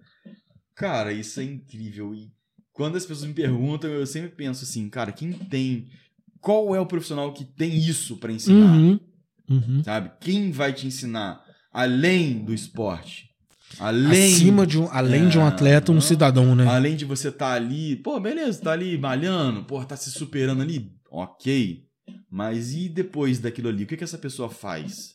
[0.74, 2.14] cara, isso é incrível.
[2.14, 2.32] E
[2.72, 5.88] quando as pessoas me perguntam, eu sempre penso assim, cara, quem tem.
[6.40, 8.76] Qual é o profissional que tem isso pra ensinar?
[8.76, 9.00] Uhum.
[9.50, 9.82] Uhum.
[9.82, 10.12] Sabe?
[10.20, 13.33] Quem vai te ensinar além do esporte?
[13.78, 14.34] Além.
[14.34, 16.00] Acima de um, além de um É, atleta, um não.
[16.00, 16.66] cidadão, né?
[16.66, 20.90] Além de você estar ali, pô, beleza, tá ali malhando, pô, tá se superando ali,
[21.10, 21.82] ok.
[22.30, 23.84] Mas e depois daquilo ali?
[23.84, 25.14] O que, que essa pessoa faz?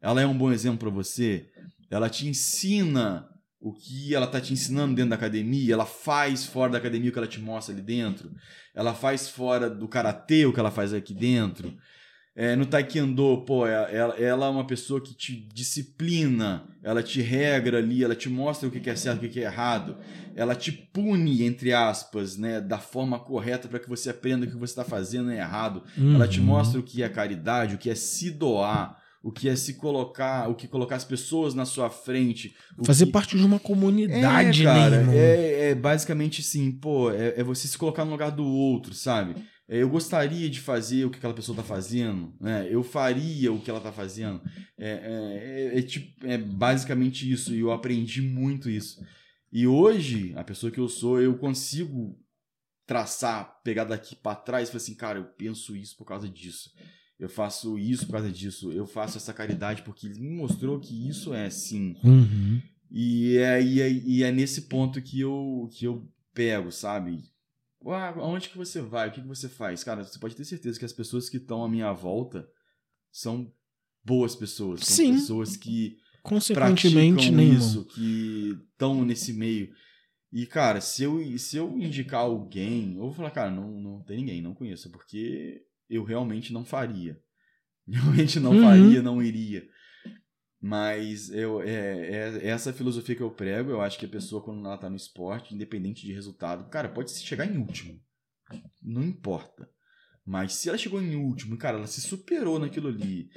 [0.00, 1.46] Ela é um bom exemplo pra você?
[1.90, 3.26] Ela te ensina
[3.60, 5.72] o que ela tá te ensinando dentro da academia?
[5.72, 8.30] Ela faz fora da academia o que ela te mostra ali dentro?
[8.74, 11.74] Ela faz fora do karatê o que ela faz aqui dentro?
[12.36, 17.20] É, no taekwondo, pô, é- ela, ela é uma pessoa que te disciplina, ela te
[17.22, 19.96] regra ali, ela te mostra o que é certo e o que é errado,
[20.34, 24.54] ela te pune, entre aspas, né, da forma correta para que você aprenda que o
[24.56, 25.84] que você está fazendo é errado.
[25.96, 26.46] Ela te Uhum.
[26.46, 30.50] mostra o que é caridade, o que é se doar, o que é se colocar,
[30.50, 32.54] o que colocar as pessoas na sua frente.
[32.84, 33.12] Fazer que...
[33.12, 37.66] parte de uma comunidade, é, cara, né, é, é basicamente assim, pô, é, é você
[37.68, 39.34] se colocar no lugar do outro, sabe?
[39.68, 42.68] É, eu gostaria de fazer o que aquela pessoa tá fazendo, né?
[42.70, 44.40] Eu faria o que ela tá fazendo.
[44.78, 49.02] É, é, é, é tipo, é basicamente isso, e eu aprendi muito isso.
[49.52, 52.18] E hoje, a pessoa que eu sou, eu consigo
[52.86, 56.70] traçar, pegar daqui pra trás e falar assim, cara, eu penso isso por causa disso.
[57.18, 58.72] Eu faço isso por causa disso.
[58.72, 61.96] Eu faço essa caridade porque ele me mostrou que isso é sim.
[62.04, 62.60] Uhum.
[62.90, 67.22] E é, e é, e é nesse ponto que eu, que eu pego, sabe?
[67.86, 69.08] Aonde que você vai?
[69.08, 69.84] O que, que você faz?
[69.84, 72.48] Cara, você pode ter certeza que as pessoas que estão à minha volta
[73.12, 73.52] são
[74.04, 74.80] boas pessoas.
[74.80, 75.12] São Sim.
[75.14, 77.44] pessoas que Consequentemente, irmão?
[77.44, 79.74] isso, que estão nesse meio.
[80.32, 84.16] E, cara, se eu, se eu indicar alguém, eu vou falar, cara, não, não tem
[84.16, 87.20] ninguém, não conheço, porque eu realmente não faria.
[87.86, 88.62] Realmente não Uhum.
[88.62, 89.68] faria, não iria.
[90.66, 93.70] Mas eu, é, é essa filosofia que eu prego.
[93.70, 97.10] Eu acho que a pessoa, quando ela tá no esporte, independente de resultado, cara, pode
[97.10, 98.00] chegar em último.
[98.82, 99.68] Não importa.
[100.24, 103.28] Mas se ela chegou em último, cara, ela se superou naquilo ali.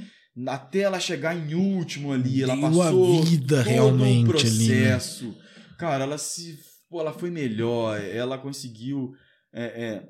[0.47, 4.67] Até ela chegar em último ali, ela Deu passou a vida todo realmente um ali,
[4.69, 4.87] né?
[4.87, 5.37] processo.
[5.77, 6.57] Cara, ela se.
[6.89, 9.13] Pô, ela foi melhor, ela conseguiu
[9.51, 10.09] é, é,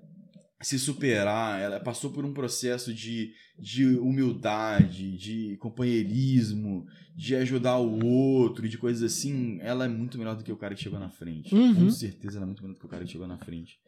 [0.61, 6.85] se superar, ela passou por um processo de, de humildade, de companheirismo,
[7.15, 9.59] de ajudar o outro e de coisas assim.
[9.61, 11.53] Ela é muito melhor do que o cara que chegou na frente.
[11.53, 11.75] Uhum.
[11.75, 13.79] Com certeza ela é muito melhor do que o cara que chegou na frente.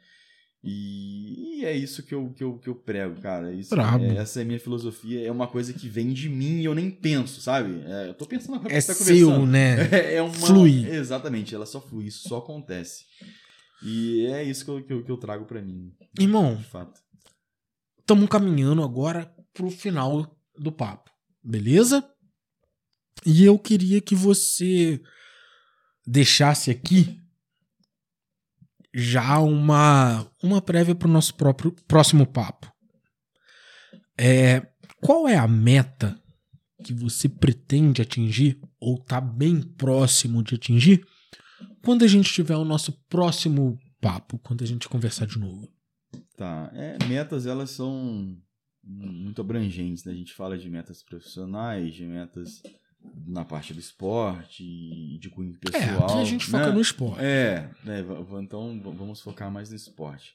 [0.63, 3.53] E, e é isso que eu, que eu, que eu prego, cara.
[3.53, 5.25] Isso, é- essa é a minha filosofia.
[5.25, 7.81] É uma coisa que vem de mim e eu nem penso, sabe?
[7.85, 9.51] É, eu tô pensando agora É que você tá seu, conversando.
[9.51, 9.89] né?
[9.91, 10.33] É, é uma...
[10.33, 10.85] Flui.
[10.89, 13.05] Exatamente, ela só flui, isso só acontece.
[13.81, 16.99] E é isso que eu, que eu, que eu trago pra mim, Irmão, de fato.
[17.99, 21.09] estamos caminhando agora pro final do papo,
[21.43, 22.03] beleza?
[23.25, 25.01] E eu queria que você
[26.05, 27.21] deixasse aqui
[28.93, 32.71] já uma uma prévia pro nosso próprio próximo papo.
[34.17, 34.67] É,
[35.01, 36.21] qual é a meta
[36.83, 41.05] que você pretende atingir ou tá bem próximo de atingir
[41.83, 45.67] quando a gente tiver o nosso próximo papo, quando a gente conversar de novo?
[46.37, 48.37] Tá, é, metas elas são
[48.83, 50.13] muito abrangentes, né?
[50.13, 52.61] A gente fala de metas profissionais, de metas
[53.25, 56.09] na parte do esporte e de cunho É, pessoal.
[56.09, 56.73] aqui a gente foca né?
[56.73, 57.23] no esporte.
[57.23, 58.05] É, né,
[58.41, 60.33] então vamos focar mais no esporte.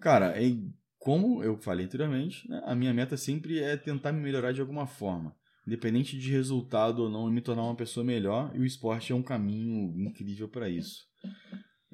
[0.00, 0.54] Cara, é,
[0.98, 4.86] como eu falei anteriormente, né, a minha meta sempre é tentar me melhorar de alguma
[4.86, 5.34] forma.
[5.66, 9.14] Independente de resultado ou não, e me tornar uma pessoa melhor, e o esporte é
[9.14, 11.04] um caminho incrível para isso.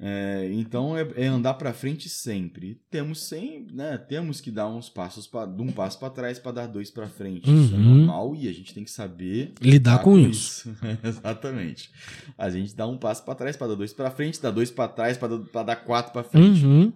[0.01, 2.81] É, então é, é andar para frente sempre.
[2.89, 6.67] Temos sempre, né, temos que dar uns passos para um passo para trás para dar
[6.67, 7.41] dois para frente.
[7.51, 7.97] Isso é Uhum.
[7.97, 10.73] normal e a gente tem que saber Lidar Tá com isso.
[11.03, 11.91] Exatamente.
[12.37, 14.87] A gente dá um passo pra trás pra dar dois pra frente, dá dois pra
[14.87, 16.65] trás pra dar- dar quatro pra frente.
[16.65, 16.93] Uhum.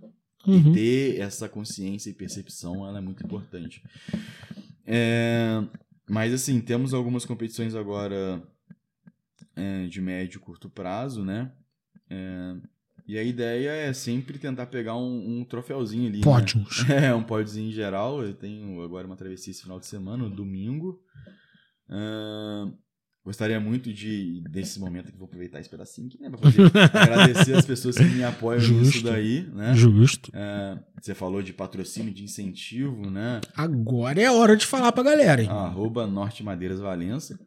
[0.47, 0.71] E Uhum.
[0.73, 3.81] ter essa consciência e percepção, ela é muito importante.
[4.85, 5.61] É,
[6.09, 8.41] Mas assim, temos algumas competições agora
[9.55, 11.51] é, de médio e curto prazo, né?
[12.09, 12.55] É,
[13.07, 16.17] E a ideia é sempre tentar pegar um, um troféuzinho ali.
[16.19, 16.23] né?
[16.23, 16.83] Pódios.
[16.89, 18.23] É, um pódiozinho em geral.
[18.23, 21.01] Eu tenho agora uma travessia esse final de semana, no domingo.
[21.89, 22.73] Ahn,
[23.23, 26.29] gostaria muito de, desse momento que vou aproveitar esse pedacinho aqui, né?
[26.29, 29.03] Pra poder agradecer as pessoas que me apoiam nisso Justo.
[29.09, 29.73] daí, né?
[29.75, 30.31] Justo.
[30.33, 33.39] É, você falou de patrocínio, de incentivo, né?
[33.55, 35.49] Agora é a hora de falar pra galera, hein?
[35.49, 37.39] Arroba Norte Madeiras Valença.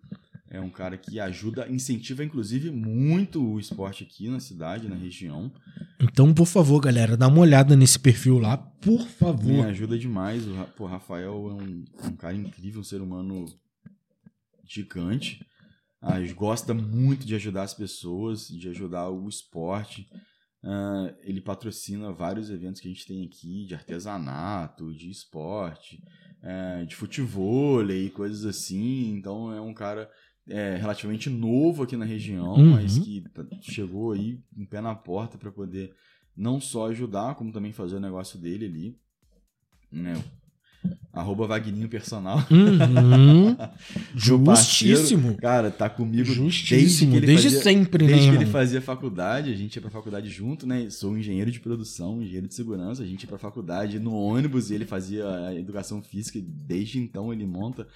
[0.48, 5.52] É um cara que ajuda, incentiva inclusive muito o esporte aqui na cidade, na região.
[6.00, 9.66] Então, por favor, galera, dá uma olhada nesse perfil lá, por Me favor.
[9.66, 10.44] ajuda demais.
[10.78, 13.44] O Rafael é um, um cara incrível, um ser humano
[14.64, 15.44] gigante.
[16.08, 20.08] Ah, gosta muito de ajudar as pessoas, de ajudar o esporte.
[20.62, 26.00] Ah, ele patrocina vários eventos que a gente tem aqui, de artesanato, de esporte,
[26.42, 29.10] eh, de futebol e coisas assim.
[29.16, 30.08] Então é um cara
[30.48, 32.70] é, relativamente novo aqui na região, Uhum.
[32.70, 35.92] mas que tá- chegou aí um pé na porta para poder
[36.36, 38.96] não só ajudar, como também fazer o negócio dele ali.
[39.90, 40.14] Né?
[41.12, 42.38] Arroba Vagninho Personal.
[42.50, 43.56] Uhum.
[44.26, 45.36] Meu parceiro, Justíssimo.
[45.36, 47.12] Cara, tá comigo Justíssimo.
[47.12, 50.28] desde Desde fazia, sempre, né, Desde que ele fazia faculdade, a gente ia pra faculdade
[50.28, 50.90] junto, né?
[50.90, 54.74] Sou engenheiro de produção, engenheiro de segurança, a gente ia pra faculdade no ônibus e
[54.74, 56.38] ele fazia a educação física.
[56.42, 57.86] Desde então ele monta,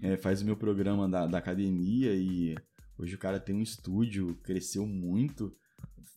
[0.00, 2.54] é, faz o meu programa da, da academia e
[2.98, 5.52] hoje o cara tem um estúdio, cresceu muito.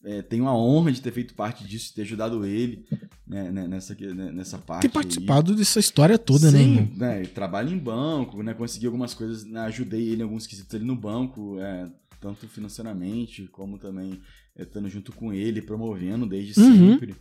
[0.03, 2.85] É, tenho a honra de ter feito parte disso, ter ajudado ele
[3.27, 4.81] né, né, nessa, né, nessa parte.
[4.83, 4.93] Ter aí.
[4.93, 9.43] participado dessa história toda, né, Sim, né, eu trabalho em banco, né, consegui algumas coisas,
[9.45, 11.87] né, ajudei ele em alguns quesitos ali no banco, é,
[12.21, 14.21] tanto financeiramente como também
[14.55, 16.91] é, estando junto com ele, promovendo desde Uhum.
[16.91, 17.15] sempre.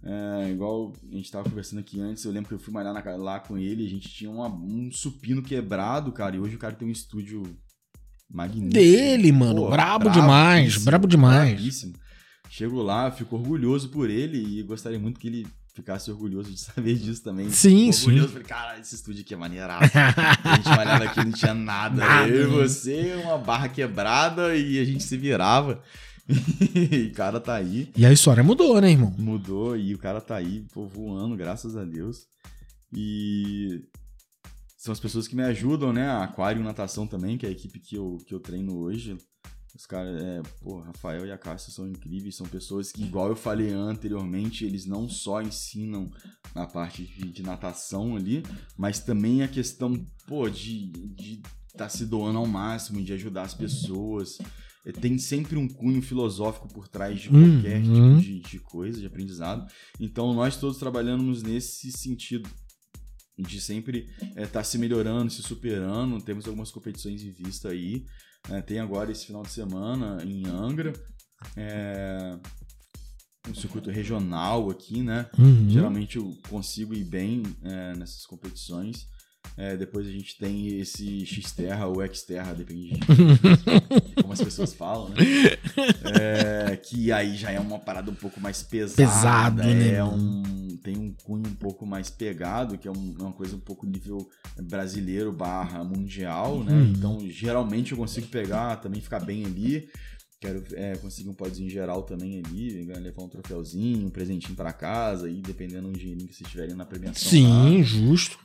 [0.00, 3.16] É, igual a gente tava conversando aqui antes, eu lembro que eu fui malhar na
[3.16, 6.74] lá com ele, a gente tinha uma- um supino quebrado, cara, e hoje o cara
[6.76, 7.42] tem um estúdio
[8.30, 8.74] magnífico.
[8.74, 9.62] Dele, mano.
[9.62, 10.60] Pô, brabo demais.
[10.60, 11.50] bravíssimo, Brabo demais.
[11.54, 11.94] bravíssimo.
[12.48, 16.94] Chego lá, fico orgulhoso por ele e gostaria muito que ele ficasse orgulhoso de saber
[16.94, 17.50] disso também.
[17.50, 19.90] Sim, Fico orgulhoso, falei, cara, esse estúdio aqui é maneiraço.
[19.96, 21.96] a gente malhava aqui não tinha nada.
[21.96, 22.62] Nada, eu e né?
[22.62, 25.82] você, uma barra quebrada e a gente se virava.
[26.74, 27.90] e o cara tá aí.
[27.96, 29.14] E a história mudou, né, irmão?
[29.18, 32.26] Mudou e o cara tá aí, pô, voando, graças a Deus.
[32.92, 33.82] E
[34.76, 36.08] são as pessoas que me ajudam, né?
[36.08, 39.16] A Aquário Natação também, que é a equipe que eu, que eu treino hoje.
[39.74, 43.36] Os caras, é, pô, Rafael e a Cássia são incríveis, são pessoas que, igual eu
[43.36, 46.10] falei anteriormente, eles não só ensinam
[46.54, 48.42] na parte de, de natação ali,
[48.76, 49.94] mas também a questão,
[50.26, 50.90] pô, de
[51.66, 54.38] estar tá se doando ao máximo, de ajudar as pessoas.
[54.84, 58.16] É, Tem sempre um cunho filosófico por trás de qualquer Uhum.
[58.18, 59.70] tipo de, de coisa, de aprendizado.
[60.00, 62.48] Então, nós todos trabalhamos nesse sentido
[63.38, 66.20] de sempre estar se melhorando, se superando.
[66.20, 68.04] Temos algumas competições em vista aí.
[68.48, 68.62] Né?
[68.62, 70.92] tem agora esse final de semana em Angra.
[71.56, 72.36] É,
[73.48, 75.26] um circuito regional aqui, né?
[75.38, 75.68] Uhum.
[75.68, 79.06] Geralmente eu consigo ir bem é, nessas competições.
[79.56, 83.00] É, depois a gente tem esse X-Terra ou X-Terra, depende de
[84.22, 85.16] como as pessoas falam, né?
[86.20, 88.96] É, que aí já é uma parada um pouco mais pesada.
[88.96, 93.22] Pesado, né, É um, tem um cunho um pouco mais pegado, que é um- é
[93.22, 94.18] uma coisa um pouco nível
[94.62, 96.72] brasileiro barra mundial, né?
[96.72, 96.92] Uhum.
[96.96, 99.88] Então, geralmente eu consigo pegar, também ficar bem ali.
[100.40, 105.28] Quero é, conseguir um podzinho geral também ali, levar um troféuzinho, um presentinho pra casa,
[105.28, 107.24] e dependendo do dinheirinho que vocês tiverem na premiação.
[107.28, 107.28] lá.
[107.30, 108.38] Sim, justo.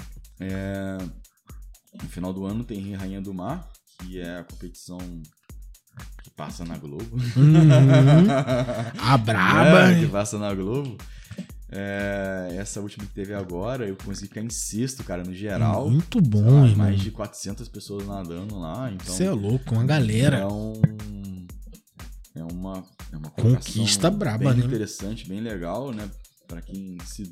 [2.02, 3.70] No final do ano tem Rainha do Mar,
[4.00, 4.98] que é a competição
[6.24, 7.16] que passa na Globo.
[7.38, 8.28] Uhum.
[9.00, 9.92] A braba.
[9.92, 10.98] É, que passa na Globo.
[11.76, 15.90] É, essa última que teve agora, eu consegui ficar em sexto, cara, no geral.
[15.90, 16.86] Muito bom, lá, irmão.
[16.86, 19.14] mais de 400 pessoas nadando lá, então...
[19.14, 20.38] Você é louco, uma galera.
[20.38, 20.74] É um...
[22.36, 24.66] É uma, é uma Conquista braba, bem né?
[24.66, 26.10] interessante, bem legal, né?
[26.48, 27.32] Pra quem se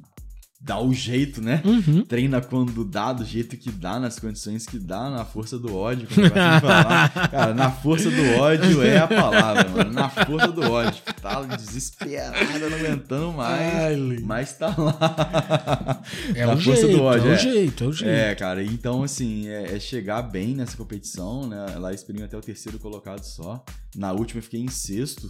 [0.59, 1.61] dá o jeito, né?
[1.65, 2.05] Uhum.
[2.05, 6.07] Treina quando dá, do jeito que dá, nas condições que dá, na força do ódio.
[6.07, 7.29] Como eu gosto de falar.
[7.29, 9.91] Cara, na força do ódio é a palavra, mano.
[9.91, 11.01] Na força do ódio.
[11.21, 13.75] Tá desesperada, não aguentando mais.
[13.75, 16.01] Ai, mas tá lá.
[16.35, 17.37] É o força jeito, do ódio, é o é.
[17.37, 18.09] jeito, é o jeito.
[18.11, 21.75] É, cara, então assim, é, é chegar bem nessa competição, né?
[21.77, 23.63] Lá exprimiu até o terceiro colocado só.
[23.95, 25.29] Na última eu fiquei em sexto.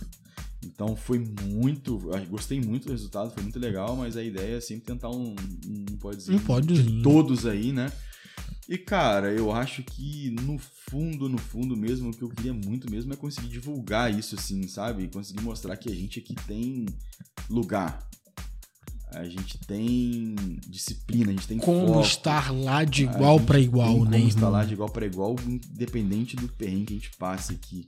[0.64, 1.98] Então foi muito.
[2.30, 5.36] Gostei muito do resultado, foi muito legal, mas a ideia é sempre tentar um,
[5.68, 6.98] um pódiozinho Um pódiozinho.
[6.98, 7.92] de todos aí, né?
[8.68, 12.90] E, cara, eu acho que no fundo, no fundo mesmo, o que eu queria muito
[12.90, 15.10] mesmo é conseguir divulgar isso, assim, sabe?
[15.10, 16.86] Conseguir mostrar que a gente aqui tem
[17.50, 18.08] lugar.
[19.14, 20.36] A gente tem
[20.70, 22.02] disciplina, a gente tem Como foco.
[22.02, 24.52] estar lá de igual tem igual, como né, estar irmão?
[24.52, 27.84] lá de igual para igual, independente do perrengue que a gente passe aqui.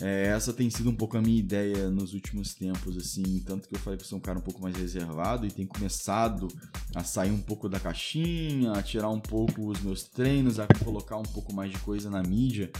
[0.00, 3.74] É, essa tem sido um pouco a minha ideia nos últimos tempos, assim, tanto que
[3.74, 6.46] eu falei que eu sou um cara um pouco mais reservado e tenho começado
[6.94, 11.16] a sair um pouco da caixinha, a tirar um pouco os meus treinos, a colocar
[11.16, 12.70] um pouco mais de coisa na mídia,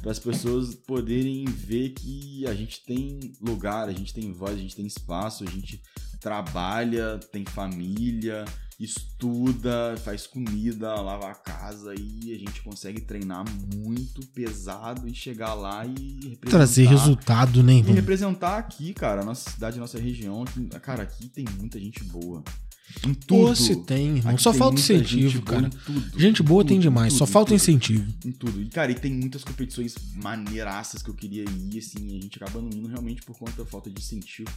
[0.00, 4.58] para as pessoas poderem ver que a gente tem lugar, a gente tem voz, a
[4.58, 5.82] gente tem espaço, a gente
[6.20, 8.44] trabalha, tem família,
[8.84, 13.44] estuda, faz comida, lava a casa e a gente consegue treinar
[13.76, 15.90] muito pesado e chegar lá e
[16.30, 16.50] representar.
[16.50, 20.42] Trazer resultado, né, E representar aqui, cara, a nossa cidade, nossa região.
[20.42, 22.42] aqui- cara, aqui tem muita gente boa.
[23.06, 23.46] Em tudo.
[23.48, 24.32] Pô, se tem, irmão.
[24.32, 25.70] Aqui Só tem falta incentivo, gente cara.
[25.86, 28.12] tudo, Gente boa tem tudo, demais, só tudo, falta tudo incentivo.
[28.24, 28.60] em tudo.
[28.60, 32.42] E, cara, e tem muitas competições maneiraças que eu queria ir, assim, e a gente
[32.42, 34.50] acaba não indo realmente por conta da falta de incentivo.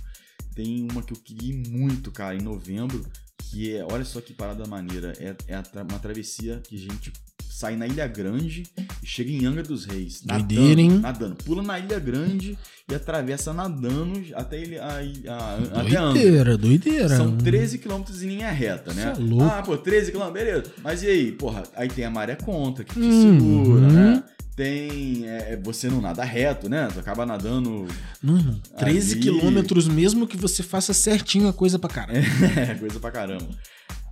[0.55, 3.05] Tem uma que eu queria ir muito, cara, em novembro,
[3.51, 7.11] que é, olha só que parada maneira, é, é uma travessia que a gente
[7.49, 8.63] sai na Ilha Grande
[9.01, 10.21] e chega em Angra dos Reis.
[10.21, 10.99] Doideira, hein?
[10.99, 11.35] Nadando.
[11.43, 12.57] Pula na Ilha Grande
[12.89, 14.87] e atravessa nadando até, ele, a,
[15.29, 16.01] a, até Angra.
[16.13, 17.15] Doideira, doideira.
[17.15, 19.13] São 13 quilômetros em linha reta, né?
[19.15, 19.43] Cê é louco.
[19.45, 20.73] Ah, pô, 13 quilômetros, beleza.
[20.83, 23.39] Mas e aí, porra, aí tem a maré contra, que te Uhum.
[23.39, 24.23] segura, né?
[24.55, 25.27] Tem.
[25.27, 26.88] é, você não nada reto, né?
[26.93, 27.88] Tu acaba nadando.
[28.21, 28.61] Não, irmão.
[28.77, 32.21] 13 Ali- quilômetros, mesmo que você faça certinho a coisa pra caralho.
[32.57, 33.49] É, coisa pra caramba.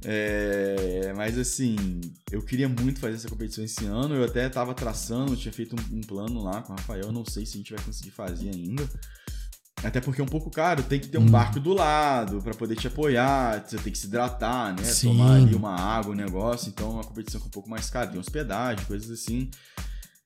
[0.04, 1.76] É, mas assim,
[2.32, 4.16] eu queria muito fazer essa competição esse ano.
[4.16, 7.12] Eu até tava traçando, tinha feito um, um plano lá com o Rafael.
[7.12, 8.88] Não sei se a gente vai conseguir fazer ainda.
[9.84, 11.30] Até porque é um pouco caro, tem que ter um Hum.
[11.32, 14.84] barco do lado pra poder te apoiar, você tem que se hidratar, né?
[14.84, 15.08] Sim.
[15.10, 16.70] Tomar ali uma água, um negócio.
[16.70, 19.50] Então é uma competição que é um pouco mais cara, tem hospedagem, coisas assim.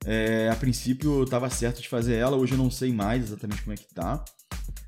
[0.05, 3.61] É, a princípio eu tava certo de fazer ela, hoje eu não sei mais exatamente
[3.63, 4.23] como é que tá.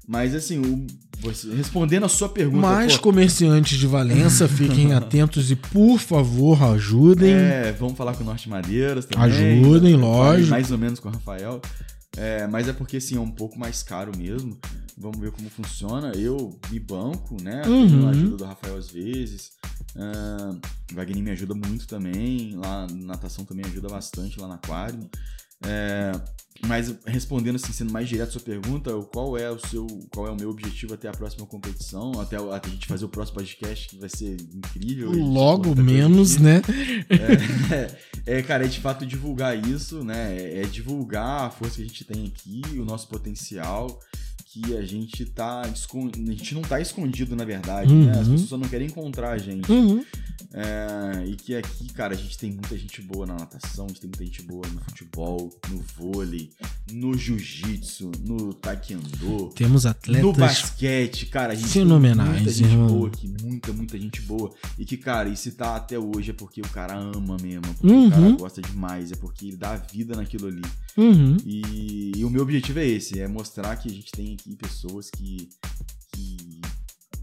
[0.07, 0.87] Mas assim, o-
[1.19, 2.61] você- respondendo a sua pergunta.
[2.65, 7.33] Mais pô, comerciantes de Valença, fiquem atentos e, por favor, ajudem.
[7.33, 9.25] É, vamos falar com o Norte Madeiras também.
[9.25, 10.49] Ajudem, lógico.
[10.49, 11.59] Mais ou menos com o Rafael.
[12.15, 14.57] É, mas é porque, assim, é um pouco mais caro mesmo.
[14.97, 16.11] Vamos ver como funciona.
[16.15, 17.61] Eu me banco, né?
[17.67, 18.07] Uhum.
[18.07, 19.51] A ajuda do Rafael às vezes.
[20.91, 22.55] O Wagner me ajuda muito também.
[22.55, 25.07] Lá, natação também ajuda bastante lá na aquário.
[25.65, 26.11] É,
[26.65, 30.31] mas respondendo assim, sendo mais direto a sua pergunta, qual é o seu, qual é
[30.31, 33.87] o meu objetivo até a próxima competição, até, até a gente fazer o próximo podcast
[33.89, 35.11] que vai ser incrível.
[35.11, 36.61] Logo menos, né?
[38.25, 40.35] É, é, cara, é de fato divulgar isso, né?
[40.61, 43.99] É divulgar a força que a gente tem aqui, o nosso potencial,
[44.45, 45.61] que a gente tá.
[45.61, 45.67] A
[46.31, 48.11] gente não tá escondido, na verdade, né?
[48.11, 48.31] As Uhum.
[48.33, 49.71] pessoas só não querem encontrar a gente.
[49.71, 50.03] Uhum.
[50.53, 53.99] É, e que aqui, cara, a gente tem muita gente boa na natação, a gente
[54.01, 56.49] tem muita gente boa no futebol, no vôlei,
[56.91, 59.49] no jiu-jitsu, no taekwondo.
[59.53, 62.87] Temos No atletas basquete, cara, a gente fenomenais, tem muita gente irmão.
[62.87, 64.53] boa aqui, muita, muita gente boa.
[64.79, 67.73] E que, cara, e se tá até hoje é porque o cara ama mesmo, é
[67.73, 68.07] porque Uhum.
[68.07, 70.61] o cara gosta demais, é porque ele dá vida naquilo ali.
[70.95, 71.37] Uhum.
[71.45, 75.09] E, e o meu objetivo é esse, é mostrar que a gente tem aqui pessoas
[75.09, 75.49] que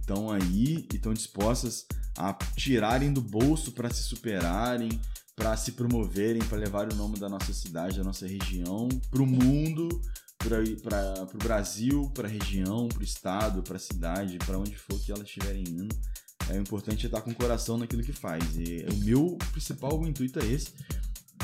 [0.01, 1.87] estão aí e estão dispostas
[2.17, 5.01] a tirarem do bolso para se superarem,
[5.37, 9.27] para se promoverem, para levar o nome da nossa cidade, da nossa região, para o
[9.27, 9.89] mundo,
[10.39, 14.99] para o Brasil, para a região, para o estado, para a cidade, para onde for
[15.01, 15.97] que elas estiverem indo.
[16.51, 18.45] É importante estar com o coração naquilo que faz.
[18.57, 20.73] E o meu principal intuito é esse.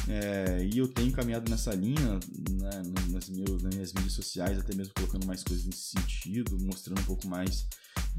[0.09, 2.19] É, e eu tenho caminhado nessa linha,
[2.51, 7.01] né, nas, meus, nas minhas mídias sociais, até mesmo colocando mais coisas nesse sentido, mostrando
[7.01, 7.67] um pouco mais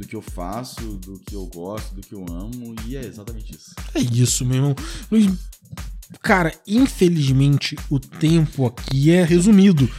[0.02, 3.56] do que eu faço, do que eu gosto, do que eu amo, e é exatamente
[3.56, 3.72] isso.
[3.94, 4.76] É isso, meu irmão.
[5.12, 5.32] Luiz,
[6.22, 9.90] cara, infelizmente o tempo aqui é resumido.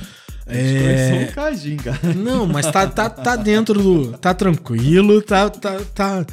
[0.45, 1.29] É...
[1.31, 2.15] um cara.
[2.15, 4.19] Não, mas tá, tá, tá dentro do.
[4.19, 6.27] Tá tranquilo, tá, tá, tá,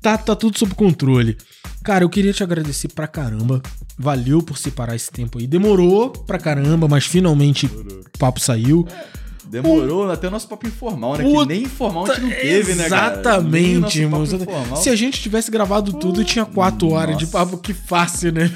[0.00, 1.36] tá, tá tudo sob controle.
[1.84, 3.62] Cara, eu queria te agradecer pra caramba.
[3.98, 5.46] Valeu por separar esse tempo aí.
[5.46, 8.86] Demorou pra caramba, mas finalmente o papo saiu.
[9.48, 11.24] Demorou até o nosso papo informal, né?
[11.24, 13.12] Puta, que nem informal a gente não teve, né, cara?
[13.20, 14.24] Exatamente, irmão.
[14.76, 18.50] Se a gente tivesse gravado tudo, tinha quatro horas de papo, que fácil, né?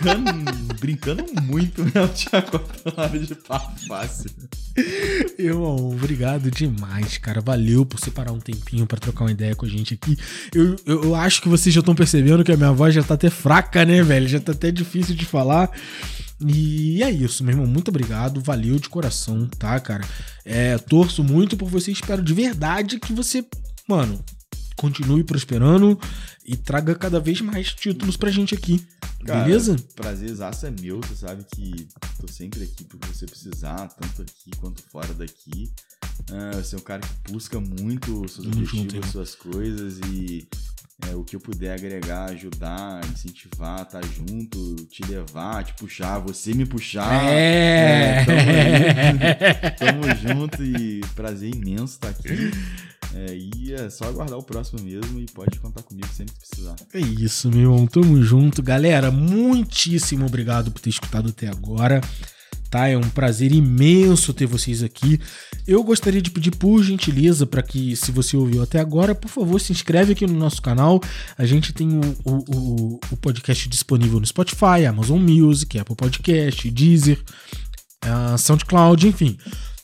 [0.00, 2.08] Brincando, brincando muito, né?
[2.14, 4.30] Tinha quatro horas de papo fácil.
[5.38, 7.40] Irmão, obrigado demais, cara.
[7.40, 10.18] Valeu por separar um tempinho pra trocar uma ideia com a gente aqui.
[10.54, 13.14] Eu, eu, eu acho que vocês já estão percebendo que a minha voz já tá
[13.14, 14.28] até fraca, né, velho?
[14.28, 15.70] Já tá até difícil de falar.
[16.40, 17.66] E é isso, meu irmão.
[17.66, 18.40] Muito obrigado.
[18.40, 20.06] Valeu de coração, tá, cara?
[20.44, 21.90] É, torço muito por você.
[21.90, 23.44] Espero de verdade que você,
[23.88, 24.22] mano,
[24.76, 25.98] continue prosperando
[26.44, 28.86] e traga cada vez mais títulos pra gente aqui.
[29.24, 29.76] Cara, beleza?
[29.96, 31.88] Prazerzaço é meu, você sabe que
[32.20, 35.72] tô sempre aqui pro que você precisar, tanto aqui quanto fora daqui.
[36.30, 40.46] Ah, você é um cara que busca muito seus objetivos, suas coisas e
[41.04, 46.54] é, o que eu puder agregar, ajudar, incentivar, tá junto, te levar, te puxar, você
[46.54, 47.24] me puxar.
[47.24, 48.22] É.
[48.22, 50.14] É, tamo aí.
[50.16, 52.50] Tamo junto e prazer imenso estar aqui.
[53.14, 56.76] É, e é só aguardar o próximo mesmo e pode contar comigo sempre que precisar.
[56.92, 57.86] É isso, meu irmão.
[57.86, 58.62] Tamo junto.
[58.62, 62.00] Galera, muitíssimo obrigado por ter escutado até agora.
[62.70, 62.88] Tá?
[62.88, 65.20] É um prazer imenso ter vocês aqui.
[65.66, 69.60] Eu gostaria de pedir por gentileza para que, se você ouviu até agora, por favor,
[69.60, 71.00] se inscreve aqui no nosso canal.
[71.36, 77.22] A gente tem o, o, o, podcast disponível no Spotify, Amazon Music, Apple Podcast, Deezer,
[78.02, 79.36] ah, SoundCloud, enfim.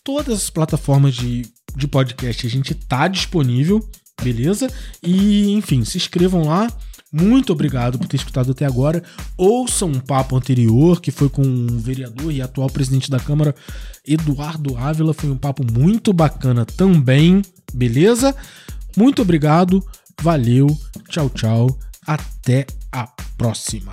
[0.04, 1.42] Todas as plataformas de,
[1.76, 3.80] de podcast a gente tá disponível,
[4.22, 4.68] beleza?
[5.02, 6.68] E, enfim, se inscrevam lá.
[7.12, 9.02] Muito obrigado por ter escutado até agora.
[9.36, 13.54] Ouçam um papo anterior, que foi com o vereador e atual presidente da Câmara,
[14.06, 15.12] Eduardo Ávila.
[15.12, 17.42] Foi um papo muito bacana também,
[17.74, 18.34] beleza?
[18.96, 19.84] Muito obrigado,
[20.22, 20.66] valeu,
[21.08, 21.78] tchau, tchau.
[22.06, 23.06] Até a
[23.36, 23.92] próxima.